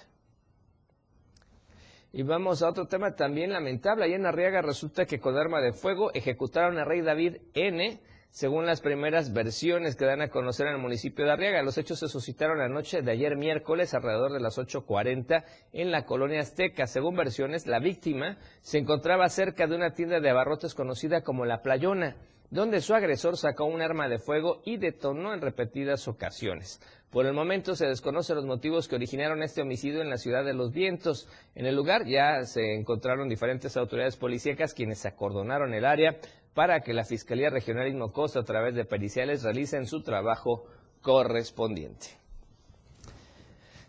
Y 2.13 2.23
vamos 2.23 2.63
a 2.63 2.69
otro 2.69 2.87
tema 2.87 3.17
también 3.17 3.53
lamentable. 3.53 4.05
Allá 4.05 4.15
en 4.15 4.27
Arriaga 4.27 4.63
resulta 4.63 5.07
que 5.07 5.19
con 5.19 5.37
arma 5.37 5.61
de 5.61 5.73
fuego 5.73 6.13
ejecutaron 6.15 6.79
a 6.79 6.85
Rey 6.85 7.01
David 7.01 7.39
N., 7.55 8.01
según 8.31 8.65
las 8.65 8.81
primeras 8.81 9.33
versiones 9.33 9.97
que 9.97 10.05
dan 10.05 10.23
a 10.23 10.29
conocer 10.29 10.69
en 10.69 10.75
el 10.75 10.81
municipio 10.81 11.25
de 11.25 11.33
Arriaga. 11.33 11.65
Los 11.65 11.77
hechos 11.77 11.99
se 11.99 12.07
suscitaron 12.07 12.59
la 12.59 12.69
noche 12.69 13.03
de 13.03 13.11
ayer 13.11 13.37
miércoles 13.37 13.93
alrededor 13.93 14.33
de 14.33 14.39
las 14.39 14.57
8.40 14.57 15.45
en 15.73 15.91
la 15.91 16.05
colonia 16.05 16.43
Azteca. 16.43 16.87
Según 16.87 17.17
versiones, 17.17 17.67
la 17.67 17.81
víctima 17.81 18.39
se 18.61 18.79
encontraba 18.79 19.29
cerca 19.31 19.67
de 19.67 19.75
una 19.75 19.95
tienda 19.95 20.21
de 20.21 20.31
abarrotes 20.31 20.77
conocida 20.77 21.23
como 21.23 21.45
La 21.45 21.63
Playona 21.63 22.15
donde 22.51 22.81
su 22.81 22.95
agresor 22.95 23.37
sacó 23.37 23.65
un 23.65 23.83
arma 23.83 24.09
de 24.09 24.19
fuego 24.19 24.63
y 24.65 24.77
detonó 24.77 25.35
en 25.35 25.41
repetidas 25.41 26.09
ocasiones. 26.09 26.81
Por 27.11 27.27
el 27.27 27.33
momento 27.33 27.75
se 27.75 27.87
desconocen 27.87 28.37
los 28.37 28.45
motivos 28.45 28.87
que 28.87 28.97
originaron 28.97 29.43
este 29.43 29.63
homicidio 29.63 30.03
en 30.03 30.11
la 30.11 30.19
ciudad 30.19 30.45
de 30.45 30.55
Los 30.55 30.73
Vientos. 30.73 31.29
En 31.55 31.67
el 31.67 31.75
lugar 31.75 32.07
ya 32.07 32.45
se 32.45 32.75
encontraron 32.75 33.29
diferentes 33.29 33.77
autoridades 33.77 34.17
policíacas 34.17 34.75
quienes 34.75 35.07
acordonaron 35.07 35.73
el 35.73 35.85
área 35.85 36.19
para 36.55 36.81
que 36.81 36.93
la 36.93 37.05
Fiscalía 37.05 37.51
Regional 37.51 37.89
Hinocosta 37.89 38.41
a 38.41 38.45
través 38.45 38.75
de 38.75 38.85
periciales 38.85 39.43
realicen 39.43 39.87
su 39.87 40.03
trabajo 40.03 40.67
correspondiente 41.01 42.19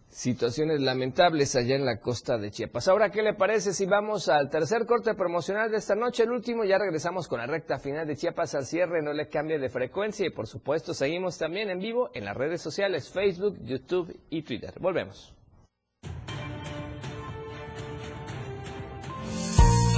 situaciones 0.09 0.81
lamentables 0.81 1.55
allá 1.55 1.75
en 1.75 1.85
la 1.85 1.99
costa 1.99 2.37
de 2.37 2.51
Chiapas. 2.51 2.87
Ahora, 2.87 3.09
¿qué 3.09 3.21
le 3.21 3.33
parece 3.33 3.73
si 3.73 3.85
vamos 3.85 4.27
al 4.27 4.49
tercer 4.49 4.85
corte 4.85 5.13
promocional 5.13 5.71
de 5.71 5.77
esta 5.77 5.95
noche? 5.95 6.23
El 6.23 6.31
último, 6.31 6.63
ya 6.63 6.77
regresamos 6.77 7.27
con 7.27 7.39
la 7.39 7.47
recta 7.47 7.79
final 7.79 8.07
de 8.07 8.15
Chiapas 8.15 8.55
al 8.55 8.65
cierre, 8.65 9.01
no 9.01 9.13
le 9.13 9.27
cambie 9.27 9.59
de 9.59 9.69
frecuencia 9.69 10.25
y 10.25 10.31
por 10.31 10.47
supuesto 10.47 10.93
seguimos 10.93 11.37
también 11.37 11.69
en 11.69 11.79
vivo 11.79 12.09
en 12.13 12.25
las 12.25 12.35
redes 12.35 12.61
sociales 12.61 13.09
Facebook, 13.09 13.57
YouTube 13.63 14.15
y 14.29 14.41
Twitter. 14.41 14.73
Volvemos. 14.79 15.33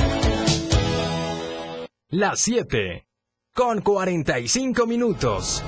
Las 2.12 2.40
7. 2.40 3.06
Con 3.54 3.82
45 3.82 4.88
minutos. 4.88 5.62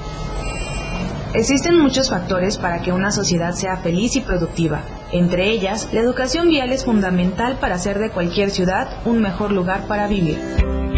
Existen 1.33 1.77
muchos 1.77 2.09
factores 2.09 2.57
para 2.57 2.81
que 2.81 2.93
una 2.93 3.11
sociedad 3.11 3.51
sea 3.51 3.75
feliz 3.77 4.15
y 4.15 4.21
productiva. 4.21 4.81
Entre 5.11 5.49
ellas, 5.49 5.89
la 5.91 5.99
educación 5.99 6.47
vial 6.47 6.71
es 6.71 6.85
fundamental 6.85 7.59
para 7.59 7.75
hacer 7.75 7.99
de 7.99 8.11
cualquier 8.11 8.49
ciudad 8.49 9.05
un 9.05 9.21
mejor 9.21 9.51
lugar 9.51 9.87
para 9.87 10.07
vivir. 10.07 10.39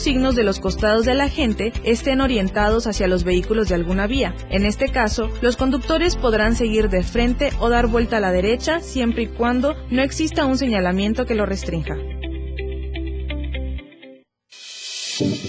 signos 0.00 0.34
de 0.34 0.44
los 0.44 0.60
costados 0.60 1.04
de 1.04 1.14
la 1.14 1.28
gente 1.28 1.72
estén 1.84 2.20
orientados 2.20 2.86
hacia 2.86 3.06
los 3.06 3.24
vehículos 3.24 3.68
de 3.68 3.74
alguna 3.74 4.06
vía. 4.06 4.34
En 4.50 4.66
este 4.66 4.88
caso, 4.88 5.30
los 5.40 5.56
conductores 5.56 6.16
podrán 6.16 6.56
seguir 6.56 6.88
de 6.88 7.02
frente 7.02 7.50
o 7.60 7.68
dar 7.68 7.86
vuelta 7.86 8.18
a 8.18 8.20
la 8.20 8.32
derecha 8.32 8.80
siempre 8.80 9.24
y 9.24 9.26
cuando 9.26 9.74
no 9.90 10.02
exista 10.02 10.46
un 10.46 10.58
señalamiento 10.58 11.26
que 11.26 11.34
lo 11.34 11.46
restrinja. 11.46 11.96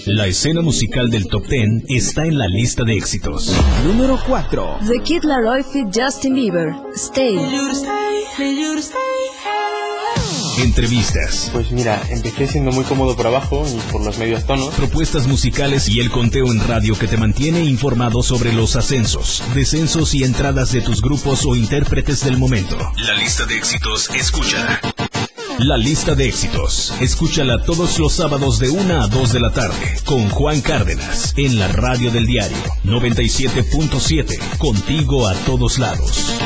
La 0.06 0.28
escena 0.28 0.62
musical 0.62 1.10
del 1.10 1.26
top 1.26 1.44
10 1.48 1.86
está 1.88 2.24
en 2.24 2.38
la 2.38 2.46
lista 2.46 2.84
de 2.84 2.96
éxitos. 2.96 3.52
Número 3.84 4.16
4. 4.24 4.78
The 4.86 5.00
Kid 5.00 5.24
Laroi 5.24 5.64
fit 5.64 5.88
Justin 5.92 6.34
Bieber. 6.34 6.72
Stay. 6.94 7.36
Entrevistas. 10.58 11.50
Pues 11.52 11.70
mira, 11.70 12.02
empecé 12.10 12.48
siendo 12.48 12.72
muy 12.72 12.84
cómodo 12.84 13.16
por 13.16 13.26
abajo 13.26 13.66
y 13.68 13.92
por 13.92 14.04
los 14.04 14.18
medios 14.18 14.46
tonos. 14.46 14.74
Propuestas 14.74 15.26
musicales 15.26 15.88
y 15.88 16.00
el 16.00 16.10
conteo 16.10 16.50
en 16.50 16.60
radio 16.66 16.98
que 16.98 17.06
te 17.06 17.16
mantiene 17.16 17.62
informado 17.64 18.22
sobre 18.22 18.52
los 18.52 18.76
ascensos, 18.76 19.42
descensos 19.54 20.14
y 20.14 20.24
entradas 20.24 20.72
de 20.72 20.80
tus 20.80 21.02
grupos 21.02 21.44
o 21.44 21.54
intérpretes 21.54 22.24
del 22.24 22.38
momento. 22.38 22.76
La 22.96 23.14
lista 23.14 23.44
de 23.46 23.56
éxitos, 23.56 24.10
escúchala. 24.10 24.80
La 25.58 25.78
lista 25.78 26.14
de 26.14 26.28
éxitos. 26.28 26.92
Escúchala 27.00 27.62
todos 27.62 27.98
los 27.98 28.12
sábados 28.12 28.58
de 28.58 28.68
1 28.68 29.02
a 29.02 29.08
2 29.08 29.32
de 29.32 29.40
la 29.40 29.52
tarde 29.52 29.98
con 30.04 30.28
Juan 30.28 30.60
Cárdenas 30.60 31.32
en 31.38 31.58
la 31.58 31.68
radio 31.68 32.10
del 32.10 32.26
diario 32.26 32.58
97.7. 32.84 34.58
Contigo 34.58 35.26
a 35.26 35.34
todos 35.46 35.78
lados. 35.78 36.45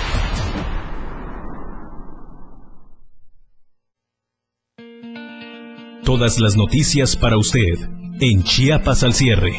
Todas 6.03 6.39
las 6.39 6.55
noticias 6.55 7.15
para 7.15 7.37
usted 7.37 7.77
en 8.19 8.43
Chiapas 8.43 9.03
al 9.03 9.13
cierre. 9.13 9.53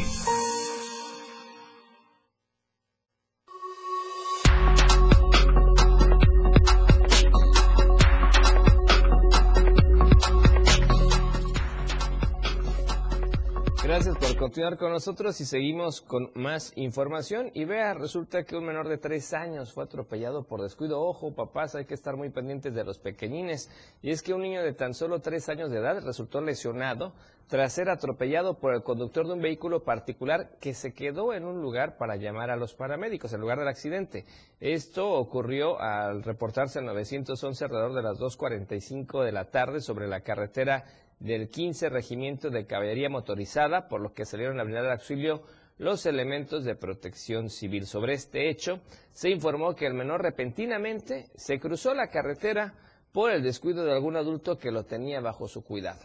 Con 14.76 14.92
nosotros 14.92 15.40
y 15.40 15.44
seguimos 15.44 16.00
con 16.00 16.30
más 16.34 16.72
información. 16.76 17.50
Y 17.54 17.64
vea, 17.64 17.94
resulta 17.94 18.44
que 18.44 18.56
un 18.56 18.64
menor 18.64 18.88
de 18.88 18.98
tres 18.98 19.32
años 19.32 19.72
fue 19.72 19.84
atropellado 19.84 20.44
por 20.44 20.62
descuido. 20.62 21.00
Ojo, 21.00 21.34
papás, 21.34 21.74
hay 21.74 21.84
que 21.84 21.94
estar 21.94 22.16
muy 22.16 22.30
pendientes 22.30 22.74
de 22.74 22.84
los 22.84 22.98
pequeñines. 22.98 23.70
Y 24.02 24.10
es 24.10 24.22
que 24.22 24.34
un 24.34 24.42
niño 24.42 24.62
de 24.62 24.72
tan 24.72 24.94
solo 24.94 25.20
tres 25.20 25.48
años 25.48 25.70
de 25.70 25.78
edad 25.78 26.02
resultó 26.02 26.40
lesionado 26.40 27.12
tras 27.48 27.74
ser 27.74 27.90
atropellado 27.90 28.58
por 28.58 28.74
el 28.74 28.82
conductor 28.82 29.26
de 29.26 29.34
un 29.34 29.42
vehículo 29.42 29.84
particular 29.84 30.56
que 30.58 30.72
se 30.72 30.94
quedó 30.94 31.34
en 31.34 31.44
un 31.44 31.60
lugar 31.60 31.98
para 31.98 32.16
llamar 32.16 32.50
a 32.50 32.56
los 32.56 32.72
paramédicos, 32.72 33.32
el 33.32 33.40
lugar 33.40 33.58
del 33.58 33.68
accidente. 33.68 34.24
Esto 34.58 35.10
ocurrió 35.10 35.78
al 35.78 36.22
reportarse 36.22 36.78
al 36.78 36.86
911 36.86 37.64
alrededor 37.64 37.94
de 37.94 38.02
las 38.02 38.18
2.45 38.18 39.24
de 39.24 39.32
la 39.32 39.50
tarde 39.50 39.80
sobre 39.82 40.08
la 40.08 40.22
carretera 40.22 40.84
del 41.22 41.50
15 41.50 41.88
Regimiento 41.88 42.50
de 42.50 42.66
Caballería 42.66 43.08
Motorizada, 43.08 43.86
por 43.86 44.00
lo 44.00 44.12
que 44.12 44.24
salieron 44.24 44.58
a 44.58 44.64
brindar 44.64 44.90
auxilio 44.90 45.42
los 45.78 46.04
elementos 46.04 46.64
de 46.64 46.74
protección 46.74 47.48
civil. 47.48 47.86
Sobre 47.86 48.14
este 48.14 48.50
hecho, 48.50 48.80
se 49.12 49.30
informó 49.30 49.74
que 49.74 49.86
el 49.86 49.94
menor 49.94 50.22
repentinamente 50.22 51.26
se 51.36 51.60
cruzó 51.60 51.94
la 51.94 52.08
carretera 52.08 52.74
por 53.12 53.30
el 53.30 53.42
descuido 53.42 53.84
de 53.84 53.92
algún 53.92 54.16
adulto 54.16 54.58
que 54.58 54.72
lo 54.72 54.84
tenía 54.84 55.20
bajo 55.20 55.46
su 55.46 55.62
cuidado. 55.62 56.00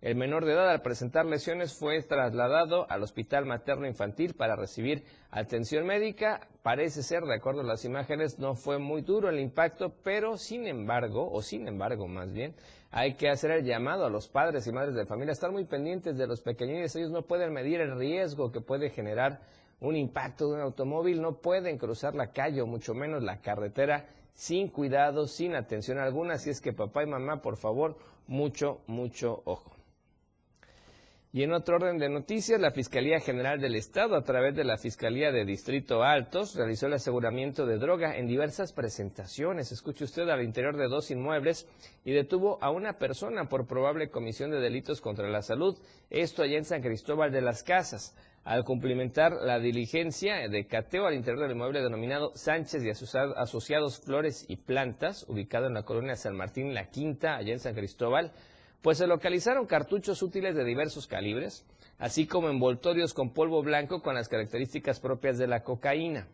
El 0.00 0.14
menor 0.14 0.44
de 0.44 0.52
edad, 0.52 0.70
al 0.70 0.82
presentar 0.82 1.26
lesiones, 1.26 1.74
fue 1.74 2.00
trasladado 2.02 2.88
al 2.88 3.02
Hospital 3.02 3.46
Materno 3.46 3.86
Infantil 3.86 4.34
para 4.34 4.54
recibir 4.54 5.02
atención 5.30 5.86
médica. 5.86 6.46
Parece 6.62 7.02
ser, 7.02 7.24
de 7.24 7.34
acuerdo 7.34 7.62
a 7.62 7.64
las 7.64 7.84
imágenes, 7.84 8.38
no 8.38 8.54
fue 8.54 8.78
muy 8.78 9.02
duro 9.02 9.28
el 9.28 9.40
impacto, 9.40 9.92
pero 10.04 10.36
sin 10.36 10.68
embargo, 10.68 11.28
o 11.32 11.42
sin 11.42 11.66
embargo 11.66 12.06
más 12.06 12.32
bien, 12.32 12.54
hay 12.90 13.14
que 13.14 13.28
hacer 13.28 13.50
el 13.50 13.64
llamado 13.64 14.06
a 14.06 14.10
los 14.10 14.28
padres 14.28 14.66
y 14.66 14.72
madres 14.72 14.94
de 14.94 15.04
familia, 15.04 15.32
estar 15.32 15.50
muy 15.50 15.64
pendientes 15.64 16.16
de 16.16 16.26
los 16.26 16.40
pequeñines. 16.40 16.94
Ellos 16.96 17.10
no 17.10 17.22
pueden 17.22 17.52
medir 17.52 17.80
el 17.80 17.96
riesgo 17.96 18.50
que 18.50 18.60
puede 18.60 18.90
generar 18.90 19.40
un 19.80 19.94
impacto 19.94 20.48
de 20.48 20.54
un 20.54 20.60
automóvil, 20.60 21.20
no 21.20 21.36
pueden 21.36 21.78
cruzar 21.78 22.14
la 22.14 22.32
calle 22.32 22.62
o 22.62 22.66
mucho 22.66 22.94
menos 22.94 23.22
la 23.22 23.40
carretera 23.40 24.06
sin 24.32 24.68
cuidado, 24.68 25.26
sin 25.26 25.54
atención 25.54 25.98
alguna. 25.98 26.34
Así 26.34 26.50
es 26.50 26.60
que 26.60 26.72
papá 26.72 27.02
y 27.02 27.06
mamá, 27.06 27.42
por 27.42 27.56
favor, 27.56 27.96
mucho, 28.26 28.80
mucho 28.86 29.42
ojo. 29.44 29.77
Y 31.30 31.42
en 31.42 31.52
otro 31.52 31.76
orden 31.76 31.98
de 31.98 32.08
noticias, 32.08 32.58
la 32.58 32.70
Fiscalía 32.70 33.20
General 33.20 33.60
del 33.60 33.74
Estado, 33.74 34.16
a 34.16 34.22
través 34.22 34.56
de 34.56 34.64
la 34.64 34.78
Fiscalía 34.78 35.30
de 35.30 35.44
Distrito 35.44 36.02
Altos, 36.02 36.54
realizó 36.54 36.86
el 36.86 36.94
aseguramiento 36.94 37.66
de 37.66 37.76
droga 37.76 38.16
en 38.16 38.26
diversas 38.26 38.72
presentaciones. 38.72 39.70
Escuche 39.70 40.04
usted 40.04 40.26
al 40.30 40.42
interior 40.42 40.78
de 40.78 40.88
dos 40.88 41.10
inmuebles 41.10 41.68
y 42.02 42.12
detuvo 42.12 42.56
a 42.62 42.70
una 42.70 42.94
persona 42.94 43.46
por 43.46 43.66
probable 43.66 44.08
comisión 44.08 44.50
de 44.50 44.60
delitos 44.60 45.02
contra 45.02 45.28
la 45.28 45.42
salud. 45.42 45.76
Esto 46.08 46.42
allá 46.42 46.56
en 46.56 46.64
San 46.64 46.80
Cristóbal 46.80 47.30
de 47.30 47.42
las 47.42 47.62
Casas. 47.62 48.16
Al 48.44 48.64
cumplimentar 48.64 49.32
la 49.42 49.58
diligencia 49.58 50.48
de 50.48 50.66
cateo 50.66 51.06
al 51.06 51.12
interior 51.12 51.42
del 51.42 51.52
inmueble 51.54 51.82
denominado 51.82 52.32
Sánchez 52.36 52.82
y 52.82 52.88
Asociados 52.88 54.00
Flores 54.00 54.46
y 54.48 54.56
Plantas, 54.56 55.26
ubicado 55.28 55.66
en 55.66 55.74
la 55.74 55.82
colonia 55.82 56.16
San 56.16 56.34
Martín 56.34 56.72
La 56.72 56.88
Quinta, 56.88 57.36
allá 57.36 57.52
en 57.52 57.60
San 57.60 57.74
Cristóbal, 57.74 58.32
pues 58.82 58.98
se 58.98 59.06
localizaron 59.06 59.66
cartuchos 59.66 60.22
útiles 60.22 60.54
de 60.54 60.64
diversos 60.64 61.06
calibres, 61.06 61.64
así 61.98 62.26
como 62.26 62.48
envoltorios 62.48 63.14
con 63.14 63.32
polvo 63.32 63.62
blanco 63.62 64.02
con 64.02 64.14
las 64.14 64.28
características 64.28 65.00
propias 65.00 65.38
de 65.38 65.48
la 65.48 65.62
cocaína. 65.62 66.28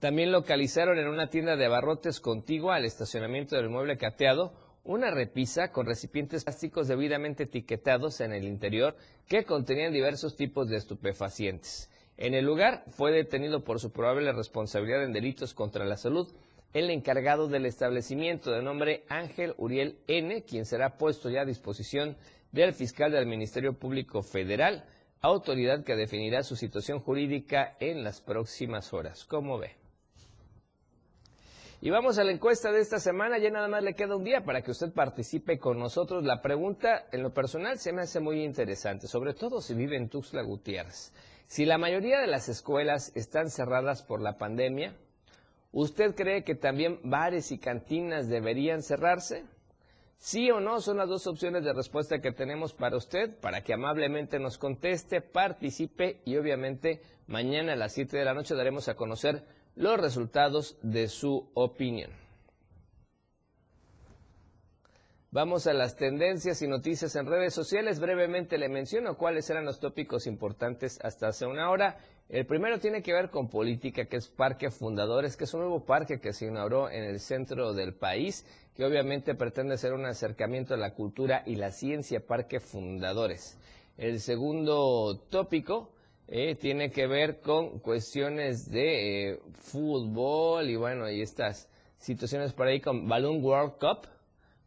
También 0.00 0.32
localizaron 0.32 0.98
en 0.98 1.08
una 1.08 1.30
tienda 1.30 1.56
de 1.56 1.66
abarrotes 1.66 2.20
contigua 2.20 2.76
al 2.76 2.84
estacionamiento 2.84 3.56
del 3.56 3.70
mueble 3.70 3.96
cateado 3.96 4.52
una 4.84 5.10
repisa 5.10 5.72
con 5.72 5.86
recipientes 5.86 6.44
plásticos 6.44 6.86
debidamente 6.86 7.44
etiquetados 7.44 8.20
en 8.20 8.32
el 8.32 8.44
interior 8.44 8.96
que 9.26 9.44
contenían 9.44 9.92
diversos 9.92 10.36
tipos 10.36 10.68
de 10.68 10.76
estupefacientes. 10.76 11.90
En 12.18 12.34
el 12.34 12.44
lugar 12.44 12.84
fue 12.90 13.10
detenido 13.10 13.64
por 13.64 13.80
su 13.80 13.90
probable 13.90 14.32
responsabilidad 14.32 15.02
en 15.02 15.12
delitos 15.12 15.54
contra 15.54 15.84
la 15.84 15.96
salud 15.96 16.32
el 16.78 16.90
encargado 16.90 17.48
del 17.48 17.64
establecimiento 17.64 18.50
de 18.50 18.60
nombre 18.60 19.04
Ángel 19.08 19.54
Uriel 19.56 19.96
N., 20.08 20.42
quien 20.42 20.66
será 20.66 20.98
puesto 20.98 21.30
ya 21.30 21.40
a 21.40 21.46
disposición 21.46 22.18
del 22.52 22.74
fiscal 22.74 23.10
del 23.12 23.24
Ministerio 23.24 23.78
Público 23.78 24.22
Federal, 24.22 24.84
autoridad 25.22 25.84
que 25.84 25.96
definirá 25.96 26.42
su 26.42 26.54
situación 26.54 27.00
jurídica 27.00 27.78
en 27.80 28.04
las 28.04 28.20
próximas 28.20 28.92
horas. 28.92 29.24
¿Cómo 29.24 29.56
ve? 29.56 29.70
Y 31.80 31.88
vamos 31.88 32.18
a 32.18 32.24
la 32.24 32.32
encuesta 32.32 32.70
de 32.70 32.80
esta 32.80 32.98
semana, 32.98 33.38
ya 33.38 33.48
nada 33.48 33.68
más 33.68 33.82
le 33.82 33.94
queda 33.94 34.14
un 34.14 34.24
día 34.24 34.44
para 34.44 34.60
que 34.60 34.72
usted 34.72 34.92
participe 34.92 35.58
con 35.58 35.78
nosotros. 35.78 36.24
La 36.24 36.42
pregunta 36.42 37.06
en 37.10 37.22
lo 37.22 37.32
personal 37.32 37.78
se 37.78 37.94
me 37.94 38.02
hace 38.02 38.20
muy 38.20 38.44
interesante, 38.44 39.06
sobre 39.06 39.32
todo 39.32 39.62
si 39.62 39.72
vive 39.72 39.96
en 39.96 40.10
Tuxtla 40.10 40.42
Gutiérrez. 40.42 41.14
Si 41.46 41.64
la 41.64 41.78
mayoría 41.78 42.20
de 42.20 42.26
las 42.26 42.50
escuelas 42.50 43.12
están 43.16 43.48
cerradas 43.48 44.02
por 44.02 44.20
la 44.20 44.36
pandemia, 44.36 44.94
¿Usted 45.72 46.14
cree 46.14 46.44
que 46.44 46.54
también 46.54 47.00
bares 47.02 47.52
y 47.52 47.58
cantinas 47.58 48.28
deberían 48.28 48.82
cerrarse? 48.82 49.44
Sí 50.18 50.50
o 50.50 50.60
no 50.60 50.80
son 50.80 50.96
las 50.96 51.08
dos 51.08 51.26
opciones 51.26 51.64
de 51.64 51.74
respuesta 51.74 52.20
que 52.20 52.32
tenemos 52.32 52.72
para 52.72 52.96
usted, 52.96 53.38
para 53.38 53.62
que 53.62 53.74
amablemente 53.74 54.38
nos 54.38 54.56
conteste, 54.58 55.20
participe 55.20 56.22
y 56.24 56.36
obviamente 56.36 57.02
mañana 57.26 57.74
a 57.74 57.76
las 57.76 57.92
7 57.92 58.16
de 58.16 58.24
la 58.24 58.34
noche 58.34 58.54
daremos 58.54 58.88
a 58.88 58.94
conocer 58.94 59.44
los 59.74 60.00
resultados 60.00 60.78
de 60.82 61.08
su 61.08 61.50
opinión. 61.54 62.10
Vamos 65.36 65.66
a 65.66 65.74
las 65.74 65.96
tendencias 65.96 66.62
y 66.62 66.66
noticias 66.66 67.14
en 67.14 67.26
redes 67.26 67.52
sociales. 67.52 68.00
Brevemente 68.00 68.56
le 68.56 68.70
menciono 68.70 69.18
cuáles 69.18 69.50
eran 69.50 69.66
los 69.66 69.80
tópicos 69.80 70.26
importantes 70.26 70.98
hasta 71.02 71.28
hace 71.28 71.44
una 71.44 71.68
hora. 71.68 71.98
El 72.28 72.44
primero 72.44 72.80
tiene 72.80 73.02
que 73.02 73.12
ver 73.12 73.30
con 73.30 73.48
política, 73.48 74.06
que 74.06 74.16
es 74.16 74.26
Parque 74.26 74.70
Fundadores, 74.70 75.36
que 75.36 75.44
es 75.44 75.54
un 75.54 75.60
nuevo 75.60 75.84
parque 75.84 76.18
que 76.18 76.32
se 76.32 76.46
inauguró 76.46 76.90
en 76.90 77.04
el 77.04 77.20
centro 77.20 77.72
del 77.72 77.94
país, 77.94 78.44
que 78.74 78.84
obviamente 78.84 79.36
pretende 79.36 79.78
ser 79.78 79.92
un 79.92 80.04
acercamiento 80.06 80.74
a 80.74 80.76
la 80.76 80.92
cultura 80.92 81.44
y 81.46 81.54
la 81.54 81.70
ciencia, 81.70 82.26
Parque 82.26 82.58
Fundadores. 82.58 83.56
El 83.96 84.18
segundo 84.18 85.20
tópico 85.30 85.92
eh, 86.26 86.56
tiene 86.56 86.90
que 86.90 87.06
ver 87.06 87.40
con 87.40 87.78
cuestiones 87.78 88.68
de 88.72 89.30
eh, 89.30 89.40
fútbol 89.54 90.68
y 90.68 90.74
bueno, 90.74 91.08
y 91.08 91.22
estas 91.22 91.70
situaciones 91.98 92.52
por 92.52 92.66
ahí 92.66 92.80
con 92.80 93.08
Balloon 93.08 93.42
World 93.42 93.74
Cup, 93.78 94.08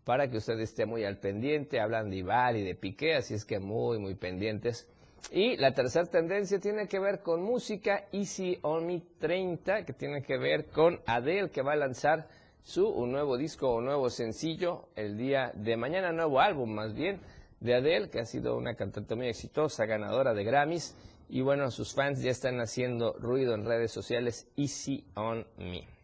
para 0.05 0.29
que 0.29 0.37
usted 0.37 0.57
esté 0.61 0.85
muy 0.85 1.03
al 1.03 1.17
pendiente. 1.17 1.81
Hablan 1.81 2.09
de 2.09 2.15
Ibar 2.15 2.55
y 2.55 2.63
de 2.63 2.75
Piqué, 2.75 3.15
así 3.15 3.33
es 3.33 3.43
que 3.43 3.59
muy, 3.59 3.99
muy 3.99 4.15
pendientes. 4.15 4.87
Y 5.31 5.57
la 5.57 5.73
tercera 5.73 6.05
tendencia 6.05 6.59
tiene 6.59 6.87
que 6.87 6.99
ver 6.99 7.21
con 7.21 7.43
música 7.43 8.05
Easy 8.11 8.57
On 8.63 8.85
Me 8.85 9.01
30, 9.19 9.85
que 9.85 9.93
tiene 9.93 10.23
que 10.23 10.37
ver 10.37 10.65
con 10.67 10.99
Adele, 11.05 11.51
que 11.51 11.61
va 11.61 11.73
a 11.73 11.75
lanzar 11.75 12.27
su 12.63 12.87
un 12.87 13.11
nuevo 13.11 13.37
disco 13.37 13.69
o 13.69 13.81
nuevo 13.81 14.09
sencillo 14.09 14.89
el 14.95 15.17
día 15.17 15.51
de 15.55 15.77
mañana, 15.77 16.11
nuevo 16.11 16.39
álbum 16.39 16.71
más 16.71 16.93
bien, 16.93 17.19
de 17.59 17.75
Adele, 17.75 18.09
que 18.09 18.19
ha 18.19 18.25
sido 18.25 18.57
una 18.57 18.75
cantante 18.75 19.15
muy 19.15 19.27
exitosa, 19.27 19.85
ganadora 19.85 20.33
de 20.33 20.43
Grammys. 20.43 20.95
Y 21.29 21.41
bueno, 21.41 21.69
sus 21.69 21.93
fans 21.93 22.21
ya 22.21 22.31
están 22.31 22.59
haciendo 22.59 23.13
ruido 23.13 23.53
en 23.53 23.65
redes 23.65 23.91
sociales 23.91 24.47
Easy 24.55 25.05
On 25.15 25.45
Me. 25.57 25.98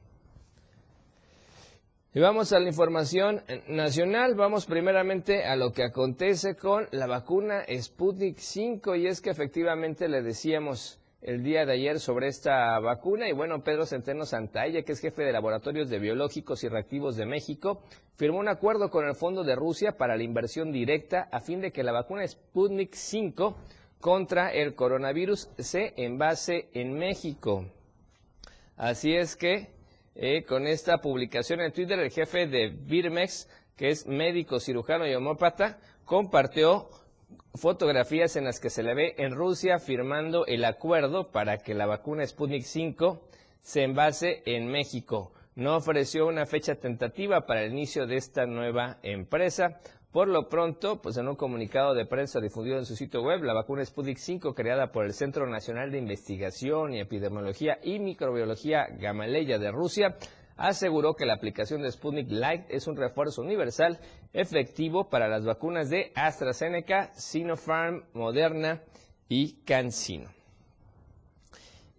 Y 2.15 2.21
vamos 2.21 2.53
a 2.53 2.59
la 2.61 2.69
información 2.69 3.41
nacional. 3.67 4.35
Vamos 4.35 4.65
primeramente 4.67 5.43
a 5.43 5.57
lo 5.57 5.73
que 5.73 5.83
acontece 5.83 6.55
con 6.55 6.87
la 6.91 7.07
vacuna 7.07 7.65
Sputnik 7.69 8.37
5 8.37 8.95
y 8.95 9.07
es 9.07 9.19
que 9.19 9.31
efectivamente 9.31 10.07
le 10.07 10.21
decíamos 10.21 10.97
el 11.21 11.43
día 11.43 11.65
de 11.65 11.73
ayer 11.73 11.99
sobre 11.99 12.29
esta 12.29 12.79
vacuna 12.79 13.27
y 13.27 13.33
bueno, 13.33 13.65
Pedro 13.65 13.85
Centeno 13.85 14.23
Santalla, 14.23 14.83
que 14.83 14.93
es 14.93 15.01
jefe 15.01 15.23
de 15.23 15.33
laboratorios 15.33 15.89
de 15.89 15.99
biológicos 15.99 16.63
y 16.63 16.69
reactivos 16.69 17.17
de 17.17 17.25
México, 17.25 17.81
firmó 18.15 18.39
un 18.39 18.47
acuerdo 18.47 18.89
con 18.89 19.05
el 19.05 19.15
Fondo 19.15 19.43
de 19.43 19.57
Rusia 19.57 19.97
para 19.97 20.15
la 20.15 20.23
inversión 20.23 20.71
directa 20.71 21.27
a 21.33 21.41
fin 21.41 21.59
de 21.59 21.73
que 21.73 21.83
la 21.83 21.91
vacuna 21.91 22.25
Sputnik 22.25 22.93
5 22.93 23.57
contra 23.99 24.53
el 24.53 24.73
coronavirus 24.73 25.49
se 25.57 25.93
envase 25.97 26.69
en 26.71 26.93
México. 26.93 27.65
Así 28.77 29.13
es 29.13 29.35
que 29.35 29.74
eh, 30.15 30.43
con 30.43 30.65
esta 30.65 30.99
publicación 30.99 31.59
en 31.59 31.73
Twitter, 31.73 31.99
el 31.99 32.09
jefe 32.09 32.47
de 32.47 32.69
Birmex, 32.69 33.49
que 33.75 33.89
es 33.89 34.07
médico, 34.07 34.59
cirujano 34.59 35.05
y 35.05 35.13
homópata, 35.13 35.77
compartió 36.05 36.89
fotografías 37.55 38.35
en 38.35 38.45
las 38.45 38.59
que 38.59 38.69
se 38.69 38.83
le 38.83 38.93
ve 38.93 39.15
en 39.17 39.33
Rusia 39.35 39.79
firmando 39.79 40.45
el 40.45 40.63
acuerdo 40.63 41.31
para 41.31 41.57
que 41.57 41.73
la 41.73 41.85
vacuna 41.85 42.25
Sputnik 42.25 42.63
5 42.63 43.21
se 43.59 43.83
envase 43.83 44.41
en 44.45 44.67
México. 44.67 45.33
No 45.55 45.75
ofreció 45.75 46.27
una 46.27 46.45
fecha 46.45 46.75
tentativa 46.75 47.45
para 47.45 47.63
el 47.63 47.71
inicio 47.71 48.05
de 48.07 48.17
esta 48.17 48.45
nueva 48.45 48.99
empresa. 49.03 49.79
Por 50.15 50.29
lo 50.29 50.47
pronto, 50.47 51.01
pues 51.01 51.17
en 51.17 51.27
un 51.27 51.35
comunicado 51.35 51.93
de 51.93 52.05
prensa 52.05 52.39
difundido 52.39 52.77
en 52.77 52.85
su 52.85 52.95
sitio 52.95 53.21
web, 53.21 53.43
la 53.43 53.51
vacuna 53.53 53.83
Sputnik 53.83 54.17
5, 54.17 54.55
creada 54.55 54.93
por 54.93 55.03
el 55.03 55.11
Centro 55.11 55.45
Nacional 55.45 55.91
de 55.91 55.97
Investigación 55.97 56.93
y 56.93 57.01
Epidemiología 57.01 57.79
y 57.83 57.99
Microbiología 57.99 58.87
Gamaleya 58.97 59.59
de 59.59 59.71
Rusia, 59.71 60.15
aseguró 60.55 61.15
que 61.15 61.25
la 61.25 61.33
aplicación 61.33 61.81
de 61.81 61.91
Sputnik 61.91 62.31
Light 62.31 62.63
es 62.69 62.87
un 62.87 62.95
refuerzo 62.95 63.41
universal 63.41 63.99
efectivo 64.31 65.09
para 65.09 65.27
las 65.27 65.43
vacunas 65.43 65.89
de 65.89 66.13
AstraZeneca, 66.15 67.11
Sinopharm, 67.13 68.05
Moderna 68.13 68.83
y 69.27 69.55
CanSino. 69.65 70.29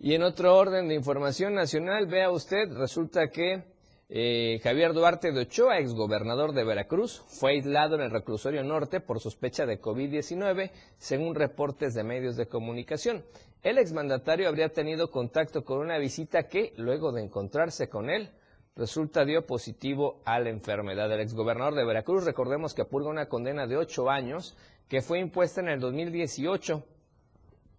Y 0.01 0.14
en 0.14 0.23
otro 0.23 0.57
orden 0.57 0.89
de 0.89 0.95
información 0.95 1.53
nacional, 1.53 2.07
vea 2.07 2.31
usted, 2.31 2.73
resulta 2.79 3.29
que 3.29 3.76
eh, 4.09 4.61
Javier 4.62 4.92
Duarte 4.92 5.32
de 5.32 5.40
Ochoa, 5.40 5.78
exgobernador 5.78 6.52
de 6.52 6.64
Veracruz, 6.64 7.24
fue 7.26 7.52
aislado 7.52 7.96
en 7.96 8.02
el 8.02 8.11
reclusorio 8.11 8.62
norte 8.62 9.00
por 9.00 9.20
sospecha 9.20 9.66
de 9.66 9.80
COVID-19, 9.80 10.70
según 10.96 11.34
reportes 11.34 11.94
de 11.94 12.04
medios 12.04 12.36
de 12.36 12.46
comunicación. 12.46 13.24
El 13.62 13.78
exmandatario 13.78 14.48
habría 14.48 14.68
tenido 14.68 15.11
contacto 15.11 15.64
con 15.64 15.78
una 15.78 15.98
visita 15.98 16.44
que, 16.44 16.72
luego 16.76 17.11
de 17.11 17.22
encontrarse 17.22 17.88
con 17.88 18.09
él, 18.09 18.30
resulta 18.76 19.24
dio 19.24 19.44
positivo 19.44 20.20
a 20.24 20.38
la 20.38 20.50
enfermedad. 20.50 21.11
El 21.11 21.20
exgobernador 21.20 21.74
de 21.74 21.84
Veracruz, 21.84 22.24
recordemos 22.24 22.74
que 22.74 22.84
purga 22.84 23.09
una 23.09 23.26
condena 23.26 23.66
de 23.66 23.76
ocho 23.76 24.09
años 24.09 24.57
que 24.88 25.00
fue 25.00 25.18
impuesta 25.18 25.61
en 25.61 25.68
el 25.68 25.80
2018 25.80 26.84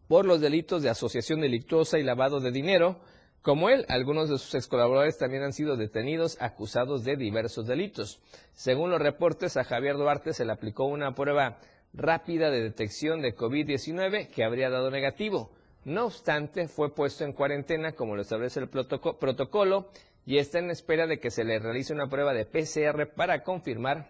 por 0.07 0.25
los 0.25 0.41
delitos 0.41 0.84
de 0.84 0.89
asociación 0.89 1.39
delictuosa 1.39 1.99
y 1.99 2.03
lavado 2.03 2.39
de 2.39 2.51
dinero, 2.51 2.99
como 3.48 3.70
él, 3.70 3.86
algunos 3.88 4.28
de 4.28 4.38
sus 4.39 4.54
ex 4.56 4.68
colaboradores 4.68 5.18
también 5.18 5.41
han 5.41 5.54
sido 5.54 5.78
detenidos 5.78 6.36
acusados 6.41 7.06
de 7.06 7.16
diversos 7.16 7.66
delitos. 7.66 8.20
Según 8.52 8.89
los 8.89 9.00
reportes, 9.00 9.56
a 9.56 9.64
Javier 9.64 9.95
Duarte 9.95 10.34
se 10.34 10.43
le 10.43 10.52
aplicó 10.52 10.84
una 10.84 11.16
prueba 11.16 11.58
rápida 11.93 12.52
de 12.52 12.62
detección 12.62 13.22
de 13.22 13.38
COVID-19 13.38 14.32
que 14.32 14.43
habría 14.43 14.70
dado 14.70 14.91
negativo. 14.91 15.50
No 15.86 16.08
obstante, 16.08 16.68
fue 16.68 16.93
puesto 16.93 17.24
en 17.24 17.32
cuarentena 17.32 17.93
como 17.93 18.18
lo 18.18 18.24
establece 18.24 18.60
el 18.60 18.68
protocolo 18.68 19.91
y 20.26 20.39
está 20.39 20.60
en 20.60 20.70
espera 20.70 21.08
de 21.08 21.22
que 21.22 21.32
se 21.32 21.45
le 21.45 21.58
realice 21.58 21.93
una 21.93 22.10
prueba 22.10 22.34
de 22.34 22.45
PCR 22.45 23.14
para 23.16 23.43
confirmar 23.43 24.10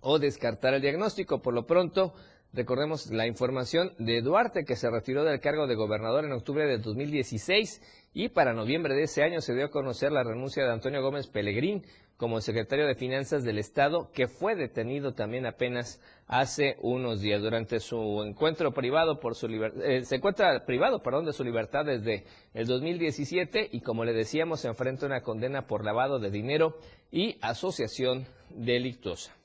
o 0.00 0.18
descartar 0.18 0.72
el 0.72 0.80
diagnóstico. 0.80 1.42
Por 1.42 1.52
lo 1.52 1.66
pronto, 1.66 2.14
recordemos 2.54 3.10
la 3.10 3.26
información 3.26 3.92
de 3.98 4.22
Duarte, 4.22 4.64
que 4.64 4.76
se 4.76 4.88
retiró 4.88 5.24
del 5.24 5.40
cargo 5.40 5.66
de 5.66 5.74
gobernador 5.74 6.24
en 6.24 6.32
octubre 6.32 6.64
de 6.64 6.78
2016 6.78 7.82
y 8.18 8.30
para 8.30 8.54
noviembre 8.54 8.94
de 8.94 9.02
ese 9.02 9.22
año 9.22 9.42
se 9.42 9.54
dio 9.54 9.66
a 9.66 9.70
conocer 9.70 10.10
la 10.10 10.24
renuncia 10.24 10.64
de 10.64 10.72
Antonio 10.72 11.02
Gómez 11.02 11.26
Pelegrín 11.26 11.84
como 12.16 12.40
secretario 12.40 12.86
de 12.86 12.94
Finanzas 12.94 13.44
del 13.44 13.58
Estado, 13.58 14.10
que 14.10 14.26
fue 14.26 14.56
detenido 14.56 15.12
también 15.12 15.44
apenas 15.44 16.00
hace 16.26 16.76
unos 16.80 17.20
días 17.20 17.42
durante 17.42 17.78
su 17.78 18.22
encuentro 18.26 18.72
privado 18.72 19.20
por 19.20 19.34
su 19.34 19.48
eh, 19.48 20.02
se 20.06 20.16
encuentra 20.16 20.64
privado, 20.64 21.02
perdón, 21.02 21.26
de 21.26 21.34
su 21.34 21.44
libertad 21.44 21.84
desde 21.84 22.24
el 22.54 22.66
2017 22.66 23.68
y 23.70 23.82
como 23.82 24.02
le 24.06 24.14
decíamos 24.14 24.60
se 24.60 24.68
enfrenta 24.68 25.04
a 25.04 25.08
una 25.08 25.20
condena 25.20 25.66
por 25.66 25.84
lavado 25.84 26.18
de 26.18 26.30
dinero 26.30 26.78
y 27.12 27.36
asociación 27.42 28.26
delictuosa. 28.48 29.36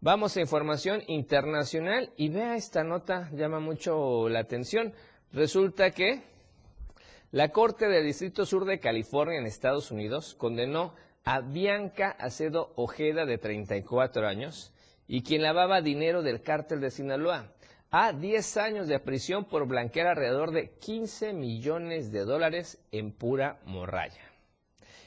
Vamos 0.00 0.36
a 0.36 0.40
información 0.40 1.02
internacional 1.08 2.12
y 2.16 2.28
vea 2.28 2.54
esta 2.54 2.84
nota, 2.84 3.30
llama 3.32 3.58
mucho 3.58 4.28
la 4.28 4.38
atención. 4.38 4.92
Resulta 5.32 5.90
que 5.90 6.37
la 7.30 7.50
Corte 7.50 7.88
del 7.88 8.06
Distrito 8.06 8.46
Sur 8.46 8.64
de 8.64 8.80
California 8.80 9.38
en 9.38 9.44
Estados 9.44 9.90
Unidos 9.90 10.34
condenó 10.34 10.94
a 11.24 11.40
Bianca 11.40 12.10
Acedo 12.18 12.72
Ojeda 12.76 13.26
de 13.26 13.36
34 13.36 14.26
años 14.26 14.72
y 15.06 15.22
quien 15.22 15.42
lavaba 15.42 15.82
dinero 15.82 16.22
del 16.22 16.40
cártel 16.40 16.80
de 16.80 16.90
Sinaloa 16.90 17.52
a 17.90 18.14
10 18.14 18.56
años 18.56 18.88
de 18.88 18.98
prisión 18.98 19.44
por 19.44 19.66
blanquear 19.66 20.06
alrededor 20.06 20.52
de 20.52 20.70
15 20.78 21.34
millones 21.34 22.12
de 22.12 22.24
dólares 22.24 22.82
en 22.92 23.12
pura 23.12 23.60
morralla. 23.64 24.22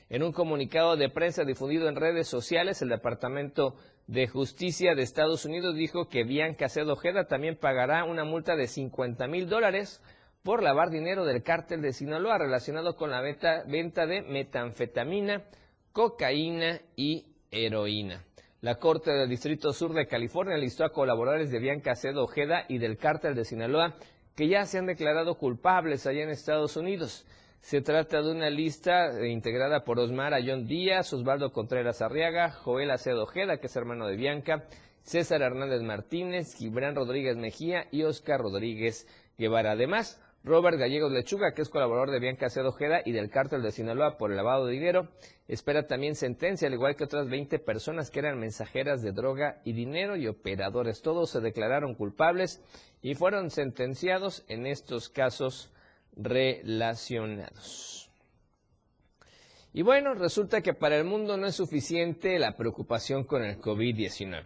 En 0.09 0.21
un 0.21 0.31
comunicado 0.31 0.97
de 0.97 1.09
prensa 1.09 1.43
difundido 1.43 1.87
en 1.87 1.95
redes 1.95 2.27
sociales, 2.27 2.81
el 2.83 2.89
Departamento 2.89 3.75
de 4.05 4.27
Justicia 4.27 4.93
de 4.93 5.01
Estados 5.03 5.45
Unidos 5.45 5.75
dijo 5.75 6.07
que 6.07 6.23
Bianca 6.23 6.65
Acedo 6.65 6.93
Ojeda 6.93 7.25
también 7.25 7.55
pagará 7.55 8.03
una 8.03 8.25
multa 8.25 8.55
de 8.55 8.67
50 8.67 9.25
mil 9.27 9.47
dólares 9.47 10.01
por 10.43 10.63
lavar 10.63 10.89
dinero 10.89 11.25
del 11.25 11.43
cártel 11.43 11.81
de 11.81 11.93
Sinaloa 11.93 12.37
relacionado 12.37 12.95
con 12.95 13.11
la 13.11 13.21
venta 13.21 14.05
de 14.05 14.21
metanfetamina, 14.23 15.43
cocaína 15.91 16.81
y 16.95 17.25
heroína. 17.51 18.23
La 18.61 18.75
Corte 18.75 19.11
del 19.11 19.29
Distrito 19.29 19.73
Sur 19.73 19.93
de 19.93 20.07
California 20.07 20.57
listó 20.57 20.85
a 20.85 20.91
colaboradores 20.91 21.51
de 21.51 21.59
Bianca 21.59 21.95
Cedo 21.95 22.23
Ojeda 22.23 22.65
y 22.67 22.77
del 22.77 22.97
cártel 22.97 23.35
de 23.35 23.45
Sinaloa 23.45 23.95
que 24.35 24.47
ya 24.47 24.65
se 24.65 24.77
han 24.77 24.85
declarado 24.85 25.35
culpables 25.35 26.07
allá 26.07 26.23
en 26.23 26.29
Estados 26.29 26.77
Unidos. 26.77 27.25
Se 27.59 27.81
trata 27.81 28.21
de 28.21 28.31
una 28.31 28.49
lista 28.49 29.27
integrada 29.27 29.83
por 29.83 29.99
Osmar 29.99 30.33
Ayón 30.33 30.65
Díaz, 30.65 31.13
Osvaldo 31.13 31.51
Contreras 31.51 32.01
Arriaga, 32.01 32.51
Joel 32.51 32.91
Acedo 32.91 33.23
Ojeda, 33.23 33.57
que 33.57 33.67
es 33.67 33.75
hermano 33.75 34.07
de 34.07 34.15
Bianca, 34.15 34.65
César 35.03 35.41
Hernández 35.41 35.81
Martínez, 35.81 36.55
Gibran 36.55 36.95
Rodríguez 36.95 37.37
Mejía 37.37 37.87
y 37.91 38.03
Oscar 38.03 38.39
Rodríguez 38.39 39.07
Guevara. 39.37 39.71
Además, 39.71 40.19
Robert 40.43 40.79
Gallegos 40.79 41.11
Lechuga, 41.11 41.53
que 41.53 41.61
es 41.61 41.69
colaborador 41.69 42.09
de 42.09 42.19
Bianca 42.19 42.47
Acedo 42.47 42.69
Ojeda 42.69 43.01
y 43.05 43.11
del 43.11 43.29
cártel 43.29 43.61
de 43.61 43.71
Sinaloa 43.71 44.17
por 44.17 44.31
el 44.31 44.37
lavado 44.37 44.65
de 44.65 44.73
dinero. 44.73 45.09
Espera 45.47 45.85
también 45.85 46.15
sentencia, 46.15 46.67
al 46.67 46.73
igual 46.73 46.95
que 46.95 47.03
otras 47.03 47.29
20 47.29 47.59
personas 47.59 48.09
que 48.09 48.19
eran 48.19 48.39
mensajeras 48.39 49.03
de 49.03 49.11
droga 49.11 49.61
y 49.63 49.73
dinero 49.73 50.15
y 50.15 50.27
operadores. 50.27 51.03
Todos 51.03 51.29
se 51.29 51.41
declararon 51.41 51.93
culpables 51.93 52.63
y 53.03 53.13
fueron 53.13 53.51
sentenciados 53.51 54.43
en 54.47 54.65
estos 54.65 55.09
casos 55.09 55.71
relacionados. 56.15 58.09
Y 59.73 59.83
bueno, 59.83 60.15
resulta 60.15 60.61
que 60.61 60.73
para 60.73 60.97
el 60.97 61.05
mundo 61.05 61.37
no 61.37 61.45
es 61.45 61.55
suficiente 61.55 62.39
la 62.39 62.57
preocupación 62.57 63.25
con 63.25 63.43
el 63.43 63.59
COVID-19. 63.61 64.43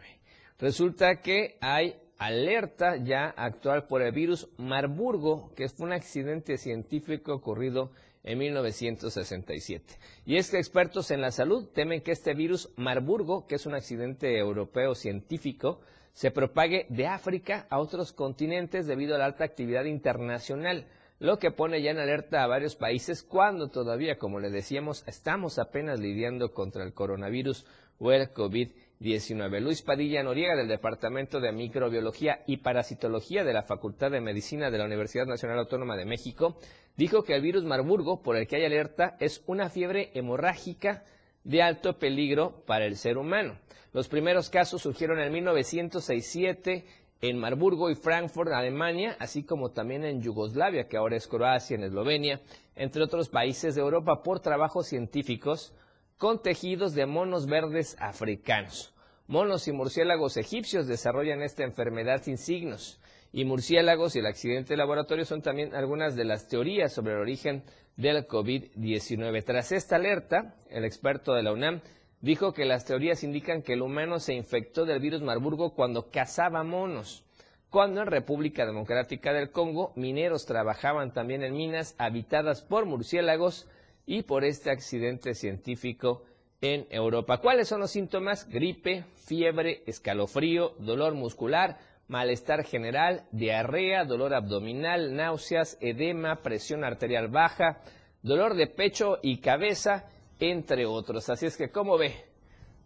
Resulta 0.59 1.21
que 1.21 1.57
hay 1.61 1.95
alerta 2.18 2.97
ya 2.97 3.28
actual 3.30 3.88
por 3.88 4.01
el 4.01 4.11
virus 4.11 4.47
Marburgo, 4.57 5.51
que 5.55 5.70
fue 5.70 5.88
un 5.88 5.93
accidente 5.93 6.57
científico 6.57 7.34
ocurrido 7.34 7.91
en 8.24 8.39
1967. 8.39 9.97
Y 10.26 10.38
es 10.38 10.49
que 10.49 10.57
expertos 10.57 11.11
en 11.11 11.22
la 11.22 11.32
salud 11.32 11.68
temen 11.74 12.01
que 12.01 12.11
este 12.11 12.34
virus 12.34 12.72
Marburgo, 12.76 13.45
que 13.47 13.55
es 13.55 13.66
un 13.66 13.76
accidente 13.76 14.38
europeo 14.38 14.95
científico, 14.95 15.80
se 16.13 16.32
propague 16.32 16.86
de 16.89 17.07
África 17.07 17.68
a 17.70 17.78
otros 17.78 18.13
continentes 18.13 18.88
debido 18.88 19.16
a 19.16 19.20
la 19.20 19.26
alta 19.26 19.43
actividad 19.43 19.84
internacional, 19.84 20.88
lo 21.20 21.39
que 21.39 21.51
pone 21.51 21.82
ya 21.82 21.91
en 21.91 21.99
alerta 21.99 22.43
a 22.43 22.47
varios 22.47 22.76
países 22.76 23.22
cuando 23.22 23.70
todavía, 23.70 24.18
como 24.18 24.39
le 24.39 24.49
decíamos, 24.49 25.03
estamos 25.07 25.59
apenas 25.59 25.99
lidiando 25.99 26.53
contra 26.53 26.84
el 26.84 26.93
coronavirus 26.93 27.66
o 27.99 28.11
el 28.11 28.34
COVID-19. 28.34 28.84
19. 28.99 29.61
Luis 29.61 29.81
Padilla 29.81 30.23
Noriega 30.23 30.55
del 30.55 30.67
Departamento 30.67 31.39
de 31.39 31.51
Microbiología 31.51 32.43
y 32.47 32.57
Parasitología 32.57 33.43
de 33.43 33.53
la 33.53 33.63
Facultad 33.63 34.11
de 34.11 34.21
Medicina 34.21 34.71
de 34.71 34.77
la 34.77 34.85
Universidad 34.85 35.25
Nacional 35.25 35.59
Autónoma 35.59 35.97
de 35.97 36.05
México 36.05 36.57
dijo 36.95 37.23
que 37.23 37.35
el 37.35 37.41
virus 37.41 37.63
Marburgo, 37.63 38.21
por 38.21 38.37
el 38.37 38.47
que 38.47 38.55
hay 38.55 38.65
alerta, 38.65 39.17
es 39.19 39.43
una 39.47 39.69
fiebre 39.69 40.11
hemorrágica 40.13 41.03
de 41.43 41.61
alto 41.61 41.99
peligro 41.99 42.63
para 42.65 42.85
el 42.85 42.95
ser 42.95 43.17
humano. 43.17 43.57
Los 43.93 44.07
primeros 44.07 44.49
casos 44.49 44.81
surgieron 44.81 45.19
en 45.19 45.31
1967 45.31 46.85
en 47.21 47.37
Marburgo 47.37 47.89
y 47.89 47.95
Frankfurt, 47.95 48.51
Alemania, 48.51 49.15
así 49.19 49.43
como 49.43 49.71
también 49.71 50.03
en 50.03 50.21
Yugoslavia, 50.21 50.87
que 50.87 50.97
ahora 50.97 51.15
es 51.15 51.27
Croacia, 51.27 51.75
en 51.75 51.83
Eslovenia, 51.83 52.41
entre 52.75 53.03
otros 53.03 53.29
países 53.29 53.75
de 53.75 53.81
Europa, 53.81 54.21
por 54.21 54.41
trabajos 54.41 54.87
científicos 54.87 55.73
con 56.18 56.41
tejidos 56.41 56.93
de 56.93 57.05
monos 57.05 57.45
verdes 57.45 57.97
africanos. 57.99 58.93
Monos 59.28 59.68
y 59.68 59.72
murciélagos 59.72 60.38
egipcios 60.38 60.88
desarrollan 60.88 61.41
esta 61.41 61.63
enfermedad 61.63 62.22
sin 62.24 62.38
signos. 62.38 62.99
Y 63.34 63.43
murciélagos 63.43 64.16
y 64.16 64.20
el 64.20 64.28
accidente 64.28 64.74
de 64.74 64.78
laboratorio 64.78 65.26
son 65.26 65.41
también 65.41 65.76
algunas 65.76 66.16
de 66.16 66.24
las 66.24 66.47
teorías 66.47 66.93
sobre 66.93 67.13
el 67.13 67.20
origen 67.20 67.63
del 67.97 68.28
COVID-19. 68.28 69.43
Tras 69.43 69.72
esta 69.72 69.97
alerta, 69.97 70.55
el 70.70 70.86
experto 70.86 71.34
de 71.34 71.43
la 71.43 71.51
UNAM 71.51 71.82
dijo 72.22 72.53
que 72.53 72.66
las 72.66 72.86
teorías 72.86 73.24
indican 73.24 73.61
que 73.61 73.74
el 73.74 73.82
humano 73.82 74.20
se 74.20 74.34
infectó 74.34 74.86
del 74.86 75.01
virus 75.01 75.22
Marburgo 75.22 75.74
cuando 75.74 76.11
cazaba 76.11 76.63
monos, 76.63 77.26
cuando 77.70 78.01
en 78.01 78.07
República 78.07 78.66
Democrática 78.66 79.34
del 79.34 79.51
Congo 79.51 79.91
mineros 79.95 80.45
trabajaban 80.45 81.11
también 81.11 81.43
en 81.43 81.55
minas 81.55 81.93
habitadas 81.97 82.61
por 82.61 82.86
murciélagos 82.86 83.68
y 84.06 84.24
por 84.24 84.43
este 84.43 84.72
accidente 84.72 85.34
científico 85.34 86.24
en 86.62 86.88
Europa. 86.89 87.39
¿Cuáles 87.39 87.68
son 87.68 87.82
los 87.82 87.91
síntomas? 87.91 88.47
Gripe, 88.49 89.06
fiebre, 89.26 89.84
escalofrío, 89.86 90.74
dolor 90.80 91.14
muscular, 91.14 91.78
malestar 92.08 92.64
general, 92.64 93.26
diarrea, 93.32 94.06
dolor 94.06 94.34
abdominal, 94.34 95.16
náuseas, 95.16 95.78
edema, 95.82 96.38
presión 96.38 96.84
arterial 96.84 97.28
baja, 97.28 97.82
dolor 98.22 98.56
de 98.56 98.68
pecho 98.68 99.20
y 99.22 99.39
cabeza, 99.39 100.10
entre 100.39 100.86
otros. 100.86 101.30
Así 101.30 101.45
es 101.45 101.58
que, 101.58 101.70
¿cómo 101.70 101.97
ve? 101.97 102.14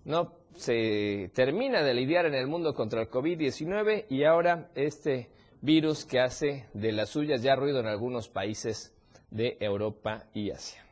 No 0.05 0.33
se 0.55 1.31
termina 1.33 1.83
de 1.83 1.93
lidiar 1.93 2.25
en 2.25 2.33
el 2.33 2.47
mundo 2.47 2.73
contra 2.73 3.01
el 3.01 3.09
COVID-19 3.09 4.05
y 4.09 4.23
ahora 4.23 4.69
este 4.75 5.29
virus 5.61 6.05
que 6.05 6.19
hace 6.19 6.67
de 6.73 6.91
las 6.91 7.09
suyas 7.09 7.41
ya 7.41 7.55
ruido 7.55 7.79
en 7.79 7.87
algunos 7.87 8.29
países 8.29 8.93
de 9.29 9.57
Europa 9.59 10.25
y 10.33 10.51
Asia. 10.51 10.88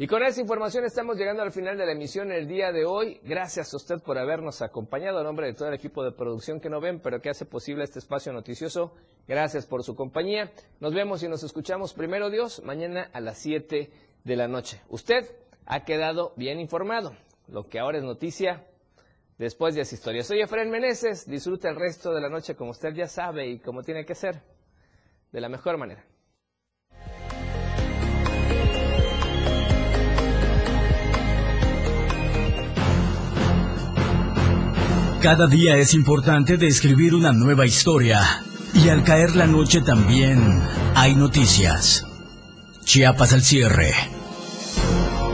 Y 0.00 0.06
con 0.06 0.22
esa 0.22 0.40
información 0.40 0.84
estamos 0.84 1.16
llegando 1.16 1.42
al 1.42 1.50
final 1.50 1.76
de 1.76 1.84
la 1.84 1.90
emisión 1.90 2.30
el 2.30 2.46
día 2.46 2.70
de 2.70 2.84
hoy. 2.84 3.18
Gracias 3.24 3.74
a 3.74 3.76
usted 3.76 4.00
por 4.00 4.16
habernos 4.16 4.62
acompañado 4.62 5.18
a 5.18 5.24
nombre 5.24 5.48
de 5.48 5.54
todo 5.54 5.66
el 5.66 5.74
equipo 5.74 6.04
de 6.04 6.12
producción 6.12 6.60
que 6.60 6.70
no 6.70 6.80
ven, 6.80 7.00
pero 7.00 7.20
que 7.20 7.30
hace 7.30 7.46
posible 7.46 7.82
este 7.82 7.98
espacio 7.98 8.32
noticioso. 8.32 8.94
Gracias 9.26 9.66
por 9.66 9.82
su 9.82 9.96
compañía. 9.96 10.52
Nos 10.78 10.94
vemos 10.94 11.24
y 11.24 11.28
nos 11.28 11.42
escuchamos 11.42 11.94
primero 11.94 12.30
Dios 12.30 12.62
mañana 12.64 13.10
a 13.12 13.20
las 13.20 13.38
7 13.38 13.90
de 14.22 14.36
la 14.36 14.46
noche. 14.46 14.80
Usted 14.88 15.24
ha 15.66 15.84
quedado 15.84 16.32
bien 16.36 16.60
informado. 16.60 17.16
Lo 17.48 17.66
que 17.66 17.80
ahora 17.80 17.98
es 17.98 18.04
noticia 18.04 18.68
después 19.36 19.74
de 19.74 19.80
esa 19.80 19.96
historia. 19.96 20.22
Soy 20.22 20.40
Efraín 20.40 20.70
Meneses. 20.70 21.28
Disfruta 21.28 21.70
el 21.70 21.74
resto 21.74 22.14
de 22.14 22.20
la 22.20 22.28
noche 22.28 22.54
como 22.54 22.70
usted 22.70 22.94
ya 22.94 23.08
sabe 23.08 23.48
y 23.48 23.58
como 23.58 23.82
tiene 23.82 24.04
que 24.04 24.14
ser. 24.14 24.42
De 25.32 25.40
la 25.40 25.48
mejor 25.48 25.76
manera. 25.76 26.04
Cada 35.22 35.46
día 35.48 35.76
es 35.76 35.94
importante 35.94 36.56
de 36.56 36.68
escribir 36.68 37.14
una 37.14 37.32
nueva 37.32 37.66
historia. 37.66 38.44
Y 38.72 38.88
al 38.88 39.02
caer 39.02 39.34
la 39.34 39.48
noche 39.48 39.80
también 39.80 40.62
hay 40.94 41.16
noticias. 41.16 42.06
Chiapas 42.84 43.32
al 43.32 43.42
cierre. 43.42 43.92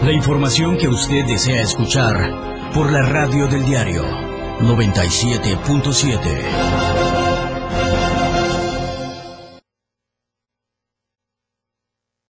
La 0.03 0.13
información 0.13 0.79
que 0.79 0.89
usted 0.89 1.27
desea 1.27 1.61
escuchar 1.61 2.73
por 2.73 2.91
la 2.91 3.03
radio 3.03 3.47
del 3.47 3.67
diario 3.67 4.05
97.7. 4.61 6.84